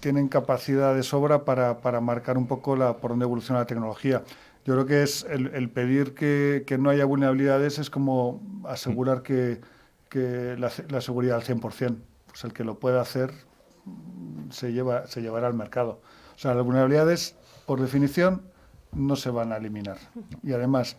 tienen 0.00 0.28
capacidad 0.28 0.94
de 0.94 1.02
sobra 1.02 1.44
para, 1.44 1.80
para 1.80 2.00
marcar 2.00 2.38
un 2.38 2.46
poco 2.46 2.76
por 3.00 3.10
dónde 3.10 3.24
evoluciona 3.24 3.60
la 3.60 3.66
tecnología. 3.66 4.22
Yo 4.64 4.74
creo 4.74 4.86
que 4.86 5.02
es 5.02 5.24
el, 5.28 5.70
pedir 5.70 6.14
que, 6.14 6.64
que, 6.66 6.76
no 6.76 6.90
haya 6.90 7.04
vulnerabilidades 7.04 7.78
es 7.78 7.88
como 7.88 8.42
asegurar 8.66 9.22
que, 9.22 9.60
que 10.08 10.56
la, 10.58 10.72
la, 10.88 11.00
seguridad 11.00 11.36
al 11.36 11.44
100%. 11.44 11.96
Pues 12.26 12.44
el 12.44 12.52
que 12.52 12.64
lo 12.64 12.78
pueda 12.78 13.00
hacer 13.00 13.32
se, 14.50 14.72
lleva, 14.72 15.06
se 15.06 15.22
llevará 15.22 15.46
al 15.46 15.54
mercado. 15.54 16.00
O 16.34 16.38
sea, 16.38 16.54
las 16.54 16.64
vulnerabilidades, 16.64 17.36
por 17.64 17.80
definición, 17.80 18.42
no 18.92 19.14
se 19.14 19.30
van 19.30 19.52
a 19.52 19.56
eliminar. 19.56 19.98
Y 20.42 20.52
además, 20.52 20.96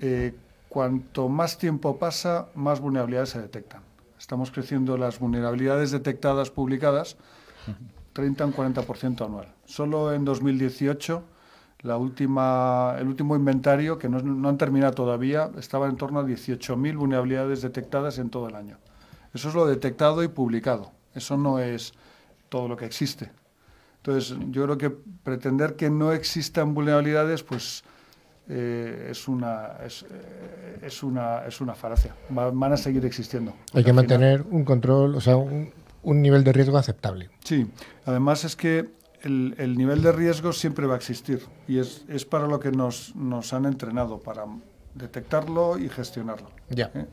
eh, 0.00 0.34
cuanto 0.68 1.28
más 1.28 1.56
tiempo 1.56 1.98
pasa, 1.98 2.48
más 2.54 2.80
vulnerabilidades 2.80 3.30
se 3.30 3.40
detectan. 3.40 3.82
Estamos 4.18 4.50
creciendo 4.50 4.96
las 4.96 5.18
vulnerabilidades 5.18 5.90
detectadas 5.92 6.50
publicadas 6.50 7.16
30 8.18 8.46
un 8.46 8.52
40% 8.52 9.24
anual. 9.24 9.46
Solo 9.64 10.12
en 10.12 10.24
2018 10.24 11.22
la 11.82 11.96
última, 11.96 12.96
el 12.98 13.06
último 13.06 13.36
inventario, 13.36 13.96
que 13.96 14.08
no, 14.08 14.18
no 14.20 14.48
han 14.48 14.58
terminado 14.58 14.92
todavía, 14.92 15.52
estaba 15.56 15.86
en 15.86 15.94
torno 15.94 16.18
a 16.18 16.24
18.000 16.24 16.96
vulnerabilidades 16.96 17.62
detectadas 17.62 18.18
en 18.18 18.28
todo 18.28 18.48
el 18.48 18.56
año. 18.56 18.76
Eso 19.32 19.50
es 19.50 19.54
lo 19.54 19.66
detectado 19.66 20.24
y 20.24 20.28
publicado. 20.28 20.90
Eso 21.14 21.36
no 21.36 21.60
es 21.60 21.92
todo 22.48 22.66
lo 22.66 22.76
que 22.76 22.86
existe. 22.86 23.30
Entonces, 23.98 24.36
yo 24.50 24.64
creo 24.64 24.78
que 24.78 24.90
pretender 24.90 25.76
que 25.76 25.88
no 25.88 26.10
existan 26.10 26.74
vulnerabilidades, 26.74 27.44
pues 27.44 27.84
eh, 28.48 29.10
es, 29.12 29.28
una, 29.28 29.76
es, 29.86 30.04
eh, 30.10 30.80
es, 30.82 31.04
una, 31.04 31.46
es 31.46 31.60
una 31.60 31.76
falacia. 31.76 32.16
van 32.30 32.72
a 32.72 32.76
seguir 32.76 33.06
existiendo. 33.06 33.54
Hay 33.74 33.84
que 33.84 33.92
mantener 33.92 34.44
un 34.50 34.64
control, 34.64 35.14
o 35.14 35.20
sea, 35.20 35.36
un, 35.36 35.70
un 36.02 36.22
nivel 36.22 36.44
de 36.44 36.52
riesgo 36.52 36.78
aceptable. 36.78 37.30
Sí, 37.44 37.66
además 38.06 38.44
es 38.44 38.56
que 38.56 38.88
el, 39.22 39.76
nivel 39.76 40.02
de 40.02 40.12
riesgo 40.12 40.52
siempre 40.52 40.86
va 40.86 40.94
a 40.94 40.96
existir 40.96 41.44
y 41.66 41.78
es, 41.78 42.04
es 42.08 42.24
para 42.24 42.46
lo 42.46 42.60
que 42.60 42.70
nos, 42.70 43.14
nos, 43.16 43.52
han 43.52 43.66
entrenado, 43.66 44.18
para 44.18 44.44
detectarlo 44.94 45.78
y 45.78 45.88
gestionarlo. 45.88 46.50
Ya. 46.70 46.90
¿Eh? 46.94 47.06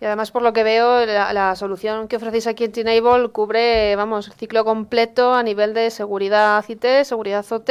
Y 0.00 0.04
además, 0.04 0.30
por 0.30 0.42
lo 0.42 0.52
que 0.52 0.64
veo, 0.64 1.06
la, 1.06 1.54
solución 1.56 2.08
que 2.08 2.16
ofrecéis 2.16 2.46
aquí 2.46 2.64
en 2.64 2.72
Tenable 2.72 3.28
cubre, 3.30 3.94
vamos, 3.96 4.26
el 4.26 4.34
ciclo 4.34 4.64
completo 4.64 5.32
a 5.32 5.42
nivel 5.42 5.72
de 5.72 5.90
seguridad 5.90 6.64
IT, 6.68 6.84
seguridad 7.04 7.44
OT, 7.50 7.70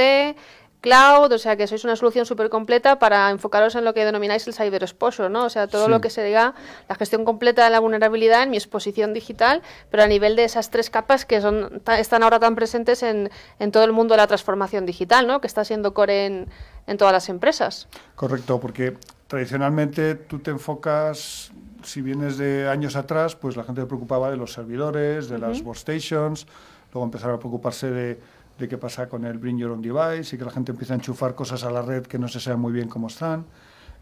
cloud, 0.84 1.32
o 1.32 1.40
sea 1.40 1.56
que 1.56 1.66
sois 1.66 1.84
una 1.86 1.96
solución 1.96 2.26
súper 2.28 2.50
completa 2.50 3.00
para 3.00 3.32
enfocaros 3.32 3.74
en 3.76 3.86
lo 3.86 3.94
que 3.96 4.04
denomináis 4.04 4.46
el 4.46 4.54
cyber 4.54 4.84
exposure, 4.84 5.30
¿no? 5.30 5.46
O 5.46 5.50
sea, 5.50 5.68
todo 5.68 5.88
lo 5.88 6.02
que 6.02 6.10
se 6.10 6.22
diga 6.24 6.54
la 6.90 6.96
gestión 6.96 7.24
completa 7.24 7.64
de 7.64 7.70
la 7.70 7.80
vulnerabilidad 7.80 8.44
en 8.44 8.52
mi 8.52 8.58
exposición 8.58 9.14
digital, 9.14 9.64
pero 9.90 10.04
a 10.04 10.08
nivel 10.08 10.36
de 10.36 10.44
esas 10.44 10.70
tres 10.70 10.90
capas 10.90 11.26
que 11.26 11.40
son 11.40 11.82
están 11.98 12.22
ahora 12.22 12.40
tan 12.40 12.56
presentes 12.56 13.02
en, 13.02 13.32
en 13.60 13.72
todo 13.72 13.86
el 13.86 13.94
mundo 13.94 14.14
de 14.14 14.18
la 14.18 14.28
transformación 14.28 14.86
digital, 14.86 15.26
¿no? 15.26 15.40
Que 15.40 15.48
está 15.48 15.64
siendo 15.64 15.94
core 15.94 16.26
en, 16.26 16.50
en 16.86 16.98
todas 16.98 17.14
las 17.14 17.30
empresas. 17.30 17.88
Correcto, 18.16 18.60
porque 18.60 18.98
tradicionalmente 19.28 20.16
tú 20.16 20.40
te 20.40 20.52
enfocas, 20.52 21.52
si 21.84 22.02
vienes 22.02 22.38
de 22.38 22.68
años 22.68 22.98
atrás, 22.98 23.38
pues 23.38 23.56
la 23.56 23.64
gente 23.64 23.80
se 23.80 23.88
preocupaba 23.88 24.30
de 24.30 24.36
los 24.36 24.52
servidores, 24.52 25.30
de 25.30 25.40
las 25.40 25.62
workstations, 25.62 26.46
luego 26.94 27.06
empezaron 27.06 27.38
a 27.38 27.40
preocuparse 27.40 27.90
de 27.90 28.20
de 28.64 28.70
qué 28.70 28.78
pasa 28.78 29.08
con 29.08 29.26
el 29.26 29.38
Bring 29.38 29.58
Your 29.58 29.72
Own 29.72 29.82
Device 29.82 30.36
y 30.36 30.40
que 30.40 30.46
la 30.46 30.52
gente 30.52 30.72
empieza 30.72 30.94
a 30.94 30.98
enchufar 30.98 31.36
cosas 31.36 31.64
a 31.64 31.70
la 31.70 31.82
red 31.82 32.04
que 32.04 32.18
no 32.18 32.28
se 32.28 32.40
sabe 32.40 32.58
muy 32.58 32.72
bien 32.72 32.88
cómo 32.88 33.08
están. 33.08 33.46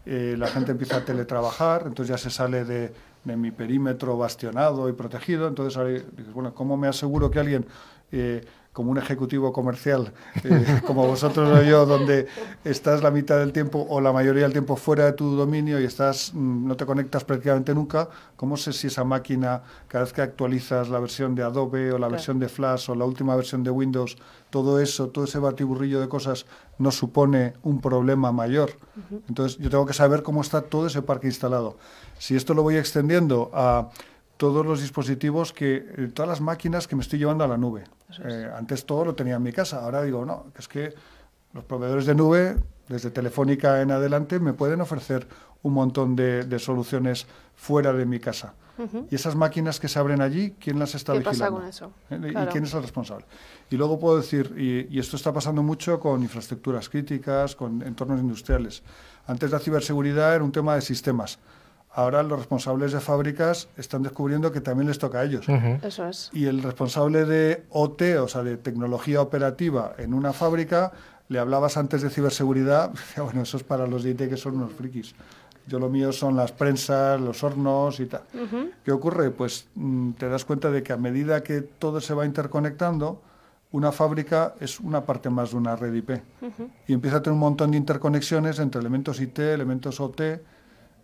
Eh, 0.06 0.36
la 0.38 0.46
gente 0.48 0.72
empieza 0.72 0.96
a 0.98 1.04
teletrabajar, 1.04 1.82
entonces 1.86 2.08
ya 2.08 2.18
se 2.18 2.30
sale 2.30 2.64
de, 2.64 2.92
de 3.24 3.36
mi 3.36 3.50
perímetro 3.50 4.16
bastionado 4.16 4.88
y 4.88 4.92
protegido. 4.92 5.48
Entonces, 5.48 5.76
ahora 5.76 6.00
bueno, 6.32 6.54
¿cómo 6.54 6.76
me 6.76 6.88
aseguro 6.88 7.30
que 7.30 7.40
alguien 7.40 7.66
eh, 8.10 8.44
como 8.72 8.90
un 8.90 8.98
ejecutivo 8.98 9.52
comercial, 9.52 10.12
eh, 10.44 10.80
como 10.86 11.06
vosotros 11.06 11.58
o 11.58 11.62
yo, 11.62 11.84
donde 11.84 12.26
estás 12.64 13.02
la 13.02 13.10
mitad 13.10 13.38
del 13.38 13.52
tiempo 13.52 13.86
o 13.88 14.00
la 14.00 14.12
mayoría 14.12 14.44
del 14.44 14.52
tiempo 14.52 14.76
fuera 14.76 15.04
de 15.04 15.12
tu 15.12 15.36
dominio 15.36 15.78
y 15.78 15.84
estás, 15.84 16.32
mm, 16.32 16.66
no 16.66 16.76
te 16.76 16.86
conectas 16.86 17.24
prácticamente 17.24 17.74
nunca, 17.74 18.08
¿cómo 18.36 18.56
sé 18.56 18.72
si 18.72 18.86
esa 18.86 19.04
máquina, 19.04 19.62
cada 19.88 20.04
vez 20.04 20.12
que 20.12 20.22
actualizas 20.22 20.88
la 20.88 21.00
versión 21.00 21.34
de 21.34 21.42
Adobe 21.42 21.92
o 21.92 21.98
la 21.98 22.08
versión 22.08 22.38
de 22.38 22.48
Flash 22.48 22.90
o 22.90 22.94
la 22.94 23.04
última 23.04 23.36
versión 23.36 23.62
de 23.62 23.70
Windows, 23.70 24.16
todo 24.48 24.80
eso, 24.80 25.08
todo 25.08 25.24
ese 25.24 25.38
batiburrillo 25.38 26.00
de 26.00 26.08
cosas 26.08 26.46
no 26.78 26.90
supone 26.90 27.54
un 27.62 27.80
problema 27.80 28.32
mayor? 28.32 28.70
Entonces, 29.28 29.58
yo 29.58 29.68
tengo 29.68 29.84
que 29.84 29.92
saber 29.92 30.22
cómo 30.22 30.40
está 30.40 30.62
todo 30.62 30.86
ese 30.86 31.02
parque 31.02 31.26
instalado. 31.26 31.76
Si 32.18 32.36
esto 32.36 32.54
lo 32.54 32.62
voy 32.62 32.76
extendiendo 32.76 33.50
a 33.52 33.90
todos 34.42 34.66
los 34.66 34.80
dispositivos 34.80 35.52
que, 35.52 35.76
eh, 35.76 36.10
todas 36.12 36.28
las 36.28 36.40
máquinas 36.40 36.88
que 36.88 36.96
me 36.96 37.02
estoy 37.02 37.20
llevando 37.20 37.44
a 37.44 37.46
la 37.46 37.56
nube. 37.56 37.84
Eh, 38.24 38.50
antes 38.54 38.84
todo 38.84 39.04
lo 39.04 39.14
tenía 39.14 39.36
en 39.36 39.42
mi 39.42 39.52
casa, 39.52 39.84
ahora 39.84 40.02
digo, 40.02 40.24
no, 40.24 40.46
es 40.58 40.68
que 40.68 40.94
los 41.52 41.64
proveedores 41.64 42.06
de 42.06 42.14
nube, 42.14 42.56
desde 42.88 43.10
Telefónica 43.10 43.82
en 43.82 43.90
adelante, 43.90 44.38
me 44.40 44.52
pueden 44.52 44.80
ofrecer 44.80 45.26
un 45.62 45.74
montón 45.74 46.16
de, 46.16 46.58
soluciones 46.58 47.26
fuera 47.54 47.92
de 47.92 48.06
mi 48.06 48.18
casa. 48.18 48.54
Y 49.10 49.14
esas 49.14 49.36
máquinas 49.36 49.78
que 49.78 49.86
se 49.86 49.98
abren 49.98 50.20
allí, 50.20 50.56
¿quién 50.58 50.78
las 50.78 50.96
está 50.96 51.12
¿Qué 51.12 51.20
vigilando? 51.20 51.60
Pasa 51.60 51.84
con 51.84 51.92
eso? 52.10 52.26
¿Eh? 52.26 52.32
¿Y 52.32 52.46
quién 52.46 52.64
es 52.64 52.74
el 52.74 52.82
responsable? 52.82 53.26
Y 53.70 53.76
luego 53.76 54.00
puedo 54.00 54.16
decir, 54.16 54.52
y, 54.58 54.98
esto 54.98 55.14
está 55.14 55.32
pasando 55.32 55.62
mucho 55.62 56.00
con 56.00 56.20
infraestructuras 56.22 56.88
críticas, 56.88 57.54
con 57.54 57.82
entornos 57.82 58.18
industriales. 58.18 58.82
Antes 59.26 59.52
la 59.52 59.60
ciberseguridad 59.60 60.34
era 60.34 60.42
un 60.42 60.50
tema 60.50 60.74
de 60.74 60.80
sistemas 60.80 61.38
ahora 61.94 62.22
los 62.22 62.38
responsables 62.38 62.92
de 62.92 63.00
fábricas 63.00 63.68
están 63.76 64.02
descubriendo 64.02 64.52
que 64.52 64.60
también 64.60 64.88
les 64.88 64.98
toca 64.98 65.20
a 65.20 65.24
ellos. 65.24 65.46
Eso 65.82 66.08
es. 66.08 66.30
Y 66.32 66.46
el 66.46 66.62
responsable 66.62 67.24
de 67.24 67.64
OT, 67.70 68.02
o 68.20 68.28
sea, 68.28 68.42
de 68.42 68.56
tecnología 68.56 69.20
operativa 69.20 69.94
en 69.98 70.14
una 70.14 70.32
fábrica, 70.32 70.92
le 71.28 71.38
hablabas 71.38 71.76
antes 71.76 72.02
de 72.02 72.10
ciberseguridad, 72.10 72.92
bueno, 73.16 73.42
eso 73.42 73.56
es 73.56 73.62
para 73.62 73.86
los 73.86 74.02
de 74.02 74.10
IT 74.10 74.28
que 74.28 74.36
son 74.36 74.56
unos 74.56 74.72
frikis. 74.72 75.14
Yo 75.66 75.78
lo 75.78 75.88
mío 75.88 76.12
son 76.12 76.34
las 76.34 76.50
prensas, 76.50 77.20
los 77.20 77.44
hornos 77.44 78.00
y 78.00 78.06
tal. 78.06 78.22
¿Qué 78.84 78.90
ocurre? 78.90 79.30
Pues 79.30 79.68
mm, 79.76 80.12
te 80.12 80.28
das 80.28 80.44
cuenta 80.44 80.72
de 80.72 80.82
que 80.82 80.92
a 80.92 80.96
medida 80.96 81.44
que 81.44 81.60
todo 81.60 82.00
se 82.00 82.14
va 82.14 82.26
interconectando, 82.26 83.22
una 83.70 83.92
fábrica 83.92 84.54
es 84.58 84.80
una 84.80 85.06
parte 85.06 85.30
más 85.30 85.52
de 85.52 85.56
una 85.56 85.76
red 85.76 85.94
IP. 85.94 86.10
Y 86.88 86.92
empieza 86.92 87.18
a 87.18 87.22
tener 87.22 87.34
un 87.34 87.40
montón 87.40 87.70
de 87.70 87.76
interconexiones 87.76 88.58
entre 88.58 88.80
elementos 88.80 89.20
IT, 89.20 89.38
elementos 89.38 90.00
OT, 90.00 90.20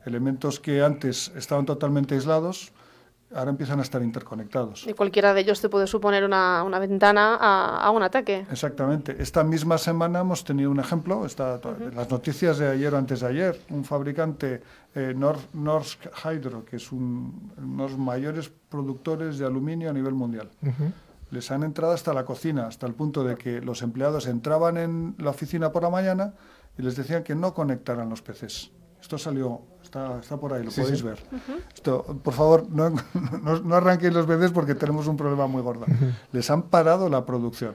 elementos 0.09 0.59
que 0.59 0.83
antes 0.83 1.31
estaban 1.37 1.67
totalmente 1.67 2.15
aislados, 2.15 2.73
ahora 3.35 3.51
empiezan 3.51 3.79
a 3.79 3.83
estar 3.83 4.03
interconectados. 4.03 4.87
Y 4.87 4.95
cualquiera 4.95 5.35
de 5.35 5.41
ellos 5.41 5.61
te 5.61 5.69
puede 5.69 5.87
suponer 5.87 6.25
una, 6.25 6.63
una 6.63 6.79
ventana 6.79 7.37
a, 7.41 7.91
un 7.91 8.03
ataque. 8.03 8.47
Exactamente. 8.51 9.17
Esta 9.19 9.45
misma 9.45 9.79
semana 9.79 10.21
hemos 10.21 10.45
tenido 10.45 10.71
un 10.71 10.81
ejemplo, 10.81 11.27
está, 11.27 11.61
las 11.95 12.11
noticias 12.11 12.59
de 12.59 12.69
ayer 12.69 12.95
o 12.95 12.99
antes 12.99 13.21
de 13.21 13.27
ayer, 13.27 13.61
un 13.71 13.85
fabricante, 13.85 14.63
eh, 14.95 15.15
Norsk 15.15 16.07
Hydro, 16.25 16.65
que 16.65 16.77
es 16.77 16.91
uno 16.91 17.33
de 17.57 17.85
los 17.85 17.99
mayores 17.99 18.51
productores 18.69 19.39
de 19.39 19.47
aluminio 19.47 19.91
a 19.91 19.93
nivel 19.93 20.15
mundial. 20.15 20.51
Les 21.31 21.51
han 21.51 21.63
entrado 21.63 21.93
hasta 21.93 22.15
la 22.15 22.25
cocina, 22.25 22.67
hasta 22.67 22.87
el 22.87 22.95
punto 22.95 23.23
de 23.23 23.37
que 23.37 23.61
los 23.61 23.83
empleados 23.83 24.27
entraban 24.27 24.79
en 24.79 25.15
la 25.19 25.31
oficina 25.31 25.71
por 25.71 25.83
la 25.83 25.91
mañana 25.91 26.33
y 26.79 26.83
les 26.83 26.97
decían 26.97 27.23
que 27.23 27.35
no 27.35 27.53
conectaran 27.53 28.09
los 28.09 28.23
PCs. 28.23 28.71
Esto 29.01 29.19
salió 29.19 29.63
Está, 29.89 30.19
está 30.21 30.37
por 30.37 30.53
ahí, 30.53 30.63
lo 30.63 30.71
podéis 30.71 31.03
ver. 31.03 31.19
Esto, 31.75 32.05
por 32.23 32.35
favor, 32.35 32.67
no, 32.71 32.91
no, 32.91 33.75
arranquéis 33.75 34.13
los 34.13 34.27
bebés 34.27 34.51
porque 34.51 34.75
tenemos 34.75 35.07
un 35.07 35.17
problema 35.17 35.47
muy 35.47 35.63
gordo. 35.63 35.87
Les 36.31 36.51
han 36.51 36.65
parado 36.65 37.09
la 37.09 37.25
producción. 37.25 37.75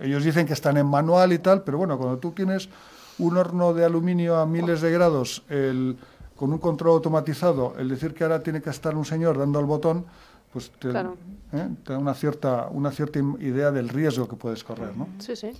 Ellos 0.00 0.24
dicen 0.24 0.46
que 0.46 0.54
están 0.54 0.78
en 0.78 0.86
manual 0.86 1.34
y 1.34 1.38
tal, 1.38 1.62
pero 1.62 1.76
bueno, 1.76 1.98
cuando 1.98 2.16
tú 2.16 2.32
tienes 2.32 2.70
un 3.18 3.36
horno 3.36 3.74
de 3.74 3.84
aluminio 3.84 4.36
a 4.38 4.46
miles 4.46 4.80
de 4.80 4.90
grados, 4.90 5.42
el, 5.50 5.98
con 6.36 6.54
un 6.54 6.58
control 6.58 6.92
automatizado, 6.92 7.74
el 7.78 7.90
decir 7.90 8.14
que 8.14 8.24
ahora 8.24 8.42
tiene 8.42 8.62
que 8.62 8.70
estar 8.70 8.96
un 8.96 9.04
señor 9.04 9.36
dando 9.36 9.58
al 9.58 9.66
botón, 9.66 10.06
pues 10.54 10.70
te, 10.78 10.88
¿eh? 10.88 11.68
te 11.84 11.92
da 11.92 11.98
una 11.98 12.14
cierta, 12.14 12.68
una 12.70 12.90
cierta 12.92 13.18
idea 13.40 13.70
del 13.70 13.90
riesgo 13.90 14.26
que 14.26 14.36
puedes 14.36 14.64
correr, 14.64 14.96
¿no? 14.96 15.06
Sí, 15.18 15.36
sí. 15.36 15.52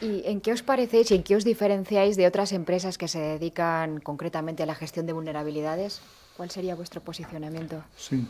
¿Y 0.00 0.22
en 0.26 0.40
qué 0.40 0.52
os 0.52 0.62
parecéis 0.62 1.10
y 1.10 1.14
en 1.14 1.22
qué 1.22 1.36
os 1.36 1.44
diferenciáis 1.44 2.16
de 2.16 2.26
otras 2.26 2.52
empresas 2.52 2.98
que 2.98 3.08
se 3.08 3.18
dedican 3.18 4.00
concretamente 4.00 4.62
a 4.62 4.66
la 4.66 4.74
gestión 4.74 5.06
de 5.06 5.12
vulnerabilidades? 5.12 6.00
¿Cuál 6.36 6.50
sería 6.50 6.74
vuestro 6.74 7.00
posicionamiento? 7.00 7.82
Sí, 7.96 8.26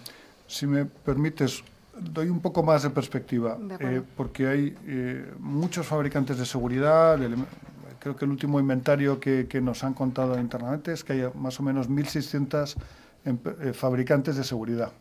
si 0.47 0.67
me 0.67 0.87
permites, 0.87 1.63
doy 2.01 2.29
un 2.29 2.41
poco 2.41 2.63
más 2.63 2.83
de 2.83 2.91
perspectiva, 2.91 3.59
eh, 3.81 4.03
porque 4.17 4.47
hay 4.47 4.77
eh, 4.87 5.31
muchos 5.39 5.87
fabricantes 5.87 6.39
de 6.39 6.47
seguridad. 6.47 7.19
creo 7.99 8.17
que 8.17 8.25
el 8.25 8.31
último 8.31 8.59
inventario 8.59 9.21
que, 9.21 9.61
nos 9.63 9.85
han 9.85 9.95
contado 9.95 10.39
internamente 10.39 10.93
es 10.93 11.05
que 11.05 11.13
hay 11.13 11.25
más 11.35 11.61
o 11.61 11.63
menos 11.63 11.89
1.600 11.89 12.77
eh, 13.25 13.73
fabricantes 13.73 14.37
de 14.37 14.45
seguridad. 14.45 14.93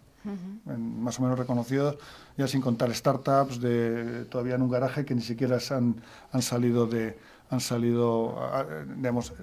Más 0.66 1.20
o 1.20 1.24
menos 1.24 1.38
reconocidos, 1.38 1.98
ya 2.38 2.48
sin 2.48 2.62
contar 2.62 2.94
startups 2.94 3.60
de, 3.60 4.26
todavía 4.26 4.56
en 4.56 4.62
un 4.62 4.70
garaje 4.70 5.06
que 5.06 5.16
ni 5.16 5.22
siquiera 5.22 5.58
han, 5.72 6.02
han 6.32 6.42
salido, 6.42 6.88
de, 6.88 7.18
han 7.50 7.60
salido 7.60 8.40
a, 8.40 8.66
digamos, 8.96 9.34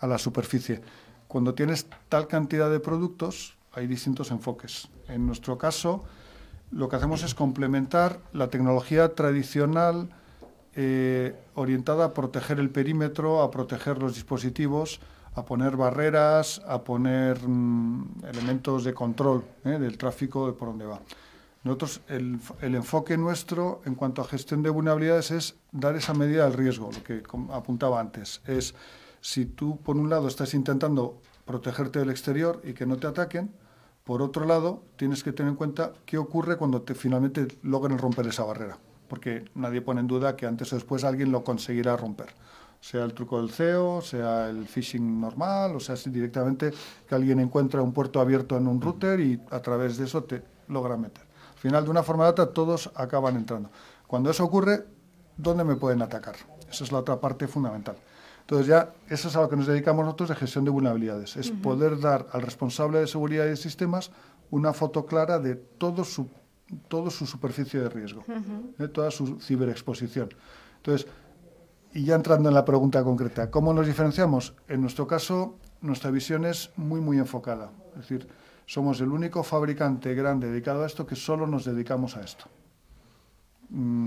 a 0.00 0.06
la 0.06 0.18
superficie. 0.18 0.80
Cuando 1.28 1.54
tienes 1.54 1.86
tal 2.08 2.26
cantidad 2.26 2.70
de 2.70 2.80
productos, 2.80 3.56
hay 3.72 3.86
distintos 3.86 4.30
enfoques. 4.30 4.88
En 5.08 5.26
nuestro 5.26 5.58
caso, 5.58 6.04
lo 6.70 6.88
que 6.88 6.96
hacemos 6.96 7.22
es 7.22 7.34
complementar 7.34 8.18
la 8.32 8.48
tecnología 8.48 9.14
tradicional 9.14 10.08
eh, 10.74 11.34
orientada 11.54 12.06
a 12.06 12.14
proteger 12.14 12.58
el 12.58 12.70
perímetro, 12.70 13.42
a 13.42 13.50
proteger 13.50 13.98
los 13.98 14.14
dispositivos, 14.14 15.00
a 15.34 15.44
poner 15.44 15.76
barreras, 15.76 16.60
a 16.66 16.82
poner 16.82 17.46
mm, 17.46 18.24
elementos 18.28 18.84
de 18.84 18.92
control 18.92 19.44
eh, 19.64 19.70
del 19.70 19.96
tráfico 19.96 20.46
de 20.46 20.52
por 20.52 20.68
dónde 20.68 20.86
va. 20.86 21.00
Nosotros, 21.64 22.00
el, 22.08 22.40
el, 22.60 22.74
enfoque 22.74 23.16
nuestro 23.16 23.82
en 23.84 23.94
cuanto 23.94 24.20
a 24.20 24.24
gestión 24.24 24.62
de 24.62 24.70
vulnerabilidades 24.70 25.30
es 25.30 25.54
dar 25.70 25.94
esa 25.94 26.12
medida 26.12 26.44
del 26.44 26.54
riesgo, 26.54 26.90
lo 26.92 27.02
que 27.04 27.22
apuntaba 27.52 28.00
antes. 28.00 28.42
Es 28.46 28.74
si 29.20 29.46
tú, 29.46 29.78
por 29.80 29.96
un 29.96 30.10
lado, 30.10 30.26
estás 30.26 30.54
intentando 30.54 31.20
protegerte 31.44 32.00
del 32.00 32.10
exterior 32.10 32.60
y 32.64 32.72
que 32.72 32.86
no 32.86 32.96
te 32.96 33.06
ataquen, 33.06 33.52
por 34.04 34.20
otro 34.20 34.44
lado, 34.44 34.82
tienes 34.96 35.22
que 35.22 35.32
tener 35.32 35.50
en 35.50 35.56
cuenta 35.56 35.92
qué 36.04 36.18
ocurre 36.18 36.56
cuando 36.56 36.82
te, 36.82 36.94
finalmente 36.94 37.46
logren 37.62 37.98
romper 37.98 38.26
esa 38.26 38.44
barrera, 38.44 38.78
porque 39.06 39.44
nadie 39.54 39.80
pone 39.80 40.00
en 40.00 40.08
duda 40.08 40.34
que 40.34 40.46
antes 40.46 40.72
o 40.72 40.76
después 40.76 41.04
alguien 41.04 41.30
lo 41.30 41.44
conseguirá 41.44 41.96
romper. 41.96 42.34
Sea 42.82 43.04
el 43.04 43.14
truco 43.14 43.40
del 43.40 43.50
CEO, 43.50 44.02
sea 44.02 44.50
el 44.50 44.66
phishing 44.66 45.20
normal, 45.20 45.76
o 45.76 45.80
sea, 45.80 45.96
si 45.96 46.10
directamente 46.10 46.72
que 47.08 47.14
alguien 47.14 47.38
encuentra 47.38 47.80
un 47.80 47.92
puerto 47.92 48.20
abierto 48.20 48.56
en 48.56 48.66
un 48.66 48.80
router 48.80 49.20
y 49.20 49.40
a 49.50 49.60
través 49.60 49.96
de 49.96 50.04
eso 50.04 50.24
te 50.24 50.42
logra 50.68 50.96
meter. 50.96 51.24
Al 51.52 51.58
final, 51.58 51.84
de 51.84 51.90
una 51.90 52.02
forma 52.02 52.26
u 52.26 52.28
otra, 52.28 52.46
todos 52.46 52.90
acaban 52.96 53.36
entrando. 53.36 53.70
Cuando 54.06 54.30
eso 54.30 54.44
ocurre, 54.44 54.84
¿dónde 55.36 55.62
me 55.62 55.76
pueden 55.76 56.02
atacar? 56.02 56.34
Esa 56.68 56.82
es 56.82 56.92
la 56.92 56.98
otra 56.98 57.20
parte 57.20 57.46
fundamental. 57.46 57.96
Entonces 58.40 58.66
ya 58.66 58.92
eso 59.08 59.28
es 59.28 59.36
a 59.36 59.42
lo 59.42 59.48
que 59.48 59.56
nos 59.56 59.66
dedicamos 59.66 60.04
nosotros 60.04 60.30
de 60.30 60.34
gestión 60.34 60.64
de 60.64 60.70
vulnerabilidades, 60.70 61.36
es 61.36 61.50
poder 61.50 62.00
dar 62.00 62.26
al 62.32 62.42
responsable 62.42 62.98
de 62.98 63.06
seguridad 63.06 63.46
y 63.46 63.50
de 63.50 63.56
sistemas 63.56 64.10
una 64.50 64.72
foto 64.72 65.06
clara 65.06 65.38
de 65.38 65.54
todo 65.54 66.04
su, 66.04 66.28
todo 66.88 67.10
su 67.10 67.24
superficie 67.24 67.80
de 67.80 67.88
riesgo, 67.88 68.24
de 68.76 68.88
toda 68.88 69.10
su 69.10 69.40
ciberexposición. 69.40 70.30
Entonces, 70.76 71.08
y 71.94 72.04
ya 72.04 72.14
entrando 72.14 72.48
en 72.48 72.54
la 72.54 72.64
pregunta 72.64 73.04
concreta, 73.04 73.50
¿cómo 73.50 73.74
nos 73.74 73.86
diferenciamos? 73.86 74.54
En 74.68 74.80
nuestro 74.80 75.06
caso, 75.06 75.56
nuestra 75.80 76.10
visión 76.10 76.44
es 76.44 76.70
muy, 76.76 77.00
muy 77.00 77.18
enfocada. 77.18 77.70
Es 77.94 78.08
decir, 78.08 78.28
somos 78.66 79.00
el 79.00 79.10
único 79.10 79.42
fabricante 79.42 80.14
grande 80.14 80.50
dedicado 80.50 80.84
a 80.84 80.86
esto 80.86 81.06
que 81.06 81.16
solo 81.16 81.46
nos 81.46 81.64
dedicamos 81.64 82.16
a 82.16 82.22
esto. 82.22 82.46
Mm, 83.68 84.06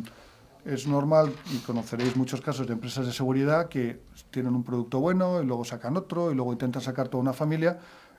es 0.66 0.88
normal, 0.88 1.32
y 1.54 1.60
conoceréis 1.60 2.16
muchos 2.16 2.42
casos 2.42 2.66
de 2.66 2.74
empresas 2.74 3.06
de 3.06 3.14
seguridad 3.14 3.70
que 3.70 4.02
tienen 4.32 4.56
un 4.56 4.64
producto 4.64 5.00
bueno 5.00 5.42
y 5.42 5.46
luego 5.46 5.64
sacan 5.64 5.96
otro 5.96 6.32
y 6.32 6.36
luego 6.36 6.52
intentan 6.54 6.82
sacar 6.82 7.08
toda 7.08 7.22
una 7.22 7.34
familia 7.34 7.78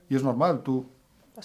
y 0.08 0.14
es 0.14 0.22
normal, 0.22 0.62
tú 0.62 0.86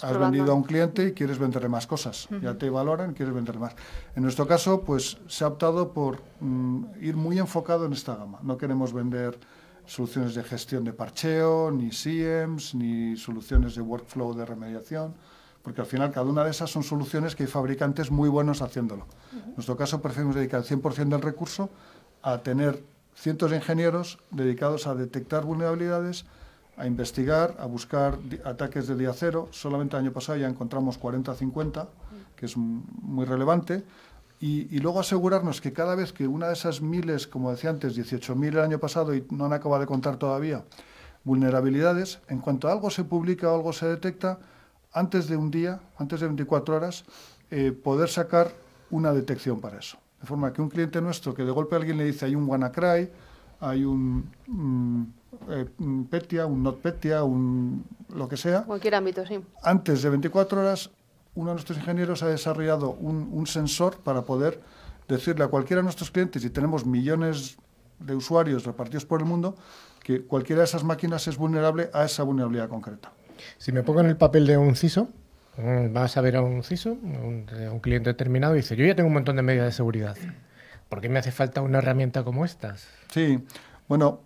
has 0.00 0.18
vendido 0.18 0.52
a 0.52 0.54
un 0.54 0.62
cliente 0.62 1.08
y 1.08 1.12
quieres 1.12 1.38
venderle 1.38 1.68
más 1.68 1.86
cosas, 1.86 2.28
ya 2.40 2.54
te 2.54 2.70
valoran 2.70 3.10
y 3.10 3.14
quieres 3.14 3.34
venderle 3.34 3.60
más. 3.60 3.74
En 4.16 4.22
nuestro 4.22 4.46
caso, 4.46 4.82
pues 4.82 5.18
se 5.26 5.44
ha 5.44 5.48
optado 5.48 5.92
por 5.92 6.22
mm, 6.40 6.84
ir 7.00 7.16
muy 7.16 7.38
enfocado 7.38 7.86
en 7.86 7.92
esta 7.92 8.16
gama. 8.16 8.38
No 8.42 8.56
queremos 8.56 8.92
vender 8.92 9.38
soluciones 9.84 10.34
de 10.34 10.42
gestión 10.44 10.84
de 10.84 10.92
parcheo, 10.92 11.70
ni 11.70 11.92
SIEMs, 11.92 12.74
ni 12.74 13.16
soluciones 13.16 13.74
de 13.74 13.82
workflow 13.82 14.34
de 14.34 14.46
remediación 14.46 15.14
porque 15.62 15.80
al 15.80 15.86
final 15.86 16.10
cada 16.10 16.26
una 16.26 16.44
de 16.44 16.50
esas 16.50 16.70
son 16.70 16.82
soluciones 16.82 17.36
que 17.36 17.44
hay 17.44 17.48
fabricantes 17.48 18.10
muy 18.10 18.28
buenos 18.28 18.62
haciéndolo. 18.62 19.06
En 19.32 19.54
nuestro 19.54 19.76
caso 19.76 20.02
preferimos 20.02 20.34
dedicar 20.34 20.60
el 20.60 20.66
100% 20.66 21.08
del 21.08 21.22
recurso 21.22 21.70
a 22.22 22.38
tener 22.38 22.82
cientos 23.14 23.50
de 23.50 23.58
ingenieros 23.58 24.18
dedicados 24.30 24.86
a 24.86 24.94
detectar 24.94 25.44
vulnerabilidades, 25.44 26.24
a 26.76 26.86
investigar, 26.86 27.56
a 27.58 27.66
buscar 27.66 28.18
ataques 28.44 28.86
de 28.88 28.96
día 28.96 29.12
cero. 29.12 29.48
Solamente 29.50 29.96
el 29.96 30.04
año 30.04 30.12
pasado 30.12 30.38
ya 30.38 30.48
encontramos 30.48 30.98
40 30.98 31.34
50, 31.34 31.88
que 32.36 32.46
es 32.46 32.56
muy 32.56 33.24
relevante. 33.24 33.84
Y, 34.40 34.80
luego 34.80 34.98
asegurarnos 34.98 35.60
que 35.60 35.72
cada 35.72 35.94
vez 35.94 36.12
que 36.12 36.26
una 36.26 36.48
de 36.48 36.54
esas 36.54 36.82
miles, 36.82 37.28
como 37.28 37.52
decía 37.52 37.70
antes, 37.70 37.96
18.000 37.96 38.48
el 38.48 38.58
año 38.58 38.80
pasado 38.80 39.14
y 39.14 39.24
no 39.30 39.44
han 39.44 39.52
acabado 39.52 39.80
de 39.82 39.86
contar 39.86 40.16
todavía, 40.16 40.64
vulnerabilidades, 41.22 42.18
en 42.28 42.40
cuanto 42.40 42.68
algo 42.68 42.90
se 42.90 43.04
publica 43.04 43.52
o 43.52 43.54
algo 43.54 43.72
se 43.72 43.86
detecta, 43.86 44.40
antes 44.92 45.28
de 45.28 45.36
un 45.36 45.52
día, 45.52 45.80
antes 45.96 46.18
de 46.18 46.26
24 46.26 46.74
horas, 46.74 47.04
eh, 47.52 47.70
poder 47.70 48.08
sacar 48.08 48.50
una 48.90 49.12
detección 49.12 49.60
para 49.60 49.78
eso. 49.78 49.98
De 50.20 50.26
forma 50.26 50.52
que 50.52 50.60
un 50.60 50.68
cliente 50.68 51.00
nuestro 51.00 51.34
que 51.34 51.44
de 51.44 51.52
golpe 51.52 51.76
alguien 51.76 51.96
le 51.98 52.04
dice 52.04 52.26
hay 52.26 52.34
un 52.34 52.48
WannaCry, 52.48 53.10
hay 53.60 53.84
un, 53.84 54.28
mm, 54.48 55.04
eh, 55.50 55.66
PETIA, 56.10 56.46
un 56.46 56.62
NotPetya, 56.62 57.24
un 57.24 57.84
lo 58.14 58.28
que 58.28 58.36
sea. 58.36 58.64
Cualquier 58.64 58.94
ámbito, 58.94 59.26
sí. 59.26 59.40
Antes 59.62 60.02
de 60.02 60.10
24 60.10 60.60
horas, 60.60 60.90
uno 61.34 61.50
de 61.50 61.54
nuestros 61.54 61.78
ingenieros 61.78 62.22
ha 62.22 62.28
desarrollado 62.28 62.90
un, 62.90 63.30
un 63.32 63.46
sensor 63.46 63.98
para 63.98 64.22
poder 64.22 64.60
decirle 65.08 65.44
a 65.44 65.48
cualquiera 65.48 65.80
de 65.80 65.84
nuestros 65.84 66.10
clientes, 66.10 66.44
y 66.44 66.50
tenemos 66.50 66.86
millones 66.86 67.56
de 67.98 68.14
usuarios 68.14 68.64
repartidos 68.64 69.04
por 69.04 69.20
el 69.20 69.26
mundo, 69.26 69.56
que 70.02 70.22
cualquiera 70.22 70.60
de 70.60 70.64
esas 70.64 70.84
máquinas 70.84 71.26
es 71.28 71.36
vulnerable 71.36 71.90
a 71.92 72.04
esa 72.04 72.22
vulnerabilidad 72.22 72.68
concreta. 72.68 73.12
Si 73.58 73.72
me 73.72 73.82
pongo 73.82 74.00
en 74.00 74.06
el 74.06 74.16
papel 74.16 74.46
de 74.46 74.56
un 74.56 74.76
CISO, 74.76 75.08
mm, 75.56 75.92
vas 75.92 76.16
a 76.16 76.20
ver 76.20 76.36
a 76.36 76.42
un 76.42 76.62
CISO, 76.62 76.92
un, 76.92 77.46
un 77.70 77.80
cliente 77.80 78.10
determinado, 78.10 78.54
y 78.54 78.58
dice, 78.58 78.76
yo 78.76 78.84
ya 78.84 78.94
tengo 78.94 79.08
un 79.08 79.14
montón 79.14 79.36
de 79.36 79.42
medidas 79.42 79.66
de 79.66 79.72
seguridad. 79.72 80.16
¿Por 80.88 81.00
qué 81.00 81.08
me 81.08 81.18
hace 81.18 81.32
falta 81.32 81.62
una 81.62 81.78
herramienta 81.78 82.22
como 82.22 82.44
estas? 82.44 82.86
Sí, 83.10 83.42
bueno, 83.88 84.20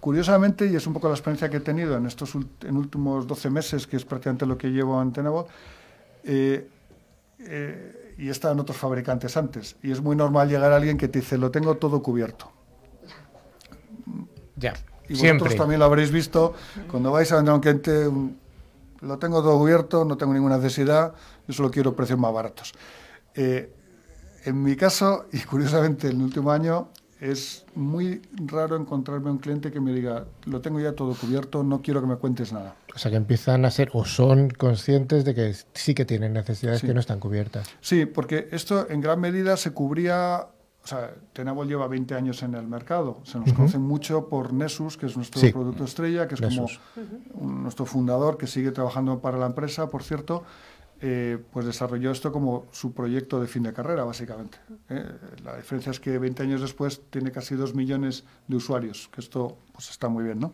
curiosamente, 0.00 0.66
y 0.66 0.76
es 0.76 0.86
un 0.86 0.92
poco 0.92 1.08
la 1.08 1.14
experiencia 1.14 1.48
que 1.48 1.58
he 1.58 1.60
tenido 1.60 1.96
en 1.96 2.06
estos 2.06 2.34
en 2.34 2.76
últimos 2.76 3.26
12 3.26 3.50
meses, 3.50 3.86
que 3.86 3.96
es 3.96 4.04
prácticamente 4.04 4.46
lo 4.46 4.56
que 4.56 4.68
llevo 4.68 5.00
en 5.00 5.12
Tenable, 5.12 5.44
eh, 6.24 6.68
eh, 7.40 8.14
y 8.18 8.28
están 8.28 8.58
otros 8.60 8.76
fabricantes 8.76 9.36
antes, 9.36 9.76
y 9.82 9.90
es 9.90 10.00
muy 10.00 10.16
normal 10.16 10.48
llegar 10.48 10.72
a 10.72 10.76
alguien 10.76 10.98
que 10.98 11.08
te 11.08 11.20
dice, 11.20 11.38
lo 11.38 11.50
tengo 11.50 11.76
todo 11.76 12.02
cubierto. 12.02 12.50
Ya. 14.56 14.74
Y 15.08 15.14
vosotros 15.14 15.56
también 15.56 15.78
lo 15.78 15.86
habréis 15.86 16.10
visto, 16.10 16.54
cuando 16.90 17.12
vais 17.12 17.30
a 17.32 17.36
vender 17.36 17.52
a 17.52 17.54
un 17.54 17.60
cliente, 17.60 18.10
lo 19.00 19.18
tengo 19.18 19.42
todo 19.42 19.58
cubierto, 19.58 20.04
no 20.04 20.16
tengo 20.16 20.34
ninguna 20.34 20.56
necesidad, 20.56 21.14
yo 21.46 21.54
solo 21.54 21.70
quiero 21.70 21.94
precios 21.94 22.18
más 22.18 22.32
baratos. 22.32 22.74
Eh, 23.34 23.72
en 24.44 24.62
mi 24.62 24.76
caso, 24.76 25.26
y 25.32 25.40
curiosamente 25.40 26.08
en 26.08 26.16
el 26.16 26.22
último 26.22 26.50
año, 26.50 26.88
es 27.20 27.66
muy 27.74 28.22
raro 28.32 28.76
encontrarme 28.76 29.30
un 29.30 29.38
cliente 29.38 29.72
que 29.72 29.80
me 29.80 29.92
diga, 29.92 30.26
lo 30.44 30.60
tengo 30.60 30.78
ya 30.80 30.92
todo 30.92 31.14
cubierto, 31.14 31.62
no 31.64 31.82
quiero 31.82 32.00
que 32.00 32.06
me 32.06 32.16
cuentes 32.16 32.52
nada. 32.52 32.76
O 32.94 32.98
sea, 32.98 33.10
que 33.10 33.16
empiezan 33.16 33.64
a 33.64 33.70
ser 33.70 33.90
o 33.92 34.04
son 34.04 34.50
conscientes 34.50 35.24
de 35.24 35.34
que 35.34 35.54
sí 35.74 35.94
que 35.94 36.04
tienen 36.04 36.32
necesidades 36.32 36.82
que 36.82 36.94
no 36.94 37.00
están 37.00 37.20
cubiertas. 37.20 37.68
Sí, 37.80 38.06
porque 38.06 38.48
esto 38.52 38.88
en 38.88 39.00
gran 39.00 39.20
medida 39.20 39.56
se 39.56 39.72
cubría 39.72 40.48
o 40.84 40.86
sea, 40.88 41.12
Tenable 41.34 41.68
lleva 41.68 41.86
20 41.86 42.14
años 42.14 42.42
en 42.42 42.54
el 42.54 42.66
mercado. 42.66 43.18
Se 43.24 43.38
nos 43.38 43.52
conoce 43.52 43.76
mucho 43.76 44.30
por 44.30 44.54
Nessus, 44.54 44.96
que 44.96 45.04
es 45.04 45.16
nuestro 45.16 45.42
producto 45.52 45.84
estrella, 45.84 46.26
que 46.26 46.34
es 46.34 46.40
como 46.40 46.66
nuestro 47.38 47.84
fundador, 47.84 48.38
que 48.38 48.46
sigue 48.46 48.70
trabajando 48.70 49.20
para 49.20 49.36
la 49.36 49.44
empresa, 49.44 49.90
por 49.90 50.02
cierto. 50.02 50.44
Eh, 51.00 51.38
pues 51.52 51.64
desarrolló 51.64 52.10
esto 52.10 52.32
como 52.32 52.66
su 52.72 52.92
proyecto 52.92 53.40
de 53.40 53.46
fin 53.46 53.62
de 53.62 53.72
carrera, 53.72 54.04
básicamente. 54.04 54.58
¿eh? 54.88 55.04
La 55.44 55.56
diferencia 55.56 55.90
es 55.90 56.00
que 56.00 56.18
20 56.18 56.42
años 56.42 56.60
después 56.60 57.02
tiene 57.10 57.30
casi 57.30 57.54
2 57.54 57.74
millones 57.74 58.24
de 58.48 58.56
usuarios, 58.56 59.08
que 59.12 59.20
esto 59.20 59.58
pues 59.72 59.90
está 59.90 60.08
muy 60.08 60.24
bien, 60.24 60.40
¿no? 60.40 60.52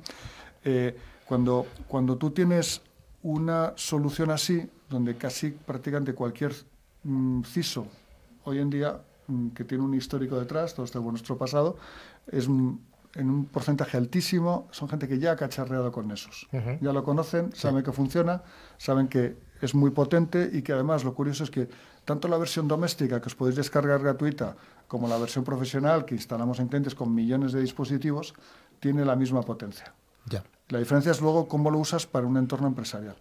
Eh, 0.63 0.97
cuando, 1.27 1.67
cuando 1.89 2.19
tú 2.19 2.31
tienes 2.31 2.83
una 3.23 3.73
solución 3.77 4.31
así, 4.31 4.69
donde 4.91 5.17
casi 5.17 5.51
prácticamente 5.51 6.13
cualquier 6.13 6.53
mm, 7.05 7.43
CISO 7.45 7.87
hoy 8.45 8.59
en 8.59 8.69
día 8.69 9.01
Mm, 9.27 9.49
que 9.51 9.65
tiene 9.65 9.83
un 9.83 9.95
histórico 9.95 10.39
detrás, 10.39 10.75
todo 10.75 10.85
esto 10.85 11.01
de 11.01 11.07
nuestro 11.07 11.39
pasado, 11.39 11.77
es 12.31 12.47
en 12.47 13.31
un 13.31 13.47
porcentaje 13.47 13.97
altísimo, 13.97 14.69
son 14.71 14.89
gente 14.89 15.09
que 15.09 15.19
ya 15.19 15.33
ha 15.33 15.37
cacharreado 15.37 15.91
con 15.93 16.11
esos. 16.11 16.49
Ya 16.81 16.93
lo 16.93 17.05
conocen, 17.05 17.53
saben 17.55 17.83
que 17.83 17.93
funciona, 17.93 18.43
saben 18.77 19.09
que 19.09 19.37
es 19.65 19.75
muy 19.75 19.91
potente 19.91 20.51
y 20.53 20.63
que 20.63 20.73
además 20.73 21.05
lo 21.05 21.15
curioso 21.15 21.45
es 21.45 21.51
que 21.51 21.69
tanto 22.05 22.29
la 22.29 22.37
versión 22.37 22.69
doméstica 22.69 23.21
que 23.21 23.29
os 23.29 23.35
podéis 23.35 23.57
descargar 23.57 24.01
gratuita 24.01 24.57
como 24.87 25.09
la 25.09 25.17
versión 25.19 25.45
profesional 25.45 26.05
que 26.05 26.15
instalamos 26.15 26.61
en 26.61 26.69
clientes 26.69 26.95
con 26.95 27.15
millones 27.15 27.53
de 27.53 27.61
dispositivos 27.61 28.35
tiene 28.79 29.05
la 29.05 29.17
misma 29.17 29.43
potencia. 29.43 29.95
Ya. 30.27 30.45
La 30.69 30.79
diferencia 30.79 31.13
es 31.13 31.21
luego 31.21 31.49
cómo 31.49 31.71
lo 31.71 31.79
usas 31.79 32.07
para 32.07 32.27
un 32.27 32.37
entorno 32.37 32.67
empresarial. 32.67 33.17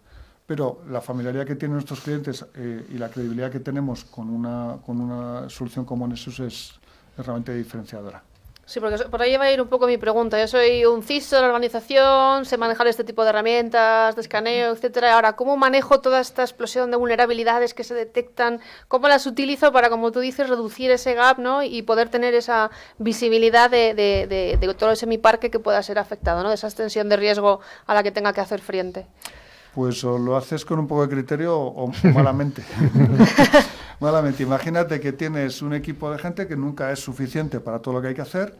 Pero 0.46 0.82
la 0.90 1.00
familiaridad 1.00 1.46
que 1.46 1.56
tienen 1.56 1.76
nuestros 1.76 2.00
clientes 2.00 2.44
eh, 2.54 2.86
y 2.90 2.98
la 2.98 3.08
credibilidad 3.08 3.50
que 3.50 3.60
tenemos 3.60 4.04
con 4.04 4.28
una, 4.28 4.76
con 4.84 5.00
una 5.00 5.48
solución 5.48 5.86
como 5.86 6.06
Nessus 6.06 6.40
es, 6.40 6.80
es 7.16 7.24
realmente 7.24 7.54
diferenciadora. 7.54 8.22
Sí, 8.66 8.80
porque 8.80 8.96
por 9.04 9.20
ahí 9.20 9.36
va 9.36 9.44
a 9.44 9.52
ir 9.52 9.60
un 9.60 9.68
poco 9.68 9.86
mi 9.86 9.98
pregunta. 9.98 10.40
Yo 10.40 10.48
soy 10.48 10.86
un 10.86 11.02
CISO 11.02 11.36
de 11.36 11.42
la 11.42 11.48
organización, 11.48 12.46
sé 12.46 12.56
manejar 12.56 12.86
este 12.86 13.04
tipo 13.04 13.22
de 13.22 13.30
herramientas, 13.30 14.14
de 14.16 14.22
escaneo, 14.22 14.72
etcétera. 14.72 15.14
Ahora, 15.14 15.34
¿cómo 15.36 15.56
manejo 15.56 16.00
toda 16.00 16.20
esta 16.20 16.42
explosión 16.42 16.90
de 16.90 16.96
vulnerabilidades 16.96 17.74
que 17.74 17.84
se 17.84 17.94
detectan? 17.94 18.60
¿Cómo 18.88 19.08
las 19.08 19.26
utilizo 19.26 19.70
para, 19.70 19.90
como 19.90 20.12
tú 20.12 20.20
dices, 20.20 20.48
reducir 20.48 20.90
ese 20.90 21.12
gap 21.14 21.38
¿no? 21.38 21.62
y 21.62 21.82
poder 21.82 22.08
tener 22.08 22.34
esa 22.34 22.70
visibilidad 22.98 23.70
de, 23.70 23.94
de, 23.94 24.26
de, 24.26 24.56
de 24.58 24.74
todo 24.74 24.92
ese 24.92 25.06
mi 25.06 25.18
parque 25.18 25.50
que 25.50 25.58
pueda 25.58 25.82
ser 25.82 25.98
afectado, 25.98 26.42
¿no? 26.42 26.48
de 26.48 26.54
esa 26.54 26.66
extensión 26.68 27.08
de 27.10 27.16
riesgo 27.16 27.60
a 27.86 27.94
la 27.94 28.02
que 28.02 28.12
tenga 28.12 28.32
que 28.32 28.40
hacer 28.40 28.60
frente? 28.60 29.06
Pues 29.74 30.02
o 30.04 30.18
lo 30.18 30.36
haces 30.36 30.64
con 30.64 30.78
un 30.78 30.86
poco 30.86 31.02
de 31.02 31.08
criterio 31.08 31.58
o, 31.58 31.84
o 31.84 31.92
malamente. 32.14 32.62
malamente. 34.00 34.42
Imagínate 34.42 35.00
que 35.00 35.12
tienes 35.12 35.62
un 35.62 35.74
equipo 35.74 36.10
de 36.10 36.18
gente 36.18 36.46
que 36.46 36.56
nunca 36.56 36.92
es 36.92 37.00
suficiente 37.00 37.60
para 37.60 37.80
todo 37.80 37.94
lo 37.94 38.02
que 38.02 38.08
hay 38.08 38.14
que 38.14 38.22
hacer 38.22 38.56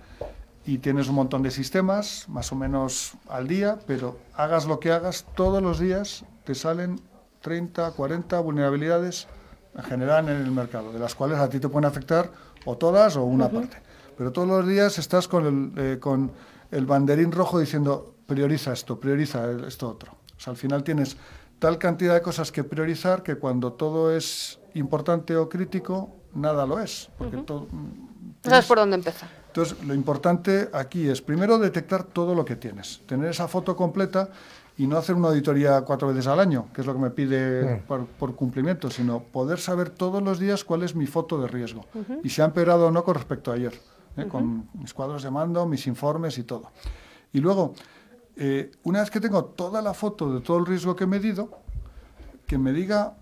y 0.66 0.78
tienes 0.78 1.08
un 1.08 1.16
montón 1.16 1.42
de 1.42 1.50
sistemas, 1.50 2.26
más 2.28 2.50
o 2.52 2.56
menos 2.56 3.14
al 3.28 3.46
día, 3.46 3.78
pero 3.86 4.18
hagas 4.34 4.66
lo 4.66 4.80
que 4.80 4.92
hagas, 4.92 5.26
todos 5.34 5.62
los 5.62 5.78
días 5.78 6.24
te 6.44 6.54
salen 6.54 7.00
30, 7.42 7.90
40 7.92 8.40
vulnerabilidades 8.40 9.28
en 9.76 9.82
general 9.84 10.28
en 10.28 10.36
el 10.36 10.50
mercado, 10.50 10.92
de 10.92 10.98
las 10.98 11.14
cuales 11.14 11.38
a 11.38 11.48
ti 11.48 11.60
te 11.60 11.68
pueden 11.68 11.86
afectar 11.86 12.30
o 12.64 12.76
todas 12.76 13.16
o 13.16 13.24
una 13.24 13.46
uh 13.46 13.48
-huh. 13.48 13.52
parte. 13.52 13.76
Pero 14.16 14.32
todos 14.32 14.48
los 14.48 14.66
días 14.66 14.98
estás 14.98 15.28
con 15.28 15.46
el, 15.76 15.82
eh, 15.84 15.98
con 15.98 16.30
el 16.70 16.86
banderín 16.86 17.32
rojo 17.32 17.58
diciendo 17.58 18.14
prioriza 18.26 18.72
esto, 18.72 18.98
prioriza 18.98 19.50
esto 19.66 19.90
otro. 19.90 20.12
O 20.36 20.40
sea, 20.40 20.52
al 20.52 20.56
final 20.56 20.82
tienes 20.82 21.16
tal 21.58 21.78
cantidad 21.78 22.14
de 22.14 22.22
cosas 22.22 22.52
que 22.52 22.64
priorizar 22.64 23.22
que 23.22 23.36
cuando 23.36 23.72
todo 23.74 24.14
es 24.14 24.58
importante 24.74 25.36
o 25.36 25.48
crítico, 25.48 26.10
nada 26.34 26.66
lo 26.66 26.78
es. 26.78 27.08
Porque 27.18 27.36
uh 27.36 27.40
-huh. 27.40 27.44
todo, 27.44 27.66
no 27.70 28.50
sabes 28.50 28.66
por 28.66 28.78
dónde 28.78 28.96
empezar. 28.96 29.28
Entonces, 29.46 29.84
lo 29.84 29.94
importante 29.94 30.68
aquí 30.72 31.08
es, 31.08 31.22
primero, 31.22 31.58
detectar 31.58 32.04
todo 32.04 32.34
lo 32.34 32.44
que 32.44 32.56
tienes, 32.56 33.02
tener 33.06 33.30
esa 33.30 33.46
foto 33.46 33.76
completa 33.76 34.30
y 34.76 34.86
no 34.88 34.96
hacer 34.96 35.14
una 35.14 35.28
auditoría 35.28 35.82
cuatro 35.82 36.08
veces 36.08 36.26
al 36.26 36.40
año, 36.40 36.66
que 36.74 36.80
es 36.80 36.86
lo 36.86 36.92
que 36.92 36.98
me 36.98 37.10
pide 37.10 37.74
uh 37.74 37.80
por, 37.86 38.06
por, 38.06 38.34
cumplimiento, 38.34 38.90
sino 38.90 39.20
poder 39.20 39.60
saber 39.60 39.90
todos 39.90 40.20
los 40.22 40.40
días 40.40 40.64
cuál 40.64 40.82
es 40.82 40.96
mi 40.96 41.06
foto 41.06 41.40
de 41.40 41.46
riesgo 41.46 41.84
uh 41.94 41.98
-huh. 42.00 42.20
y 42.24 42.28
si 42.30 42.42
ha 42.42 42.46
empeorado 42.46 42.88
o 42.88 42.90
no 42.90 43.04
con 43.04 43.14
respecto 43.14 43.52
a 43.52 43.54
ayer, 43.54 43.74
¿eh? 43.74 44.22
uh 44.22 44.22
-huh. 44.22 44.28
con 44.28 44.68
mis 44.74 44.92
cuadros 44.92 45.22
de 45.22 45.30
mando, 45.30 45.64
mis 45.66 45.86
informes 45.86 46.36
y 46.38 46.42
todo. 46.42 46.72
Y 47.32 47.38
luego, 47.38 47.74
eh, 48.36 48.72
una 48.82 49.00
vez 49.00 49.10
que 49.10 49.20
tengo 49.20 49.44
toda 49.44 49.80
la 49.80 49.94
foto 49.94 50.34
de 50.34 50.40
todo 50.40 50.58
el 50.58 50.66
riesgo 50.66 50.96
que 50.96 51.04
he 51.04 51.06
medido, 51.06 51.50
que 52.46 52.58
me 52.58 52.72
diga 52.72 53.14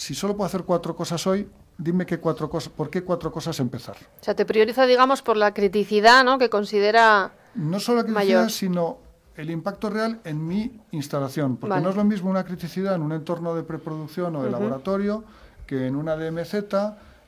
si 0.00 0.14
solo 0.14 0.34
puedo 0.34 0.46
hacer 0.46 0.62
cuatro 0.62 0.96
cosas 0.96 1.26
hoy, 1.26 1.46
dime 1.76 2.06
qué 2.06 2.18
cuatro 2.18 2.48
cosas, 2.48 2.72
por 2.72 2.88
qué 2.88 3.02
cuatro 3.02 3.30
cosas 3.30 3.60
empezar. 3.60 3.96
O 4.18 4.24
sea, 4.24 4.34
te 4.34 4.46
prioriza, 4.46 4.86
digamos, 4.86 5.20
por 5.20 5.36
la 5.36 5.52
criticidad, 5.52 6.24
¿no? 6.24 6.38
Que 6.38 6.48
considera 6.48 7.32
No 7.54 7.78
solo 7.80 7.98
la 7.98 8.04
criticidad, 8.04 8.38
mayor. 8.38 8.50
sino 8.50 8.96
el 9.36 9.50
impacto 9.50 9.90
real 9.90 10.18
en 10.24 10.46
mi 10.46 10.80
instalación. 10.92 11.58
Porque 11.58 11.72
vale. 11.72 11.82
no 11.84 11.90
es 11.90 11.96
lo 11.96 12.04
mismo 12.04 12.30
una 12.30 12.44
criticidad 12.44 12.94
en 12.94 13.02
un 13.02 13.12
entorno 13.12 13.54
de 13.54 13.62
preproducción 13.62 14.36
o 14.36 14.42
de 14.42 14.48
uh 14.48 14.48
-huh. 14.48 14.52
laboratorio 14.52 15.22
que 15.66 15.86
en 15.86 15.94
una 15.96 16.16
DMZ, 16.16 16.54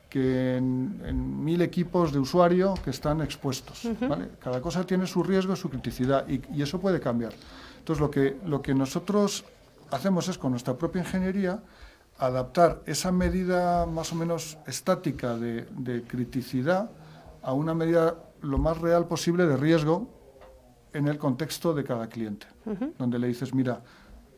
que 0.09 0.57
en, 0.57 0.99
en, 1.05 1.45
mil 1.45 1.61
equipos 1.61 2.11
de 2.11 2.17
usuario 2.17 2.73
que 2.83 2.89
están 2.89 3.21
expuestos. 3.21 3.85
Uh 3.85 3.89
-huh. 3.89 4.07
¿vale? 4.07 4.29
Cada 4.43 4.61
cosa 4.61 4.83
tiene 4.83 5.05
su 5.05 5.21
riesgo, 5.21 5.55
su 5.55 5.69
criticidad 5.69 6.27
y, 6.27 6.41
y, 6.51 6.63
eso 6.63 6.79
puede 6.81 6.99
cambiar. 6.99 7.33
Entonces, 7.77 8.01
lo 8.01 8.09
que, 8.09 8.35
lo 8.47 8.63
que 8.63 8.73
nosotros 8.73 9.45
hacemos 9.91 10.27
es 10.27 10.39
con 10.39 10.49
nuestra 10.49 10.73
propia 10.73 11.01
ingeniería 11.01 11.59
adaptar 12.25 12.81
esa 12.85 13.11
medida 13.11 13.85
más 13.85 14.11
o 14.11 14.15
menos 14.15 14.57
estática 14.65 15.35
de, 15.37 15.65
de, 15.71 16.03
criticidad 16.03 16.89
a 17.41 17.53
una 17.53 17.73
medida 17.73 18.15
lo 18.41 18.57
más 18.57 18.77
real 18.79 19.07
posible 19.07 19.45
de 19.45 19.57
riesgo 19.57 20.07
en 20.93 21.07
el 21.07 21.17
contexto 21.17 21.73
de 21.73 21.83
cada 21.83 22.07
cliente, 22.07 22.47
uh 22.65 22.71
-huh. 22.71 22.93
donde 22.97 23.19
le 23.19 23.27
dices, 23.27 23.53
mira, 23.53 23.81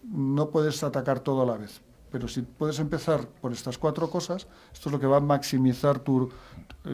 no 0.04 0.50
puedes 0.50 0.84
atacar 0.84 1.20
todo 1.20 1.42
a 1.42 1.46
la 1.46 1.58
vez, 1.58 1.82
pero 2.12 2.28
si 2.28 2.42
puedes 2.42 2.80
empezar 2.80 3.28
por 3.28 3.52
estas 3.52 3.78
cuatro 3.78 4.10
cosas, 4.10 4.48
esto 4.74 4.90
es 4.90 4.94
lo 4.94 5.00
que 5.00 5.08
va 5.08 5.18
a 5.18 5.22
maximizar 5.22 6.00
tu, 6.00 6.30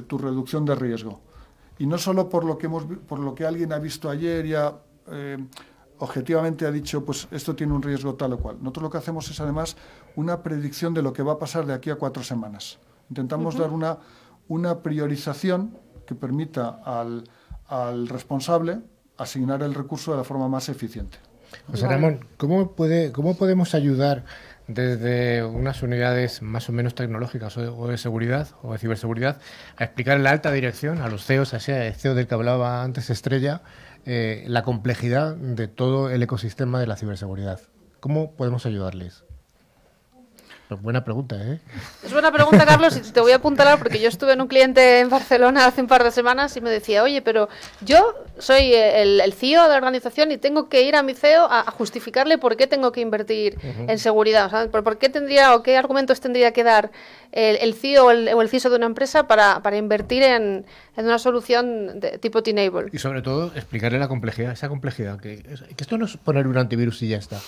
tu 0.07 0.17
reducción 0.17 0.65
de 0.65 0.75
riesgo. 0.75 1.21
Y 1.77 1.85
no 1.85 1.97
solo 1.97 2.29
por 2.29 2.43
lo 2.43 2.57
que, 2.57 2.67
hemos, 2.67 2.85
por 3.07 3.19
lo 3.19 3.33
que 3.33 3.45
alguien 3.45 3.71
ha 3.71 3.79
visto 3.79 4.09
ayer 4.09 4.45
ya... 4.45 4.77
Eh, 5.07 5.37
objetivamente 6.01 6.65
ha 6.65 6.71
dicho, 6.71 7.05
pues 7.05 7.27
esto 7.29 7.55
tiene 7.55 7.73
un 7.73 7.81
riesgo 7.83 8.15
tal 8.15 8.33
o 8.33 8.39
cual. 8.39 8.57
Nosotros 8.59 8.83
lo 8.83 8.89
que 8.89 8.97
hacemos 8.97 9.29
es 9.29 9.39
además 9.39 9.77
una 10.15 10.41
predicción 10.41 10.95
de 10.95 11.03
lo 11.03 11.13
que 11.13 11.21
va 11.21 11.33
a 11.33 11.39
pasar 11.39 11.67
de 11.67 11.73
aquí 11.73 11.91
a 11.91 11.95
cuatro 11.95 12.23
semanas. 12.23 12.79
Intentamos 13.09 13.53
uh 13.53 13.57
-huh. 13.57 13.61
dar 13.61 13.69
una, 13.69 13.97
una 14.47 14.79
priorización 14.81 15.77
que 16.07 16.15
permita 16.15 16.81
al, 16.83 17.29
al, 17.67 18.07
responsable 18.07 18.79
asignar 19.17 19.61
el 19.61 19.75
recurso 19.75 20.11
de 20.11 20.17
la 20.17 20.23
forma 20.23 20.47
más 20.47 20.69
eficiente. 20.69 21.19
José 21.69 21.87
Ramón, 21.87 22.25
¿cómo, 22.37 22.71
puede, 22.71 23.11
cómo 23.11 23.35
podemos 23.35 23.75
ayudar 23.75 24.25
desde 24.73 25.43
unas 25.43 25.83
unidades 25.83 26.41
más 26.41 26.69
o 26.69 26.71
menos 26.71 26.95
tecnológicas 26.95 27.57
o 27.57 27.87
de 27.87 27.97
seguridad 27.97 28.47
o 28.61 28.73
de 28.73 28.79
ciberseguridad 28.79 29.39
a 29.77 29.83
explicar 29.83 30.17
en 30.17 30.23
la 30.23 30.31
alta 30.31 30.51
dirección, 30.51 31.01
a 31.01 31.07
los 31.07 31.25
CEOs, 31.25 31.53
a 31.53 31.57
ese 31.57 31.93
CEO 31.93 32.15
del 32.15 32.27
que 32.27 32.33
hablaba 32.33 32.83
antes 32.83 33.09
Estrella, 33.09 33.61
eh, 34.05 34.43
la 34.47 34.63
complejidad 34.63 35.35
de 35.35 35.67
todo 35.67 36.09
el 36.09 36.23
ecosistema 36.23 36.79
de 36.79 36.87
la 36.87 36.95
ciberseguridad. 36.95 37.59
¿Cómo 37.99 38.35
podemos 38.35 38.65
ayudarles? 38.65 39.23
Pues 40.71 40.81
buena 40.81 41.03
pregunta, 41.03 41.35
¿eh? 41.35 41.59
Es 42.01 42.13
buena 42.13 42.31
pregunta, 42.31 42.65
Carlos, 42.65 42.95
y 42.95 43.01
te 43.11 43.19
voy 43.19 43.33
a 43.33 43.35
apuntalar 43.35 43.77
porque 43.77 43.99
yo 43.99 44.07
estuve 44.07 44.31
en 44.31 44.39
un 44.39 44.47
cliente 44.47 45.01
en 45.01 45.09
Barcelona 45.09 45.65
hace 45.65 45.81
un 45.81 45.87
par 45.87 46.01
de 46.01 46.11
semanas 46.11 46.55
y 46.55 46.61
me 46.61 46.69
decía, 46.69 47.03
oye, 47.03 47.21
pero 47.21 47.49
yo 47.81 48.15
soy 48.37 48.73
el, 48.73 49.19
el 49.19 49.33
CEO 49.33 49.63
de 49.63 49.67
la 49.67 49.75
organización 49.75 50.31
y 50.31 50.37
tengo 50.37 50.69
que 50.69 50.83
ir 50.83 50.95
a 50.95 51.03
mi 51.03 51.13
CEO 51.13 51.43
a, 51.43 51.59
a 51.59 51.71
justificarle 51.71 52.37
por 52.37 52.55
qué 52.55 52.67
tengo 52.67 52.93
que 52.93 53.01
invertir 53.01 53.57
uh 53.57 53.67
-huh. 53.67 53.91
en 53.91 53.99
seguridad. 53.99 54.45
O 54.45 54.49
sea, 54.49 54.71
¿por, 54.71 54.81
¿por, 54.81 54.97
qué 54.97 55.09
tendría 55.09 55.55
o 55.55 55.61
qué 55.61 55.75
argumentos 55.75 56.21
tendría 56.21 56.53
que 56.53 56.63
dar 56.63 56.91
el, 57.33 57.57
el 57.57 57.73
CEO 57.73 58.05
o 58.05 58.11
el, 58.11 58.29
o 58.29 58.41
el, 58.41 58.47
CISO 58.47 58.69
de 58.69 58.77
una 58.77 58.85
empresa 58.85 59.27
para, 59.27 59.61
para 59.61 59.75
invertir 59.75 60.23
en, 60.23 60.65
en, 60.95 61.05
una 61.05 61.19
solución 61.19 61.99
de 61.99 62.17
tipo 62.17 62.43
T-Enable? 62.43 62.91
Y 62.93 62.97
sobre 62.99 63.21
todo, 63.21 63.51
explicarle 63.55 63.99
la 63.99 64.07
complejidad, 64.07 64.53
esa 64.53 64.69
complejidad, 64.69 65.19
que, 65.19 65.43
que 65.43 65.83
esto 65.83 65.97
no 65.97 66.05
es 66.05 66.15
poner 66.15 66.47
un 66.47 66.57
antivirus 66.57 67.01
y 67.01 67.09
ya 67.09 67.17
está. 67.17 67.41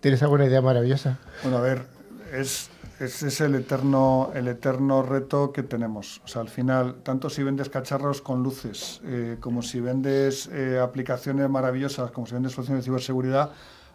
¿Tienes 0.00 0.22
alguna 0.22 0.46
idea 0.46 0.60
maravillosa? 0.60 1.18
Bueno, 1.42 1.58
a 1.58 1.60
ver, 1.60 1.99
es, 2.32 2.70
ese 2.98 3.28
es 3.28 3.40
el 3.40 3.54
eterno, 3.54 4.30
el 4.34 4.48
eterno 4.48 5.02
reto 5.02 5.52
que 5.52 5.62
tenemos. 5.62 6.20
O 6.24 6.28
sea, 6.28 6.42
al 6.42 6.48
final, 6.48 6.96
tanto 7.02 7.30
si 7.30 7.42
vendes 7.42 7.68
cacharros 7.68 8.20
con 8.20 8.42
luces, 8.42 9.00
eh, 9.04 9.36
como 9.40 9.62
si 9.62 9.80
vendes 9.80 10.48
eh, 10.52 10.78
aplicaciones 10.78 11.48
maravillosas, 11.48 12.10
como 12.10 12.26
si 12.26 12.34
vendes 12.34 12.52
soluciones 12.52 12.84
de 12.84 12.88
ciberseguridad, 12.88 13.52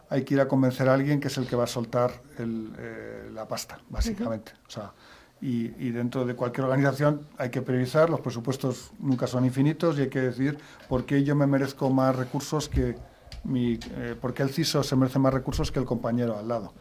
hay 0.10 0.24
que 0.24 0.36
ir 0.36 0.42
a 0.42 0.48
convencer 0.48 0.88
a 0.90 0.94
alguien 0.94 1.20
que 1.20 1.28
es 1.28 1.38
el 1.38 1.48
que 1.48 1.56
va 1.56 1.64
a 1.64 1.68
soltar 1.68 2.12
el, 2.38 2.74
eh, 2.78 3.30
la 3.34 3.48
pasta, 3.48 3.80
básicamente. 3.90 4.52
Uh 4.54 4.56
-huh. 4.56 4.68
O 4.68 4.72
sea, 4.72 4.94
y, 5.42 5.74
y, 5.86 5.92
dentro 5.92 6.26
de 6.26 6.34
cualquier 6.36 6.66
organización 6.66 7.28
hay 7.38 7.50
que 7.50 7.62
priorizar, 7.62 8.10
los 8.10 8.22
presupuestos 8.22 8.92
nunca 9.00 9.28
son 9.28 9.46
infinitos 9.46 9.98
y 9.98 10.04
hay 10.04 10.10
que 10.10 10.22
decir 10.22 10.58
por 10.88 11.06
qué 11.06 11.24
yo 11.24 11.36
me 11.36 11.46
merezco 11.46 11.90
más 11.90 12.16
recursos 12.16 12.70
que 12.70 12.96
mi, 13.44 13.80
eh, 13.98 14.16
por 14.20 14.34
qué 14.34 14.44
el 14.44 14.50
CISO 14.50 14.84
se 14.84 14.96
merece 14.96 15.20
más 15.20 15.34
recursos 15.34 15.72
que 15.72 15.80
el 15.80 15.86
compañero 15.86 16.38
al 16.38 16.48
lado. 16.48 16.74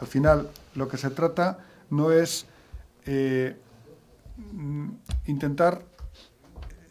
Al 0.00 0.06
final, 0.06 0.50
lo 0.74 0.88
que 0.88 0.96
se 0.96 1.10
trata 1.10 1.58
no 1.90 2.10
es 2.10 2.46
eh, 3.06 3.56
intentar 5.26 5.82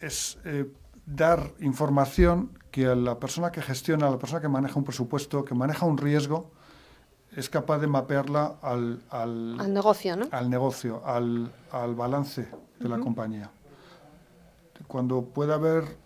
es, 0.00 0.38
eh, 0.44 0.66
dar 1.06 1.52
información 1.60 2.50
que 2.70 2.86
a 2.86 2.94
la 2.94 3.18
persona 3.18 3.52
que 3.52 3.62
gestiona, 3.62 4.08
a 4.08 4.10
la 4.10 4.18
persona 4.18 4.40
que 4.40 4.48
maneja 4.48 4.78
un 4.78 4.84
presupuesto, 4.84 5.44
que 5.44 5.54
maneja 5.54 5.86
un 5.86 5.98
riesgo, 5.98 6.50
es 7.34 7.48
capaz 7.48 7.78
de 7.78 7.86
mapearla 7.86 8.56
al, 8.62 9.02
al, 9.10 9.60
al 9.60 9.72
negocio, 9.72 10.16
¿no? 10.16 10.26
Al 10.30 10.50
negocio, 10.50 11.02
al, 11.04 11.52
al 11.70 11.94
balance 11.94 12.42
de 12.42 12.48
uh 12.48 12.58
-huh. 12.80 12.88
la 12.88 12.98
compañía. 12.98 13.50
Cuando 14.88 15.22
pueda 15.22 15.54
haber 15.54 15.96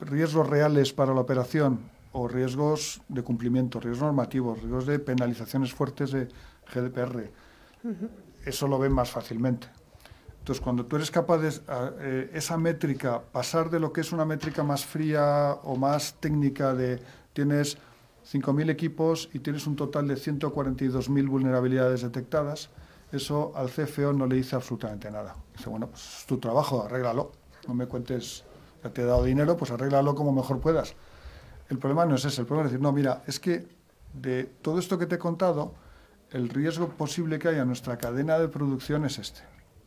riesgos 0.00 0.46
reales 0.48 0.92
para 0.92 1.14
la 1.14 1.20
operación 1.20 1.80
o 2.20 2.28
riesgos 2.28 3.00
de 3.08 3.22
cumplimiento, 3.22 3.80
riesgos 3.80 4.02
normativos, 4.02 4.58
riesgos 4.60 4.86
de 4.86 4.98
penalizaciones 4.98 5.72
fuertes 5.72 6.12
de 6.12 6.28
GDPR. 6.72 7.30
Uh 7.84 7.88
-huh. 7.88 8.08
Eso 8.44 8.66
lo 8.68 8.78
ven 8.78 8.92
más 8.92 9.10
fácilmente. 9.10 9.68
Entonces, 10.38 10.64
cuando 10.64 10.86
tú 10.86 10.96
eres 10.96 11.10
capaz 11.10 11.38
de 11.38 11.52
eh, 12.00 12.30
esa 12.32 12.56
métrica, 12.56 13.20
pasar 13.20 13.68
de 13.68 13.78
lo 13.78 13.92
que 13.92 14.00
es 14.00 14.12
una 14.12 14.24
métrica 14.24 14.62
más 14.62 14.84
fría 14.86 15.58
o 15.62 15.76
más 15.76 16.14
técnica 16.20 16.72
de 16.72 17.02
tienes 17.34 17.76
5.000 18.32 18.70
equipos 18.70 19.28
y 19.32 19.40
tienes 19.40 19.66
un 19.66 19.76
total 19.76 20.08
de 20.08 20.14
142.000 20.14 21.28
vulnerabilidades 21.28 22.02
detectadas, 22.02 22.70
eso 23.12 23.52
al 23.56 23.68
CFO 23.70 24.12
no 24.12 24.26
le 24.26 24.36
dice 24.36 24.56
absolutamente 24.56 25.10
nada. 25.10 25.36
Dice, 25.56 25.68
bueno, 25.70 25.88
pues 25.88 26.20
es 26.20 26.26
tu 26.26 26.38
trabajo, 26.38 26.82
arréglalo. 26.82 27.32
No 27.66 27.74
me 27.74 27.86
cuentes, 27.86 28.44
ya 28.82 28.90
te 28.90 29.02
he 29.02 29.04
dado 29.04 29.24
dinero, 29.24 29.56
pues 29.56 29.70
arréglalo 29.70 30.14
como 30.14 30.32
mejor 30.32 30.60
puedas. 30.60 30.94
El 31.68 31.78
problema 31.78 32.06
no 32.06 32.14
es 32.14 32.24
ese, 32.24 32.40
el 32.40 32.46
problema 32.46 32.66
es 32.66 32.72
decir, 32.72 32.82
no, 32.82 32.92
mira, 32.92 33.22
es 33.26 33.38
que 33.38 33.66
de 34.14 34.44
todo 34.44 34.78
esto 34.78 34.98
que 34.98 35.06
te 35.06 35.16
he 35.16 35.18
contado, 35.18 35.74
el 36.30 36.48
riesgo 36.48 36.88
posible 36.88 37.38
que 37.38 37.48
haya 37.48 37.62
en 37.62 37.68
nuestra 37.68 37.96
cadena 37.98 38.38
de 38.38 38.48
producción 38.48 39.04
es 39.04 39.18
este. 39.18 39.40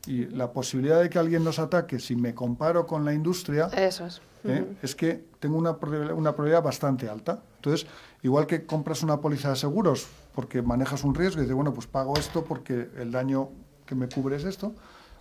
Y 0.07 0.25
la 0.25 0.51
posibilidad 0.51 1.01
de 1.01 1.09
que 1.09 1.19
alguien 1.19 1.43
nos 1.43 1.59
ataque, 1.59 1.99
si 1.99 2.15
me 2.15 2.33
comparo 2.33 2.87
con 2.87 3.05
la 3.05 3.13
industria, 3.13 3.67
Eso 3.67 4.07
es. 4.07 4.21
¿eh? 4.43 4.65
es 4.81 4.95
que 4.95 5.23
tengo 5.39 5.57
una, 5.57 5.71
una 5.71 6.31
probabilidad 6.31 6.63
bastante 6.63 7.07
alta. 7.07 7.43
Entonces, 7.57 7.87
igual 8.23 8.47
que 8.47 8.65
compras 8.65 9.03
una 9.03 9.21
póliza 9.21 9.49
de 9.49 9.55
seguros 9.55 10.07
porque 10.33 10.61
manejas 10.61 11.03
un 11.03 11.13
riesgo 11.13 11.39
y 11.39 11.43
dices, 11.43 11.55
bueno, 11.55 11.73
pues 11.73 11.85
pago 11.85 12.17
esto 12.17 12.43
porque 12.43 12.89
el 12.97 13.11
daño 13.11 13.49
que 13.85 13.93
me 13.93 14.07
cubre 14.07 14.37
es 14.37 14.43
esto, 14.43 14.73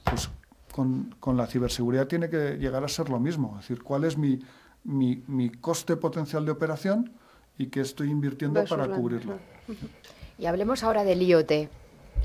pues 0.05 0.31
con, 0.73 1.15
con 1.21 1.37
la 1.37 1.47
ciberseguridad 1.47 2.07
tiene 2.07 2.31
que 2.31 2.57
llegar 2.57 2.83
a 2.83 2.89
ser 2.89 3.11
lo 3.11 3.19
mismo. 3.19 3.57
Es 3.57 3.69
decir, 3.69 3.83
cuál 3.83 4.05
es 4.05 4.17
mi, 4.17 4.41
mi, 4.85 5.23
mi 5.27 5.51
coste 5.51 5.97
potencial 5.97 6.45
de 6.45 6.53
operación 6.53 7.13
y 7.59 7.67
qué 7.67 7.81
estoy 7.81 8.11
invirtiendo 8.11 8.61
Versus 8.61 8.77
para 8.77 8.89
la- 8.89 8.97
cubrirlo. 8.97 9.39
Y 10.39 10.47
hablemos 10.47 10.83
ahora 10.83 11.05
del 11.05 11.23
IoT, 11.23 11.69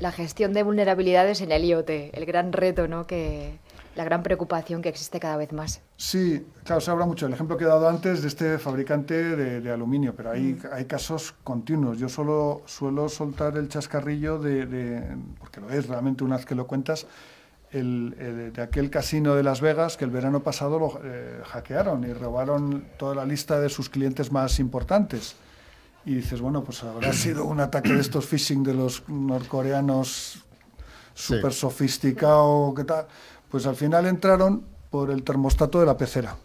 la 0.00 0.10
gestión 0.12 0.52
de 0.52 0.62
vulnerabilidades 0.62 1.40
en 1.40 1.52
el 1.52 1.64
IoT, 1.64 1.90
el 2.12 2.26
gran 2.26 2.52
reto, 2.52 2.88
¿no? 2.88 3.06
Que, 3.06 3.58
la 3.94 4.04
gran 4.04 4.22
preocupación 4.22 4.82
que 4.82 4.90
existe 4.90 5.18
cada 5.18 5.38
vez 5.38 5.54
más. 5.54 5.80
Sí, 5.96 6.44
claro, 6.64 6.82
se 6.82 6.90
habla 6.90 7.06
mucho. 7.06 7.24
El 7.26 7.32
ejemplo 7.32 7.56
que 7.56 7.64
he 7.64 7.66
dado 7.66 7.88
antes 7.88 8.20
de 8.20 8.28
este 8.28 8.58
fabricante 8.58 9.14
de, 9.14 9.62
de 9.62 9.70
aluminio, 9.72 10.14
pero 10.14 10.32
hay, 10.32 10.58
hay 10.70 10.84
casos 10.84 11.34
continuos. 11.42 11.98
Yo 11.98 12.10
solo 12.10 12.60
suelo 12.66 13.08
soltar 13.08 13.56
el 13.56 13.70
chascarrillo 13.70 14.38
de, 14.38 14.66
de- 14.66 15.16
porque 15.38 15.62
lo 15.62 15.70
es 15.70 15.88
realmente 15.88 16.24
una 16.24 16.36
vez 16.36 16.44
que 16.44 16.54
lo 16.54 16.66
cuentas, 16.66 17.06
el, 17.78 18.16
el- 18.18 18.52
de 18.52 18.62
aquel 18.62 18.90
casino 18.90 19.34
de 19.34 19.42
Las 19.42 19.60
Vegas 19.60 19.96
que 19.96 20.04
el 20.04 20.10
verano 20.10 20.40
pasado 20.40 20.78
lo 20.78 21.00
eh, 21.04 21.40
hackearon 21.46 22.04
y 22.04 22.12
robaron 22.12 22.84
toda 22.98 23.14
la 23.14 23.24
lista 23.24 23.60
de 23.60 23.68
sus 23.68 23.88
clientes 23.88 24.32
más 24.32 24.58
importantes. 24.58 25.36
Y 26.04 26.14
dices, 26.14 26.40
bueno, 26.40 26.62
pues 26.64 26.82
habrá 26.84 27.12
sido 27.24 27.44
un 27.44 27.60
ataque 27.60 27.92
de 27.92 28.00
estos 28.00 28.26
phishing 28.26 28.62
de 28.62 28.74
los 28.74 29.02
norcoreanos 29.08 30.42
súper 31.14 31.52
sofisticado, 31.52 32.74
¿qué 32.76 32.84
tal? 32.84 33.06
Pues 33.50 33.66
al 33.66 33.76
final 33.76 34.06
entraron 34.06 34.62
por 34.90 35.10
el 35.10 35.22
termostato 35.22 35.80
de 35.80 35.86
la 35.86 35.96
pecera. 35.96 36.36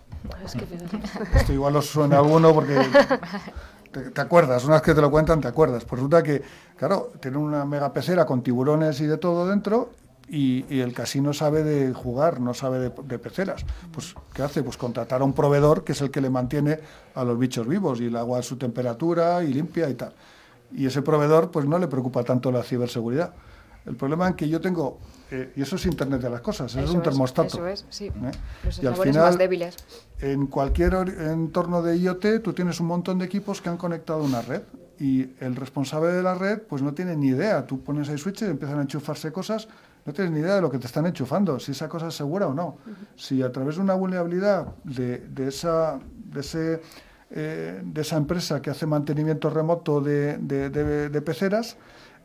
Es 0.46 0.54
que 0.54 0.66
fíjate. 0.66 1.00
Esto 1.38 1.54
igual 1.54 1.76
os 1.76 1.88
suena 1.88 2.18
a 2.18 2.20
alguno 2.20 2.54
porque 2.54 2.76
te, 3.92 4.12
te 4.12 4.22
acuerdas, 4.22 4.64
una 4.66 4.76
vez 4.76 4.84
que 4.84 4.94
te 4.94 5.02
lo 5.02 5.10
cuentan 5.12 5.42
te 5.42 5.48
acuerdas. 5.48 5.84
Pues 5.84 6.00
resulta 6.00 6.22
que, 6.24 6.42
claro, 6.78 7.12
tiene 7.20 7.38
una 7.38 7.66
mega 7.66 7.92
pecera 7.92 8.26
con 8.26 8.42
tiburones 8.44 9.00
y 9.02 9.06
de 9.08 9.18
todo 9.18 9.48
dentro 9.48 9.92
y, 10.34 10.66
y 10.74 10.80
el 10.80 10.94
casino 10.94 11.34
sabe 11.34 11.62
de 11.64 11.94
jugar, 11.94 12.40
no 12.40 12.54
sabe 12.54 12.80
de, 12.80 12.92
de 13.04 13.20
peceras. 13.20 13.66
Pues, 13.92 14.16
¿qué 14.34 14.42
hace? 14.44 14.64
Pues 14.64 14.78
contratar 14.78 15.22
a 15.22 15.26
un 15.26 15.34
proveedor 15.34 15.84
que 15.84 15.92
es 15.92 16.00
el 16.02 16.10
que 16.10 16.22
le 16.22 16.30
mantiene 16.30 16.80
a 17.16 17.24
los 17.26 17.38
bichos 17.38 17.68
vivos 17.68 18.00
y 18.00 18.06
el 18.06 18.16
agua 18.16 18.40
a 18.40 18.42
su 18.42 18.56
temperatura 18.56 19.44
y 19.44 19.54
limpia 19.54 19.90
y 19.90 19.96
tal. 19.96 20.14
Y 20.74 20.86
ese 20.86 21.02
proveedor 21.02 21.52
pues 21.52 21.66
no 21.66 21.78
le 21.78 21.88
preocupa 21.88 22.24
tanto 22.24 22.50
la 22.52 22.64
ciberseguridad. 22.64 23.34
El 23.86 23.96
problema 23.96 24.30
es 24.30 24.36
que 24.36 24.48
yo 24.48 24.62
tengo, 24.62 25.00
eh, 25.32 25.52
y 25.56 25.64
eso 25.64 25.76
es 25.76 25.86
Internet 25.88 26.22
de 26.22 26.30
las 26.30 26.42
cosas, 26.42 26.72
eso 26.76 26.84
es 26.86 26.92
un 26.92 27.02
termostato. 27.02 27.58
Eso 27.58 27.68
es, 27.68 27.86
sí. 27.90 28.06
¿eh? 28.06 28.32
Los 28.64 28.82
Y 28.82 28.86
al 28.88 28.96
final, 28.96 29.24
más 29.24 29.38
débiles. 29.40 29.76
en 30.20 30.46
cualquier 30.48 30.94
or- 30.96 31.10
entorno 31.10 31.82
de 31.82 31.98
IoT, 31.98 32.42
tú 32.44 32.54
tienes 32.54 32.80
un 32.80 32.86
montón 32.88 33.18
de 33.18 33.26
equipos 33.26 33.60
que 33.60 33.70
han 33.70 33.78
conectado 33.78 34.20
a 34.22 34.24
una 34.24 34.42
red 34.44 34.62
y 35.00 35.32
el 35.44 35.56
responsable 35.56 36.10
de 36.14 36.22
la 36.22 36.36
red 36.36 36.60
pues 36.70 36.84
no 36.84 36.94
tiene 36.94 37.16
ni 37.18 37.30
idea. 37.30 37.66
Tú 37.66 37.82
pones 37.84 38.08
ahí 38.10 38.20
switches, 38.20 38.48
empiezan 38.50 38.78
a 38.78 38.82
enchufarse 38.84 39.32
cosas, 39.32 39.68
no 40.06 40.14
tienes 40.14 40.34
ni 40.34 40.40
idea 40.40 40.56
de 40.56 40.62
lo 40.62 40.72
que 40.72 40.80
te 40.80 40.88
están 40.88 41.06
enchufando, 41.06 41.60
si 41.60 41.72
esa 41.74 41.88
cosa 41.88 42.08
es 42.08 42.16
segura 42.16 42.48
o 42.48 42.54
no. 42.54 42.78
Si 43.16 43.42
a 43.44 43.52
través 43.52 43.76
de 43.76 43.82
una 43.82 43.94
vulnerabilidad 43.94 44.68
de, 44.84 45.20
de 45.20 45.48
esa, 45.48 46.00
de, 46.16 46.40
ese, 46.40 46.82
eh, 47.30 47.82
de 47.84 48.02
esa 48.02 48.18
empresa 48.18 48.62
que 48.62 48.70
hace 48.72 48.86
mantenimiento 48.86 49.50
remoto 49.50 50.02
de 50.02 51.22
peceras, 51.26 51.78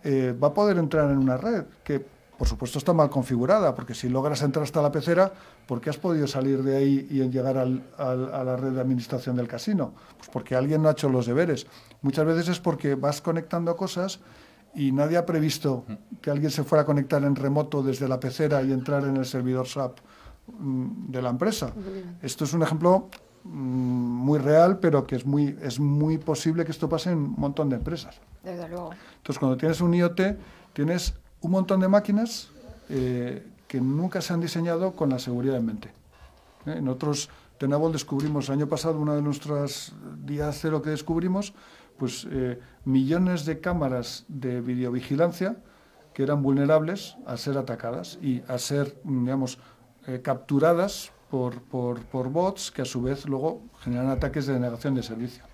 eh, 0.05 0.35
va 0.41 0.49
a 0.49 0.55
poder 0.55 0.79
entrar 0.79 1.11
en 1.11 1.19
una 1.19 1.37
red 1.37 1.65
que 1.85 2.05
por 2.39 2.47
supuesto 2.47 2.79
está 2.79 2.93
mal 2.93 3.09
configurada, 3.09 3.75
porque 3.75 3.95
si 3.95 4.11
logras 4.11 4.43
entrar 4.43 4.63
hasta 4.63 4.83
la 4.83 4.93
pecera, 4.93 5.33
¿por 5.67 5.81
qué 5.81 5.89
has 5.89 5.97
podido 5.97 6.27
salir 6.27 6.63
de 6.63 6.77
ahí 6.77 7.07
y 7.11 7.27
llegar 7.31 7.57
al- 7.57 7.83
al- 7.97 8.35
a 8.35 8.45
la 8.45 8.57
red 8.59 8.73
de 8.73 8.81
administración 8.83 9.37
del 9.37 9.49
casino? 9.49 9.95
Pues 10.19 10.29
porque 10.29 10.55
alguien 10.55 10.83
no 10.83 10.89
ha 10.91 10.93
hecho 10.93 11.09
los 11.09 11.25
deberes. 11.27 11.67
Muchas 12.03 12.27
veces 12.27 12.49
es 12.49 12.61
porque 12.61 12.95
vas 12.95 13.23
conectando 13.23 13.75
cosas 13.75 14.21
y 14.77 14.93
nadie 14.93 15.17
ha 15.17 15.25
previsto 15.25 15.85
que 16.21 16.31
alguien 16.31 16.51
se 16.51 16.63
fuera 16.63 16.83
a 16.83 16.85
conectar 16.85 17.25
en 17.25 17.35
remoto 17.35 17.83
desde 17.83 18.07
la 18.07 18.21
pecera 18.21 18.63
y 18.63 18.73
entrar 18.73 19.05
en 19.05 19.17
el 19.17 19.25
servidor 19.25 19.67
SAP 19.67 19.99
mm, 20.47 21.11
de 21.11 21.23
la 21.23 21.31
empresa. 21.31 21.73
Esto 22.23 22.45
es 22.45 22.53
un 22.53 22.63
ejemplo 22.63 23.09
mm, 23.43 23.49
muy 23.49 24.39
real, 24.39 24.79
pero 24.79 25.07
que 25.07 25.17
es 25.17 25.25
muy, 25.25 25.57
es 25.63 25.81
muy 25.81 26.19
posible 26.19 26.65
que 26.65 26.73
esto 26.73 26.91
pase 26.91 27.11
en 27.11 27.19
un 27.19 27.35
montón 27.39 27.71
de 27.71 27.77
empresas. 27.77 28.21
Desde 28.45 28.69
luego. 28.69 28.91
Entonces, 29.17 29.39
cuando 29.39 29.57
tienes 29.57 29.81
un 29.81 29.95
IoT, 29.95 30.21
tienes 30.75 31.15
un 31.41 31.51
montón 31.51 31.81
de 31.81 31.89
máquinas 31.89 32.51
eh, 32.91 33.47
que 33.67 33.81
nunca 33.81 34.21
se 34.21 34.35
han 34.35 34.41
diseñado 34.41 34.93
con 34.93 35.09
la 35.09 35.19
seguridad 35.19 35.57
en 35.57 35.65
mente. 35.65 35.91
¿Eh? 36.67 36.81
Nosotros, 36.83 37.31
Tenable, 37.59 37.91
descubrimos 37.93 38.49
el 38.49 38.57
año 38.57 38.67
pasado, 38.69 39.01
una 39.01 39.15
de 39.15 39.23
nuestras 39.23 39.93
días 40.27 40.59
cero 40.61 40.83
que 40.83 40.91
descubrimos, 40.91 41.55
pues 41.99 42.27
eh, 42.31 42.59
millones 42.85 43.45
de 43.45 43.61
cámaras 43.61 44.25
de 44.29 44.61
videovigilancia 44.61 45.57
que 46.15 46.23
eran 46.23 46.43
vulnerables 46.43 47.17
a 47.27 47.37
ser 47.37 47.59
atacadas 47.59 48.19
y 48.23 48.43
a 48.49 48.59
ser, 48.59 48.99
mm, 49.05 49.25
digamos, 49.25 49.59
eh, 50.07 50.21
capturadas 50.23 51.13
por, 51.31 51.61
por, 51.63 52.01
por 52.07 52.31
bots 52.31 52.71
que 52.71 52.83
a 52.83 52.85
su 52.85 53.03
vez 53.03 53.27
luego 53.27 53.63
generan 53.81 54.09
ataques 54.11 54.47
de 54.47 54.55
denegación 54.55 54.95
de 54.95 55.03
servicio. 55.03 55.45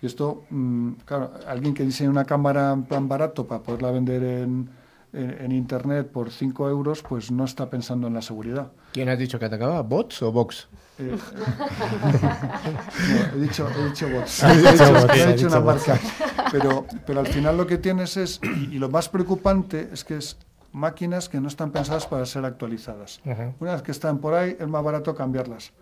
Y 0.00 0.06
esto, 0.06 0.44
mm, 0.50 0.92
claro, 1.04 1.32
alguien 1.46 1.74
que 1.74 1.84
diseña 1.84 2.10
una 2.10 2.24
cámara 2.24 2.72
en 2.72 2.84
plan 2.84 3.08
barato 3.08 3.46
para 3.46 3.62
poderla 3.62 3.90
vender 3.90 4.22
en, 4.24 4.68
en- 5.12 5.30
en 5.40 5.52
Internet 5.52 6.08
por 6.10 6.30
5 6.30 6.68
euros, 6.68 7.02
pues 7.02 7.30
no 7.30 7.44
está 7.44 7.70
pensando 7.70 8.06
en 8.08 8.14
la 8.14 8.22
seguridad. 8.22 8.72
¿Quién 8.92 9.08
has 9.08 9.18
dicho 9.18 9.38
que 9.38 9.44
atacaba? 9.46 9.82
¿Bots 9.82 10.22
o 10.22 10.32
Vox? 10.32 10.68
Eh, 10.98 11.16
no, 13.08 13.36
he 13.36 13.40
dicho, 13.40 13.68
he 13.68 13.84
dicho 13.88 14.08
bots. 14.08 14.42
He 14.44 14.56
dicho 14.56 14.72
dicho, 14.72 14.92
bots, 14.92 15.14
he 15.14 15.22
has 15.22 15.26
dicho 15.28 15.32
dicho 15.32 15.46
una 15.48 15.58
bots. 15.58 15.88
marca. 15.88 16.00
Pero, 16.50 16.86
pero 17.06 17.20
al 17.20 17.26
final 17.26 17.56
lo 17.56 17.66
que 17.66 17.78
tienes 17.78 18.16
es, 18.16 18.40
y, 18.42 18.76
y 18.76 18.78
lo 18.78 18.88
más 18.88 19.08
preocupante 19.08 19.88
es 19.92 20.04
que 20.04 20.16
es 20.16 20.36
máquinas 20.72 21.28
que 21.28 21.40
no 21.40 21.48
están 21.48 21.70
pensadas 21.70 22.06
para 22.06 22.24
ser 22.26 22.44
actualizadas. 22.44 23.20
Una 23.58 23.72
vez 23.72 23.82
que 23.82 23.92
están 23.92 24.18
por 24.18 24.34
ahí, 24.34 24.56
es 24.58 24.68
más 24.68 24.84
barato 24.84 25.14
cambiarlas. 25.14 25.72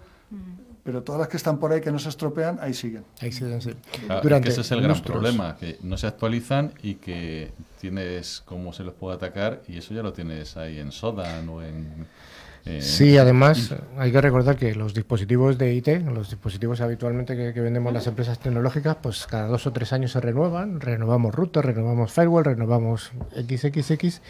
Pero 0.85 1.03
todas 1.03 1.19
las 1.21 1.29
que 1.29 1.37
están 1.37 1.59
por 1.59 1.73
ahí 1.73 1.81
que 1.81 1.91
no 1.91 1.99
se 1.99 2.11
estropean, 2.11 2.59
ahí 2.61 2.75
siguen. 2.75 3.05
Ahí 3.21 3.33
sí, 3.33 3.45
sí. 3.61 3.71
Claro, 4.07 4.19
es 4.19 4.23
Durante 4.23 4.47
que 4.47 4.53
ese 4.53 4.61
es 4.61 4.71
el 4.71 4.83
gran 4.83 5.01
problema, 5.01 5.57
que 5.57 5.79
no 5.83 5.97
se 5.97 6.07
actualizan 6.07 6.73
y 6.83 6.97
que 6.97 7.53
tienes 7.81 8.43
cómo 8.45 8.73
se 8.73 8.85
los 8.85 8.95
puede 8.95 9.17
atacar 9.17 9.63
y 9.67 9.79
eso 9.79 9.95
ya 9.95 10.03
lo 10.03 10.13
tienes 10.13 10.57
ahí 10.57 10.79
en 10.79 10.93
Sodan 10.93 11.49
o 11.49 11.63
en... 11.63 12.07
eh, 12.67 12.81
Sí, 12.81 13.19
además 13.19 13.75
hay 13.99 14.13
que 14.13 14.21
recordar 14.21 14.57
que 14.57 14.75
los 14.75 14.95
dispositivos 14.95 15.59
de 15.59 15.75
IT, 15.75 15.89
los 16.07 16.31
dispositivos 16.31 16.81
habitualmente 16.81 17.37
que, 17.37 17.53
que 17.53 17.61
vendemos 17.61 17.93
las 17.93 18.07
empresas 18.07 18.39
tecnológicas, 18.39 18.97
pues 19.03 19.27
cada 19.27 19.47
dos 19.49 19.67
o 19.67 19.73
tres 19.73 19.93
años 19.93 20.13
se 20.13 20.21
renuevan, 20.21 20.81
renovamos 20.81 21.35
router, 21.35 21.65
renovamos 21.65 22.13
firewall, 22.13 22.45
renovamos 22.45 23.13
XXX, 23.35 24.21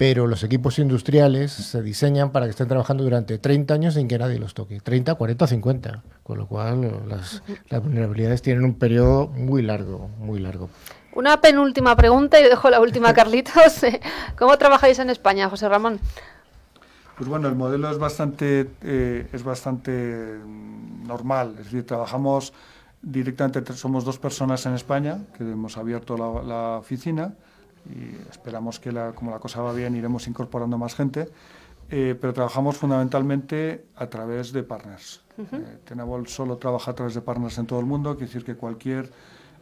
pero 0.00 0.26
los 0.26 0.42
equipos 0.44 0.78
industriales 0.78 1.52
se 1.52 1.82
diseñan 1.82 2.32
para 2.32 2.46
que 2.46 2.50
estén 2.52 2.68
trabajando 2.68 3.04
durante 3.04 3.36
30 3.36 3.74
años 3.74 3.94
sin 3.94 4.08
que 4.08 4.18
nadie 4.18 4.38
los 4.38 4.54
toque, 4.54 4.80
30, 4.80 5.14
40 5.14 5.44
o 5.44 5.48
50, 5.48 6.02
con 6.22 6.38
lo 6.38 6.46
cual 6.46 7.02
las, 7.06 7.42
las 7.68 7.82
vulnerabilidades 7.82 8.40
tienen 8.40 8.64
un 8.64 8.78
periodo 8.78 9.26
muy 9.28 9.60
largo, 9.60 10.08
muy 10.18 10.40
largo. 10.40 10.70
Una 11.12 11.40
penúltima 11.40 11.96
pregunta 11.96 12.40
y 12.40 12.44
dejo 12.44 12.70
la 12.70 12.80
última 12.80 13.10
a 13.10 13.14
Carlitos. 13.14 13.82
¿Cómo 14.38 14.56
trabajáis 14.56 14.98
en 15.00 15.10
España, 15.10 15.50
José 15.50 15.68
Ramón? 15.68 16.00
Pues 17.20 17.28
bueno, 17.28 17.48
el 17.48 17.54
modelo 17.54 17.90
es 17.90 17.98
bastante, 17.98 18.70
eh, 18.80 19.28
es 19.30 19.44
bastante 19.44 20.40
mm, 20.42 21.06
normal. 21.06 21.50
Es 21.58 21.64
decir, 21.66 21.84
trabajamos 21.84 22.54
directamente, 23.02 23.74
somos 23.74 24.06
dos 24.06 24.18
personas 24.18 24.64
en 24.64 24.72
España 24.72 25.18
que 25.36 25.44
hemos 25.44 25.76
abierto 25.76 26.16
la, 26.16 26.42
la 26.42 26.78
oficina 26.78 27.34
y 27.84 28.16
esperamos 28.30 28.80
que 28.80 28.90
la, 28.90 29.12
como 29.12 29.32
la 29.32 29.38
cosa 29.38 29.60
va 29.60 29.74
bien 29.74 29.94
iremos 29.96 30.28
incorporando 30.28 30.78
más 30.78 30.94
gente. 30.94 31.28
eh, 31.90 32.16
pero 32.18 32.32
trabajamos 32.32 32.78
fundamentalmente 32.78 33.84
a 33.96 34.06
través 34.06 34.52
de 34.52 34.62
partners. 34.62 35.20
Eh, 35.36 35.78
Tenable 35.84 36.26
solo 36.26 36.56
trabaja 36.56 36.92
a 36.92 36.94
través 36.94 37.14
de 37.14 37.20
partners 37.20 37.58
en 37.58 37.66
todo 37.66 37.80
el 37.80 37.86
mundo, 37.86 38.12
quiere 38.16 38.28
decir 38.32 38.44
que 38.44 38.54
cualquier 38.54 39.10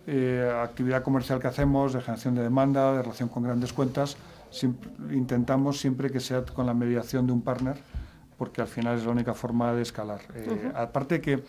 eh, 0.07 0.49
actividad 0.63 1.03
comercial 1.03 1.41
que 1.41 1.49
hacemos, 1.49 1.93
de 1.93 2.01
generación 2.03 2.35
de 2.37 2.43
demanda, 2.43 2.93
de 2.93 3.03
relación 3.03 3.29
con 3.29 3.43
grandes 3.43 3.73
cuentas, 3.73 4.17
siempre- 4.51 4.91
intentamos 5.17 5.79
siempre 5.81 6.11
que 6.11 6.21
sea 6.21 6.45
con 6.45 6.67
la 6.67 6.75
mediación 6.75 7.27
de 7.27 7.33
un 7.33 7.43
partner, 7.43 7.77
porque 8.37 8.61
al 8.61 8.69
final 8.69 8.97
es 8.99 9.05
la 9.05 9.11
única 9.13 9.35
forma 9.35 9.73
de 9.73 9.83
escalar. 9.83 10.21
Eh, 10.35 10.73
Aparte 10.75 11.21
que 11.21 11.43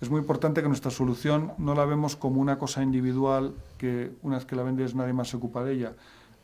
es 0.00 0.10
muy 0.10 0.20
importante 0.20 0.62
que 0.62 0.68
nuestra 0.68 0.90
solución 0.90 1.52
no 1.58 1.74
la 1.74 1.84
vemos 1.84 2.16
como 2.16 2.40
una 2.40 2.58
cosa 2.58 2.82
individual 2.82 3.54
que 3.78 4.12
una 4.22 4.36
vez 4.36 4.44
que 4.44 4.54
la 4.56 4.62
vendes 4.62 4.94
nadie 4.94 5.12
más 5.12 5.28
se 5.28 5.36
ocupa 5.36 5.64
de 5.64 5.72
ella. 5.72 5.92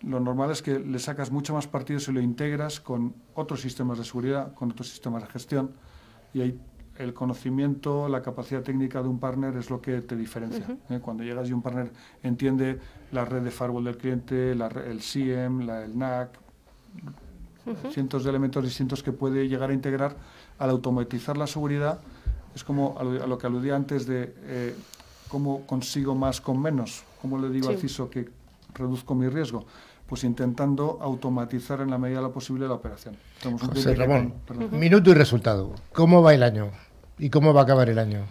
Lo 0.03 0.19
normal 0.19 0.51
es 0.51 0.63
que 0.63 0.81
le 0.81 0.99
sacas 0.99 1.31
mucho 1.31 1.55
más 1.55 1.69
partido 1.69 2.01
si 2.01 2.11
lo 2.13 2.21
integras 2.21 2.81
con 2.81 3.15
otros 3.35 3.61
sistemas 3.61 3.99
de 3.99 4.05
seguridad, 4.05 4.53
con 4.55 4.71
otros 4.73 4.89
sistemas 4.89 5.23
de 5.23 5.29
gestión 5.29 5.71
y 6.35 6.41
ahí 6.41 6.61
el 6.99 7.15
conocimiento, 7.15 8.09
la 8.09 8.23
capacidad 8.23 8.63
técnica 8.63 9.03
de 9.03 9.09
un 9.09 9.19
partner 9.19 9.57
es 9.57 9.71
lo 9.71 9.81
que 9.81 10.01
te 10.03 10.17
diferencia. 10.17 10.67
¿eh? 10.91 11.01
Cuando 11.01 11.25
llegas 11.25 11.49
y 11.49 11.53
un 11.53 11.63
partner 11.63 11.91
entiende 12.23 12.79
la 13.13 13.25
red 13.25 13.43
de 13.43 13.51
firewall 13.51 13.85
del 13.85 13.97
cliente, 13.97 14.55
la, 14.55 14.69
el 14.69 15.01
SIEM, 15.01 15.67
la, 15.67 15.85
el 15.85 15.99
NAC, 15.99 16.39
cientos 17.91 18.25
de 18.25 18.31
elementos 18.31 18.63
distintos 18.65 19.03
que 19.03 19.13
puede 19.13 19.49
llegar 19.49 19.71
a 19.71 19.73
integrar 19.73 20.17
al 20.59 20.71
automatizar 20.71 21.37
la 21.37 21.47
seguridad, 21.47 22.01
es 22.55 22.65
como 22.65 22.97
a 22.99 23.05
lo, 23.05 23.39
que 23.39 23.47
aludía 23.47 23.77
antes 23.77 24.07
de 24.07 24.35
eh, 24.43 24.75
cómo 25.29 25.67
consigo 25.67 26.15
más 26.15 26.41
con 26.41 26.61
menos, 26.61 27.05
cómo 27.21 27.39
le 27.39 27.49
digo 27.49 27.69
al 27.69 27.79
CISO 27.79 28.11
que 28.11 28.29
reduzco 28.75 29.15
mi 29.15 29.29
riesgo 29.29 29.65
pues 30.13 30.25
intentando 30.25 30.99
automatizar 31.01 31.81
en 31.81 31.89
la 31.89 31.97
medida 31.97 32.19
de 32.19 32.25
lo 32.25 32.33
posible 32.33 32.69
la 32.69 32.75
operación. 32.75 33.17
José 33.43 33.95
Ramón, 33.95 34.35
minuto 34.71 35.11
y 35.11 35.15
resultado. 35.15 35.75
¿Cómo 35.93 36.23
va 36.23 36.35
el 36.35 36.43
año? 36.43 36.71
¿Y 37.19 37.31
cómo 37.31 37.53
va 37.53 37.63
a 37.63 37.65
acabar 37.65 37.89
el 37.89 37.99
año? 37.99 38.25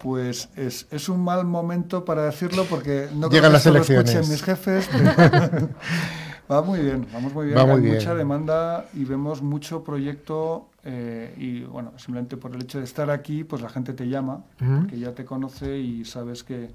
Pues 0.00 0.48
es, 0.56 0.86
es 0.90 1.08
un 1.08 1.22
mal 1.24 1.44
momento 1.44 2.04
para 2.04 2.24
decirlo 2.24 2.64
porque 2.64 3.08
no 3.14 3.28
Llegan 3.28 3.52
las 3.52 3.66
elecciones. 3.66 4.28
mis 4.28 4.42
jefes. 4.42 4.88
va 6.50 6.62
muy 6.62 6.80
bien, 6.80 7.06
vamos 7.12 7.34
muy 7.34 7.46
bien. 7.46 7.58
Hay 7.58 7.80
mucha 7.80 8.14
demanda 8.14 8.86
y 8.94 9.04
vemos 9.04 9.42
mucho 9.42 9.82
proyecto 9.82 10.68
eh, 10.84 11.34
y 11.36 11.62
bueno, 11.62 11.92
simplemente 11.96 12.36
por 12.36 12.54
el 12.54 12.62
hecho 12.62 12.78
de 12.78 12.84
estar 12.84 13.10
aquí, 13.10 13.44
pues 13.44 13.60
la 13.60 13.68
gente 13.68 13.92
te 13.92 14.08
llama, 14.08 14.44
que 14.88 14.98
ya 14.98 15.12
te 15.14 15.24
conoce 15.24 15.78
y 15.78 16.04
sabes 16.04 16.44
que 16.44 16.70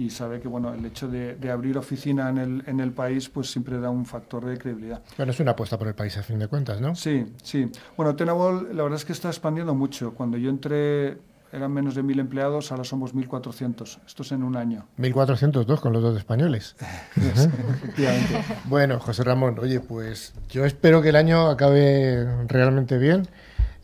y 0.00 0.08
sabe 0.08 0.40
que 0.40 0.48
bueno 0.48 0.72
el 0.72 0.84
hecho 0.86 1.08
de, 1.08 1.36
abrir 1.50 1.76
oficina 1.76 2.30
en 2.30 2.38
el, 2.38 2.62
en 2.66 2.80
el 2.80 2.92
país 2.92 3.28
pues 3.28 3.50
siempre 3.50 3.78
da 3.78 3.90
un 3.90 4.06
factor 4.06 4.46
de 4.46 4.56
credibilidad. 4.56 5.02
Bueno, 5.18 5.32
es 5.32 5.40
una 5.40 5.50
apuesta 5.50 5.78
por 5.78 5.88
el 5.88 5.94
país 5.94 6.16
a 6.16 6.22
fin 6.22 6.38
de 6.38 6.48
cuentas, 6.48 6.80
¿no? 6.80 6.94
Sí, 6.94 7.26
sí. 7.42 7.70
Bueno, 7.96 8.16
Tenable 8.16 8.72
la 8.72 8.82
verdad 8.82 8.98
es 8.98 9.04
que 9.04 9.12
está 9.12 9.28
expandiendo 9.28 9.74
mucho. 9.74 10.14
Cuando 10.14 10.38
yo 10.38 10.48
entré 10.48 11.18
eran 11.52 11.72
menos 11.72 11.94
de 11.94 12.02
1.000 12.02 12.20
empleados, 12.20 12.70
ahora 12.70 12.84
somos 12.84 13.14
1.400. 13.14 13.98
Esto 14.06 14.22
es 14.22 14.32
en 14.32 14.42
un 14.42 14.56
año. 14.56 14.86
1.402 14.98 15.80
con 15.80 15.92
los 15.92 16.02
dos 16.02 16.16
españoles. 16.16 16.76
Efectivamente. 17.16 18.40
bueno, 18.66 19.00
José 19.00 19.24
Ramón, 19.24 19.58
oye, 19.58 19.80
pues 19.80 20.32
yo 20.48 20.64
espero 20.64 21.02
que 21.02 21.10
el 21.10 21.16
año 21.16 21.48
acabe 21.48 22.26
realmente 22.46 22.98
bien. 22.98 23.28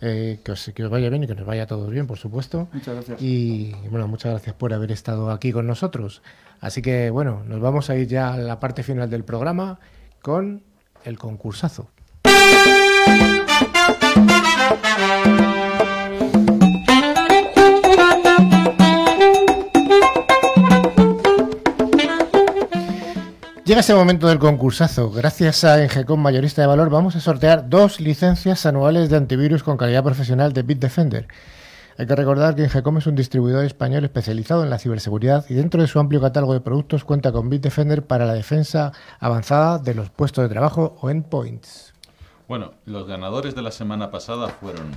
Eh, 0.01 0.41
que, 0.45 0.53
os, 0.53 0.71
que, 0.75 0.85
os, 0.85 0.91
vaya 0.91 1.09
bien 1.09 1.25
y 1.25 1.27
que 1.27 1.35
nos 1.35 1.47
vaya 1.47 1.67
todo 1.67 1.89
bien, 1.89 2.07
por 2.07 2.19
supuesto. 2.19 2.69
Muchas 2.73 2.95
gracias. 2.95 3.23
Y 3.23 3.75
bueno, 3.91 4.07
muchas 4.09 4.33
gracias 4.33 4.55
por 4.55 4.73
haber 4.75 4.93
estado 4.93 5.31
aquí 5.31 5.53
con 5.53 5.67
nosotros. 5.67 6.23
Así 6.61 6.83
que 6.83 7.11
bueno, 7.11 7.43
nos 7.47 7.61
vamos 7.61 7.91
a 7.91 7.97
ir 7.97 8.07
ya 8.09 8.35
a 8.35 8.37
la 8.37 8.61
parte 8.61 8.83
final 8.83 9.09
del 9.09 9.25
programa 9.25 9.79
con 10.21 10.63
el 11.05 11.19
concursazo. 11.19 11.91
Llega 23.67 23.81
ese 23.81 23.97
momento 23.97 24.29
del 24.29 24.39
concursazo. 24.39 25.11
Gracias 25.11 25.65
a 25.65 25.83
Engecom 25.83 26.23
Mayorista 26.23 26.63
de 26.63 26.69
Valor 26.69 26.89
vamos 26.89 27.17
a 27.17 27.21
sortear 27.21 27.69
dos 27.69 27.99
licencias 27.99 28.65
anuales 28.65 29.11
de 29.11 29.17
antivirus 29.17 29.65
con 29.65 29.77
calidad 29.77 30.05
profesional 30.05 30.53
de 30.53 30.63
Bitdefender. 30.63 31.27
Hay 31.99 32.07
que 32.07 32.15
recordar 32.15 32.55
que 32.55 32.63
Engecom 32.63 32.99
es 32.99 33.09
un 33.09 33.17
distribuidor 33.17 33.65
español 33.65 34.05
especializado 34.05 34.63
en 34.63 34.71
la 34.71 34.79
ciberseguridad 34.79 35.47
y 35.49 35.55
dentro 35.55 35.83
de 35.83 35.89
su 35.89 35.99
amplio 35.99 36.21
catálogo 36.21 36.53
de 36.53 36.61
productos 36.61 37.03
cuenta 37.03 37.33
con 37.33 37.51
Bitdefender 37.51 38.07
para 38.07 38.25
la 38.25 38.35
defensa 38.35 38.93
avanzada 39.19 39.81
de 39.81 39.95
los 39.95 40.11
puestos 40.11 40.45
de 40.45 40.49
trabajo 40.49 40.97
o 41.01 41.11
endpoints. 41.11 41.93
Bueno, 42.47 42.75
los 42.85 43.09
ganadores 43.09 43.57
de 43.57 43.63
la 43.63 43.73
semana 43.73 44.13
pasada 44.13 44.47
fueron 44.47 44.93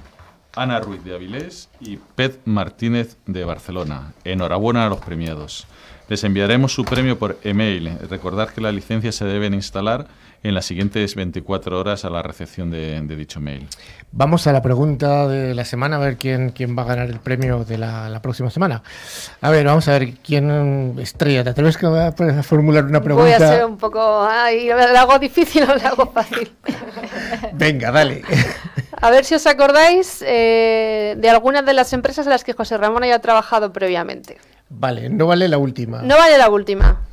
Ana 0.56 0.80
Ruiz 0.80 1.04
de 1.04 1.16
Avilés 1.16 1.70
y 1.80 1.98
Pet 1.98 2.40
Martínez 2.46 3.18
de 3.26 3.46
Barcelona. 3.46 4.14
Enhorabuena 4.26 4.86
a 4.86 4.90
los 4.90 5.00
premiados. 5.00 5.66
Les 6.10 6.24
enviaremos 6.24 6.74
su 6.74 6.84
premio 6.86 7.20
por 7.20 7.38
email. 7.44 7.98
Recordad 8.10 8.50
que 8.50 8.62
las 8.62 8.74
licencias 8.74 9.14
se 9.14 9.26
deben 9.26 9.54
instalar 9.54 10.08
en 10.44 10.56
las 10.56 10.66
siguientes 10.66 11.16
24 11.16 11.80
horas 11.80 12.06
a 12.06 12.10
la 12.10 12.22
recepción 12.22 12.72
de, 12.72 13.02
dicho 13.02 13.40
mail. 13.40 13.68
Vamos 14.12 14.48
a 14.48 14.54
la 14.54 14.62
pregunta 14.62 15.28
de 15.28 15.54
la 15.54 15.66
semana, 15.66 15.98
a 15.98 16.00
ver 16.00 16.18
quién, 16.18 16.50
quién 16.50 16.78
va 16.78 16.84
a 16.84 16.86
ganar 16.86 17.10
el 17.10 17.20
premio 17.20 17.64
de 17.64 17.78
la, 17.78 18.20
próxima 18.22 18.50
semana. 18.50 18.82
A 19.42 19.50
ver, 19.50 19.66
vamos 19.66 19.88
a 19.88 20.00
ver 20.00 20.14
quién 20.24 20.96
estrella. 21.00 21.44
¿Te 21.44 21.52
atreves 21.52 21.78
a 21.84 22.44
formular 22.44 22.86
una 22.86 23.02
pregunta? 23.02 23.26
Voy 23.26 23.34
a 23.34 23.40
ser 23.40 23.66
un 23.66 23.78
poco... 23.78 24.24
Ay, 24.24 24.68
¿lo 24.68 25.00
hago 25.00 25.20
difícil 25.20 25.64
o 25.64 25.76
lo 25.76 25.88
hago 25.88 26.12
fácil? 26.12 26.52
Venga, 27.54 27.92
dale. 27.92 28.24
A 29.02 29.10
ver 29.10 29.26
si 29.26 29.36
os 29.36 29.46
acordáis 29.46 30.24
eh, 30.26 31.16
de 31.18 31.30
algunas 31.30 31.66
de 31.66 31.74
las 31.74 31.94
empresas 31.94 32.26
en 32.26 32.32
las 32.32 32.44
que 32.44 32.54
José 32.54 32.78
Ramón 32.78 33.04
haya 33.04 33.20
trabajado 33.20 33.72
previamente. 33.72 34.38
Vale, 34.70 35.10
no 35.10 35.28
vale 35.28 35.48
la 35.48 35.58
última. 35.58 36.02
No 36.02 36.18
vale 36.18 36.38
la 36.38 36.50
última. 36.50 37.09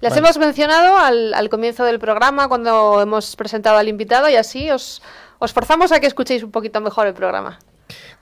Las 0.00 0.16
hemos 0.16 0.38
mencionado 0.38 0.96
al, 0.98 1.48
comienzo 1.50 1.84
del 1.84 1.98
programa 1.98 2.48
cuando 2.48 3.00
hemos 3.02 3.36
presentado 3.36 3.76
al 3.76 3.88
invitado 3.88 4.28
y 4.28 4.36
así 4.36 4.70
os, 4.70 5.02
os 5.38 5.52
forzamos 5.52 5.92
a 5.92 6.00
que 6.00 6.06
escuchéis 6.06 6.42
un 6.42 6.50
poquito 6.50 6.80
mejor 6.80 7.06
el 7.06 7.14
programa. 7.14 7.58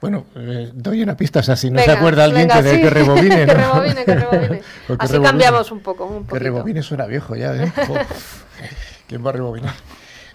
Bueno, 0.01 0.25
eh, 0.35 0.71
doy 0.73 1.03
una 1.03 1.15
pista, 1.15 1.39
o 1.39 1.43
sea, 1.43 1.55
si 1.55 1.69
no 1.69 1.79
se 1.81 1.91
acuerda 1.91 2.23
alguien 2.23 2.47
que, 2.47 2.61
de, 2.61 2.81
que 2.81 2.89
rebobine. 2.89 3.45
¿no? 3.45 3.53
que 3.53 3.59
rebobine, 3.59 4.05
que 4.05 4.15
rebobine. 4.15 4.61
así 4.99 5.19
cambiamos 5.19 5.71
un 5.71 5.81
poco. 5.81 6.05
Un 6.05 6.25
que 6.25 6.39
rebobine 6.39 6.81
suena 6.81 7.05
viejo 7.05 7.35
ya. 7.35 7.55
¿eh? 7.55 7.71
¿Quién 9.07 9.25
va 9.25 9.29
a 9.29 9.33
rebobinar? 9.33 9.73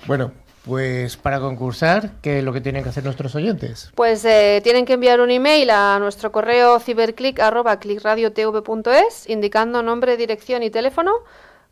Bueno, 0.07 0.33
pues 0.65 1.17
para 1.19 1.41
concursar, 1.41 2.13
¿qué 2.23 2.39
es 2.39 2.45
lo 2.45 2.55
que 2.55 2.61
tienen 2.61 2.83
que 2.83 2.89
hacer 2.89 3.05
nuestros 3.05 3.33
oyentes? 3.35 3.91
Pues 3.95 4.25
eh, 4.25 4.61
tienen 4.65 4.87
que 4.87 4.95
enviar 4.95 5.21
un 5.21 5.31
email 5.31 5.69
a 5.71 5.99
nuestro 5.99 6.33
correo 6.33 6.81
ciberclick.clickradiotv.es 6.81 9.29
indicando 9.29 9.83
nombre, 9.83 10.17
dirección 10.17 10.63
y 10.63 10.71
teléfono, 10.71 11.13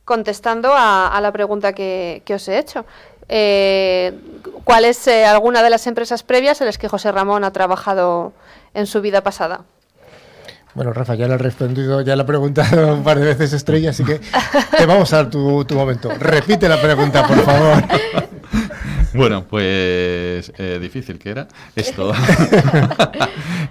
contestando 0.05 0.73
a, 0.75 1.19
la 1.23 1.33
pregunta 1.33 1.73
que, 1.73 2.23
os 2.29 2.49
he 2.49 2.59
hecho. 2.59 2.85
Eh, 3.29 4.13
¿Cuál 4.65 4.85
es 4.85 5.07
eh, 5.07 5.25
alguna 5.25 5.63
de 5.63 5.71
las 5.71 5.87
empresas 5.87 6.23
previas 6.23 6.61
en 6.61 6.67
las 6.67 6.77
que 6.77 6.89
José 6.89 7.11
Ramón 7.13 7.45
ha 7.45 7.53
trabajado 7.53 8.35
en 8.75 8.87
su 8.87 9.01
vida 9.01 9.23
pasada? 9.23 9.63
Bueno, 10.75 10.93
Rafa, 10.93 11.15
ya 11.15 11.27
lo 11.29 11.35
he 11.35 11.39
respondido, 11.39 12.03
ya 12.03 12.17
lo 12.17 12.23
he 12.23 12.27
preguntado 12.27 12.95
un 12.95 13.05
par 13.05 13.19
de 13.19 13.25
veces 13.27 13.55
Estrella, 13.55 13.91
así 13.91 14.05
que 14.05 14.21
te 14.77 14.87
vamos 14.87 15.13
a 15.13 15.17
dar 15.17 15.29
tu, 15.31 15.65
tu 15.65 15.75
momento. 15.75 16.11
Repite 16.19 16.69
la 16.69 16.81
pregunta, 16.81 17.27
por 17.27 17.41
favor. 17.41 17.83
Bueno, 19.15 19.45
pues 19.45 20.53
eh, 20.57 20.79
difícil 20.81 21.19
que 21.19 21.31
era 21.31 21.49
esto. 21.77 22.13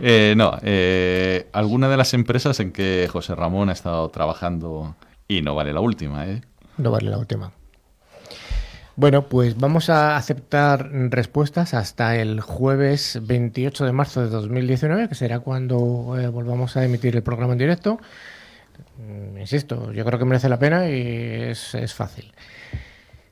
Eh, 0.04 0.34
no, 0.36 0.58
eh, 0.64 1.48
alguna 1.54 1.88
de 1.88 1.96
las 1.96 2.16
empresas 2.16 2.60
en 2.60 2.72
que 2.72 3.08
José 3.12 3.36
Ramón 3.36 3.70
ha 3.70 3.74
estado 3.74 4.10
trabajando 4.10 4.96
y 5.28 5.44
no 5.44 5.54
vale 5.54 5.74
la 5.74 5.80
última, 5.80 6.26
¿eh? 6.26 6.42
No 6.78 6.90
vale 6.90 7.12
la 7.12 7.20
última. 7.20 7.52
Bueno, 8.96 9.28
pues 9.28 9.60
vamos 9.60 9.92
a 9.92 10.16
aceptar 10.16 10.90
respuestas 11.12 11.76
hasta 11.76 12.16
el 12.16 12.42
jueves 12.42 13.20
28 13.22 13.86
de 13.86 13.92
marzo 13.92 14.22
de 14.24 14.30
2019, 14.30 15.08
que 15.08 15.14
será 15.14 15.40
cuando 15.40 15.78
volvamos 15.78 16.76
a 16.78 16.84
emitir 16.84 17.16
el 17.16 17.22
programa 17.22 17.54
en 17.54 17.60
directo. 17.60 18.00
Mm, 18.98 19.38
insisto, 19.38 19.92
yo 19.92 20.04
creo 20.04 20.18
que 20.18 20.26
merece 20.26 20.50
la 20.50 20.58
pena 20.58 20.90
y 20.90 21.44
es 21.44 21.94
fácil. 21.94 22.34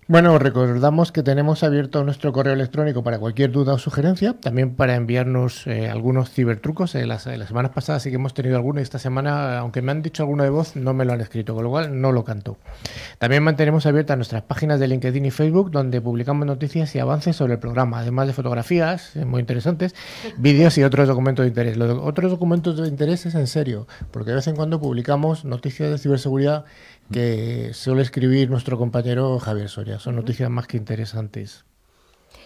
Bueno, 0.10 0.40
recordamos 0.40 1.12
que 1.12 1.22
tenemos 1.22 1.62
abierto 1.62 2.04
nuestro 2.04 2.34
correo 2.34 2.54
electrónico 2.56 3.04
para 3.04 3.20
cualquier 3.20 3.52
duda 3.52 3.76
o 3.76 3.78
sugerencia, 3.78 4.34
también 4.34 4.74
para 4.74 4.96
enviarnos 4.96 5.68
eh, 5.68 5.88
algunos 5.88 6.32
cibertrucos. 6.32 6.96
Eh, 6.96 7.06
las, 7.06 7.22
semanas 7.22 7.74
pasadas 7.76 8.02
sí 8.02 8.10
que 8.10 8.16
hemos 8.16 8.34
tenido 8.34 8.56
alguno 8.56 8.80
y 8.80 8.82
esta 8.82 8.98
semana, 8.98 9.60
aunque 9.60 9.84
me 9.84 9.92
han 9.92 10.02
dicho 10.02 10.24
alguno 10.24 10.44
de 10.44 10.50
voz, 10.50 10.76
no 10.76 10.96
me 10.96 11.06
lo 11.06 11.14
han 11.14 11.22
escrito, 11.22 11.54
con 11.54 11.64
lo 11.64 11.70
cual 11.70 12.02
no 12.02 12.12
lo 12.12 12.24
canto. 12.24 12.58
También 13.20 13.44
mantenemos 13.44 13.86
abiertas 13.86 14.18
nuestras 14.18 14.42
páginas 14.42 14.80
de 14.80 14.88
LinkedIn 14.88 15.28
y 15.28 15.30
Facebook, 15.30 15.70
donde 15.70 16.02
publicamos 16.02 16.48
noticias 16.48 16.96
y 16.96 17.00
avances 17.00 17.36
sobre 17.36 17.54
el 17.54 17.60
programa, 17.60 18.00
además 18.00 18.26
de 18.26 18.34
fotografías 18.34 19.16
eh, 19.16 19.26
muy 19.26 19.42
interesantes, 19.42 19.94
vídeos 20.40 20.76
y 20.80 20.84
otros 20.84 21.08
documentos 21.08 21.44
de 21.44 21.50
interés. 21.50 21.78
Los 21.78 22.00
otros 22.02 22.32
documentos 22.32 22.78
de 22.78 22.88
interés 22.88 23.28
es 23.28 23.36
en 23.36 23.46
serio, 23.46 23.86
porque 24.10 24.32
de 24.32 24.38
vez 24.38 24.48
en 24.48 24.56
cuando 24.56 24.80
publicamos 24.80 25.46
noticias 25.46 25.92
de 25.92 26.00
ciberseguridad 26.00 26.66
que 27.12 27.72
suele 27.74 28.02
escribir 28.02 28.50
nuestro 28.50 28.78
compañero 28.78 29.40
Javier 29.40 29.70
Soria. 29.70 30.00
Son 30.00 30.16
noticias 30.16 30.50
más 30.50 30.68
que 30.68 30.78
interesantes. 30.78 31.66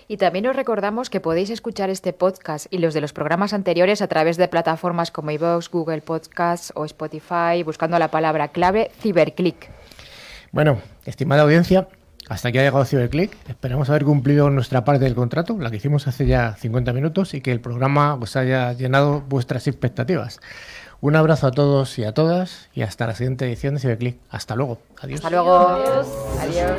Y 0.08 0.18
también 0.18 0.48
os 0.48 0.56
recordamos 0.56 1.10
que 1.10 1.22
podéis 1.22 1.50
escuchar 1.50 1.90
este 1.90 2.14
podcast 2.14 2.68
y 2.70 2.80
los 2.80 2.94
de 2.94 3.02
los 3.02 3.14
programas 3.14 3.54
anteriores 3.54 4.02
a 4.02 4.08
través 4.08 4.38
de 4.38 4.48
plataformas 4.48 5.12
como 5.12 5.32
iVoox, 5.32 5.70
Google 5.70 6.02
Podcasts 6.02 6.74
o 6.76 6.86
Spotify, 6.86 7.64
buscando 7.64 7.98
la 8.00 8.12
palabra 8.12 8.50
clave 8.50 8.92
Ciberclick. 9.00 9.70
Bueno, 10.52 10.80
estimada 11.06 11.44
audiencia, 11.44 11.88
Hasta 12.30 12.50
aquí 12.50 12.58
ha 12.58 12.64
llegado 12.64 12.86
Ciberclick. 12.86 13.36
Esperamos 13.50 13.90
haber 13.90 14.06
cumplido 14.06 14.50
nuestra 14.50 14.86
parte 14.86 15.04
del 15.04 15.16
contrato, 15.16 15.58
la 15.60 15.70
que 15.70 15.78
hicimos 15.78 16.08
hace 16.08 16.26
ya 16.26 16.56
50 16.56 16.94
minutos, 16.94 17.34
y 17.34 17.42
que 17.42 17.52
el 17.52 17.60
programa 17.60 18.16
os 18.16 18.38
haya 18.38 18.72
llenado 18.74 19.22
vuestras 19.28 19.68
expectativas. 19.68 20.40
Un 21.04 21.18
abrazo 21.18 21.48
a 21.48 21.52
todos 21.52 22.00
y 22.00 22.06
a 22.06 22.14
todas 22.14 22.70
y 22.74 22.82
hasta 22.82 23.06
la 23.06 23.14
siguiente 23.14 23.46
edición 23.46 23.74
de 23.74 23.82
Ciberclick. 23.82 24.20
Hasta 24.30 24.56
luego. 24.56 24.78
Adiós. 25.02 25.18
Hasta 25.18 25.32
luego. 25.32 25.54
Adiós. 26.40 26.78